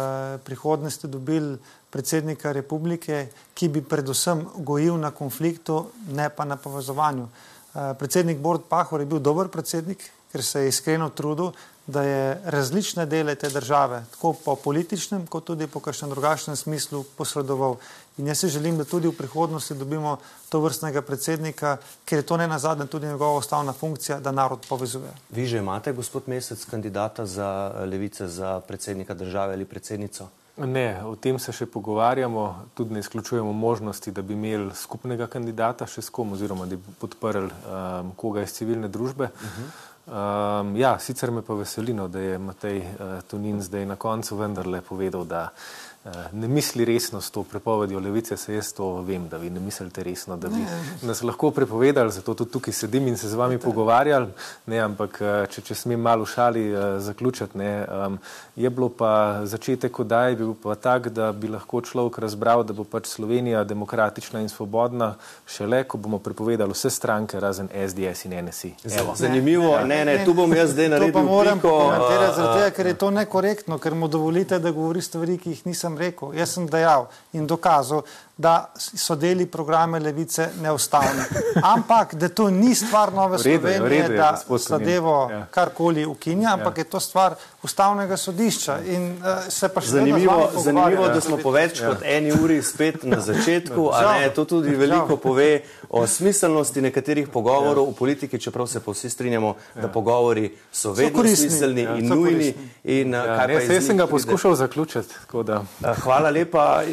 prihodnosti 0.47 1.11
dobili 1.11 1.57
predsednika 1.91 2.53
republike, 2.55 3.27
ki 3.53 3.67
bi 3.67 3.83
predvsem 3.83 4.45
gojil 4.63 4.95
na 4.95 5.11
konfliktu, 5.11 5.89
ne 6.15 6.29
pa 6.29 6.45
na 6.45 6.55
povezovanju. 6.55 7.27
Predsednik 7.73 8.39
Bord 8.41 8.63
Pahor 8.69 9.01
je 9.01 9.05
bil 9.09 9.19
dober 9.21 9.47
predsednik, 9.49 10.01
ker 10.31 10.43
se 10.43 10.61
je 10.61 10.69
iskreno 10.69 11.09
trudil, 11.09 11.51
da 11.89 12.03
je 12.03 12.41
različne 12.45 13.05
dele 13.05 13.35
te 13.35 13.49
države, 13.49 14.03
tako 14.11 14.33
po 14.33 14.55
političnem, 14.55 15.27
kot 15.27 15.45
tudi 15.45 15.67
po 15.67 15.79
kakšnem 15.79 16.09
drugačnem 16.13 16.55
smislu, 16.55 17.03
posredoval. 17.17 17.77
In 18.19 18.27
jaz 18.27 18.39
si 18.39 18.49
želim, 18.51 18.77
da 18.77 18.83
tudi 18.83 19.07
v 19.07 19.15
prihodnosti 19.15 19.73
dobimo 19.79 20.17
to 20.49 20.59
vrstnega 20.59 21.01
predsednika, 21.01 21.77
ker 22.05 22.19
je 22.19 22.25
to 22.27 22.37
ne 22.37 22.47
na 22.47 22.59
zadnje 22.59 22.87
tudi 22.91 23.07
njegova 23.07 23.37
ustavna 23.39 23.73
funkcija, 23.73 24.19
da 24.19 24.31
narod 24.31 24.65
povezuje. 24.69 25.11
Vi 25.29 25.45
že 25.47 25.57
imate, 25.57 25.93
gospod 25.93 26.27
Mesec, 26.27 26.65
kandidata 26.65 27.25
za 27.25 27.71
levice, 27.85 28.27
za 28.27 28.59
predsednika 28.67 29.13
države 29.13 29.53
ali 29.53 29.65
predsednico? 29.65 30.27
Ne, 30.57 30.99
o 31.05 31.15
tem 31.15 31.39
se 31.39 31.55
še 31.55 31.65
pogovarjamo, 31.65 32.65
tudi 32.75 32.93
ne 32.93 32.99
izključujemo 32.99 33.53
možnosti, 33.53 34.11
da 34.11 34.21
bi 34.21 34.33
imeli 34.33 34.75
skupnega 34.75 35.27
kandidata 35.27 35.87
še 35.87 36.01
s 36.01 36.09
kom, 36.09 36.33
oziroma 36.35 36.65
da 36.65 36.75
bi 36.75 36.95
podprli 36.99 37.47
um, 37.47 38.11
koga 38.19 38.43
iz 38.43 38.51
civilne 38.51 38.87
družbe. 38.87 39.29
Uh 39.31 39.47
-huh. 39.47 39.85
Um, 40.09 40.75
ja, 40.75 40.99
sicer 40.99 41.31
me 41.31 41.41
pa 41.41 41.53
veselino, 41.53 42.07
da 42.07 42.19
je 42.19 42.37
Matej 42.37 42.79
uh, 42.79 43.21
Tunin 43.27 43.61
zdaj 43.61 43.85
na 43.85 43.95
koncu 43.95 44.35
vendarle 44.35 44.81
povedal, 44.81 45.25
da 45.25 45.43
uh, 45.43 45.49
Eh, 45.51 45.88
ne 46.31 46.47
misli 46.47 46.85
resno 46.85 47.21
s 47.21 47.31
to 47.31 47.43
prepovedjo 47.43 47.99
levice, 47.99 48.37
se 48.37 48.53
jaz 48.53 48.73
to 48.73 49.01
vem, 49.01 49.27
da 49.27 49.37
vi 49.37 49.49
ne 49.49 49.59
mislite 49.59 50.03
resno, 50.03 50.37
da 50.37 50.47
bi 50.47 50.55
ne. 50.55 50.83
nas 51.01 51.21
lahko 51.23 51.51
prepovedali, 51.51 52.11
zato 52.11 52.33
tudi 52.33 52.51
tukaj 52.51 52.73
sedim 52.73 53.07
in 53.07 53.17
se 53.17 53.29
z 53.29 53.35
vami 53.35 53.57
pogovarjal, 53.57 54.27
ne, 54.65 54.79
ampak 54.79 55.19
eh, 55.21 55.45
če, 55.51 55.61
če 55.61 55.75
smem 55.75 55.99
malo 55.99 56.25
šali 56.25 56.63
uh, 56.71 56.79
zaključiti, 57.03 57.57
ne, 57.57 57.85
um, 58.05 58.17
je 58.55 58.69
bilo 58.69 58.89
pa 58.89 59.41
začetek 59.43 59.99
odaj, 59.99 60.35
bil 60.39 60.53
pa 60.63 60.75
tak, 60.75 61.09
da 61.09 61.31
bi 61.31 61.51
lahko 61.51 61.81
človek 61.81 62.21
razbral, 62.23 62.63
da 62.63 62.73
bo 62.73 62.83
pač 62.83 63.07
Slovenija 63.11 63.63
demokratična 63.63 64.39
in 64.39 64.49
svobodna, 64.49 65.13
šele 65.47 65.83
ko 65.83 65.97
bomo 65.97 66.19
prepovedali 66.19 66.71
vse 66.71 66.89
stranke 66.89 67.39
razen 67.39 67.67
SDS 67.67 68.25
in 68.25 68.37
NSI. 68.45 68.73
Evo. 68.99 69.15
Zanimivo, 69.15 69.75
ne, 69.83 70.05
ne, 70.05 70.05
ne, 70.05 70.25
tu 70.25 70.33
bom 70.33 70.53
jaz 70.55 70.71
zdaj 70.71 70.89
naredil. 70.95 71.13
To 71.13 71.19
pa 71.19 71.25
moram 71.27 71.59
komentirati, 71.59 72.35
zaradi 72.35 72.59
tega, 72.59 72.71
ker 72.75 72.87
je 72.87 72.97
to 73.03 73.11
nekorektno, 73.11 73.79
ker 73.83 73.95
mu 73.95 74.07
dovolite, 74.07 74.59
da 74.59 74.71
govori 74.71 75.01
stvari, 75.01 75.37
ki 75.37 75.55
jih 75.55 75.65
nisem 75.67 75.88
sem 75.89 75.97
rekel, 75.97 76.33
jaz 76.37 76.53
sem 76.53 76.69
dejal 76.69 77.09
in 77.33 77.47
dokazal, 77.49 78.05
da 78.39 78.51
so 78.75 79.15
deli 79.15 79.45
programe 79.45 79.99
levice 79.99 80.49
neustavni. 80.61 81.23
Ampak, 81.65 82.15
da 82.15 82.29
to 82.29 82.49
ni 82.49 82.75
stvar 82.75 83.13
Nove 83.13 83.37
Slovenije, 83.37 83.79
redu 83.81 84.13
je, 84.13 84.17
da 84.17 84.29
zadevo 84.59 85.27
Ja. 85.31 85.45
karkoli 85.47 86.05
ukinja, 86.05 86.53
ampak 86.53 86.77
je 86.77 86.83
to 86.85 86.99
stvar 86.99 87.33
ustavnega 87.63 88.17
sodišča. 88.17 88.77
In 88.87 89.11
uh, 89.11 89.19
se 89.49 89.67
pa 89.69 89.81
Zanimivo, 89.81 90.49
zanimivo, 90.55 91.07
da 91.07 91.21
smo 91.21 91.37
po 91.37 91.51
več 91.51 91.81
kot 91.81 91.97
eni 92.03 92.31
uri 92.33 92.61
spet 92.63 93.03
na 93.03 93.19
začetku, 93.19 93.89
a 93.89 94.13
ne, 94.13 94.29
to 94.29 94.45
tudi 94.45 94.69
veliko 94.71 95.17
pove 95.17 95.59
o 95.89 96.07
smiselnosti 96.07 96.81
nekaterih 96.81 97.27
pogovorov 97.27 97.89
v 97.89 97.95
politiki, 97.95 98.39
čeprav 98.39 98.67
se 98.67 98.79
pa 98.79 98.91
vsi 98.91 99.09
strinjamo, 99.09 99.51
da 99.75 99.87
pogovori 99.89 100.47
so 100.73 100.91
vedno 100.93 101.17
koristni. 101.17 101.49
smiselni 101.49 101.81
Ja, 101.81 101.95
in 101.95 102.07
so 102.07 102.15
nujni. 102.15 102.53
In, 102.85 103.13
Ja, 103.13 103.35
kaj 103.37 103.47
ne, 103.49 103.65
jaz 103.67 103.85
sem 103.85 103.97
ga 103.97 104.07
poskušal 104.07 104.55
zaključiti. 104.55 105.13
tako 105.19 105.43
Da, 105.43 105.63
Eh, 105.83 105.93
Hvala 105.97 106.29
lepa. 106.29 106.83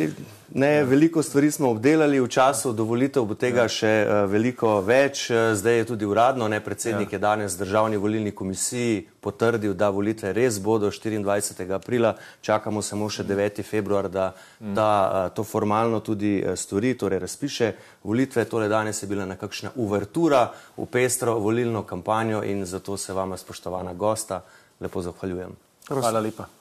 Ne, 0.54 0.84
veliko 0.84 1.22
stvari 1.22 1.50
smo 1.50 1.70
obdelali 1.70 2.20
v 2.20 2.28
času, 2.28 2.72
do 2.72 2.84
volitev 2.86 3.24
bo 3.26 3.34
tega 3.34 3.64
še 3.68 3.88
eh, 3.88 4.10
veliko 4.30 4.78
več. 4.80 5.26
Eh, 5.30 5.54
Zdaj 5.58 5.78
je 5.78 5.86
tudi 5.90 6.06
uradno, 6.06 6.46
ne, 6.48 6.60
predsednik 6.62 7.12
je 7.12 7.18
danes 7.18 7.56
državni 7.58 7.98
volilni 7.98 8.30
komisiji 8.30 9.08
potrdil, 9.20 9.74
da 9.74 9.90
volitve 9.90 10.30
res 10.32 10.60
bodo 10.62 10.90
24. 10.90 11.66
aprila. 11.74 12.14
Čakamo 12.46 12.82
samo 12.82 13.10
še 13.10 13.26
9. 13.26 13.62
februar, 13.66 14.08
da 14.08 14.32
ta, 14.60 14.90
eh, 15.26 15.34
to 15.34 15.42
formalno 15.44 16.00
tudi 16.00 16.38
eh, 16.38 16.54
stori, 16.56 16.94
torej 16.94 17.18
razpiše 17.26 17.72
volitve. 18.04 18.44
Torej 18.46 18.70
danes 18.70 19.02
je 19.02 19.10
bila 19.10 19.26
nekakšna 19.26 19.74
uvertura 19.82 20.52
v 20.76 20.86
pestro 20.86 21.40
volilno 21.42 21.82
kampanjo 21.82 22.44
in 22.46 22.62
zato 22.64 22.96
se 22.96 23.12
vama, 23.12 23.36
spoštovana 23.36 23.94
gosta, 23.94 24.44
lepo 24.80 25.02
zahvaljujem. 25.02 25.56
hvala 25.90 26.20
lepa. 26.20 26.55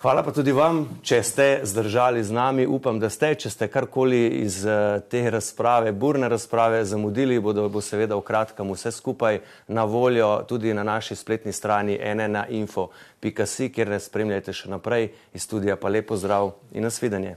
Hvala 0.00 0.22
pa 0.24 0.32
tudi 0.32 0.48
vam, 0.56 0.78
če 1.04 1.16
ste 1.20 1.46
zdržali 1.68 2.22
z 2.24 2.32
nami. 2.32 2.64
Upam, 2.64 2.96
da 2.96 3.10
ste, 3.12 3.34
če 3.36 3.50
ste 3.52 3.66
karkoli 3.68 4.40
iz 4.40 4.62
eh, 4.64 5.02
te 5.12 5.20
razprave, 5.28 5.92
burne 5.92 6.30
razprave, 6.32 6.78
zamudili, 6.88 7.36
bodo, 7.36 7.66
bo 7.68 7.82
seveda 7.84 8.16
v 8.16 8.24
kratkem 8.24 8.72
vse 8.72 8.94
skupaj 8.96 9.42
na 9.68 9.84
voljo 9.84 10.30
tudi 10.48 10.72
na 10.72 10.86
naši 10.88 11.18
spletni 11.20 11.52
strani 11.52 11.98
nnainfo.si, 12.00 13.68
kjer 13.68 13.92
nas 13.92 14.08
spremljate 14.08 14.56
še 14.56 14.72
naprej. 14.72 15.10
Iz 15.36 15.44
studija 15.44 15.76
pa 15.76 15.92
lepo 15.92 16.16
zdrav 16.16 16.54
in 16.72 16.88
nasvidenje. 16.88 17.36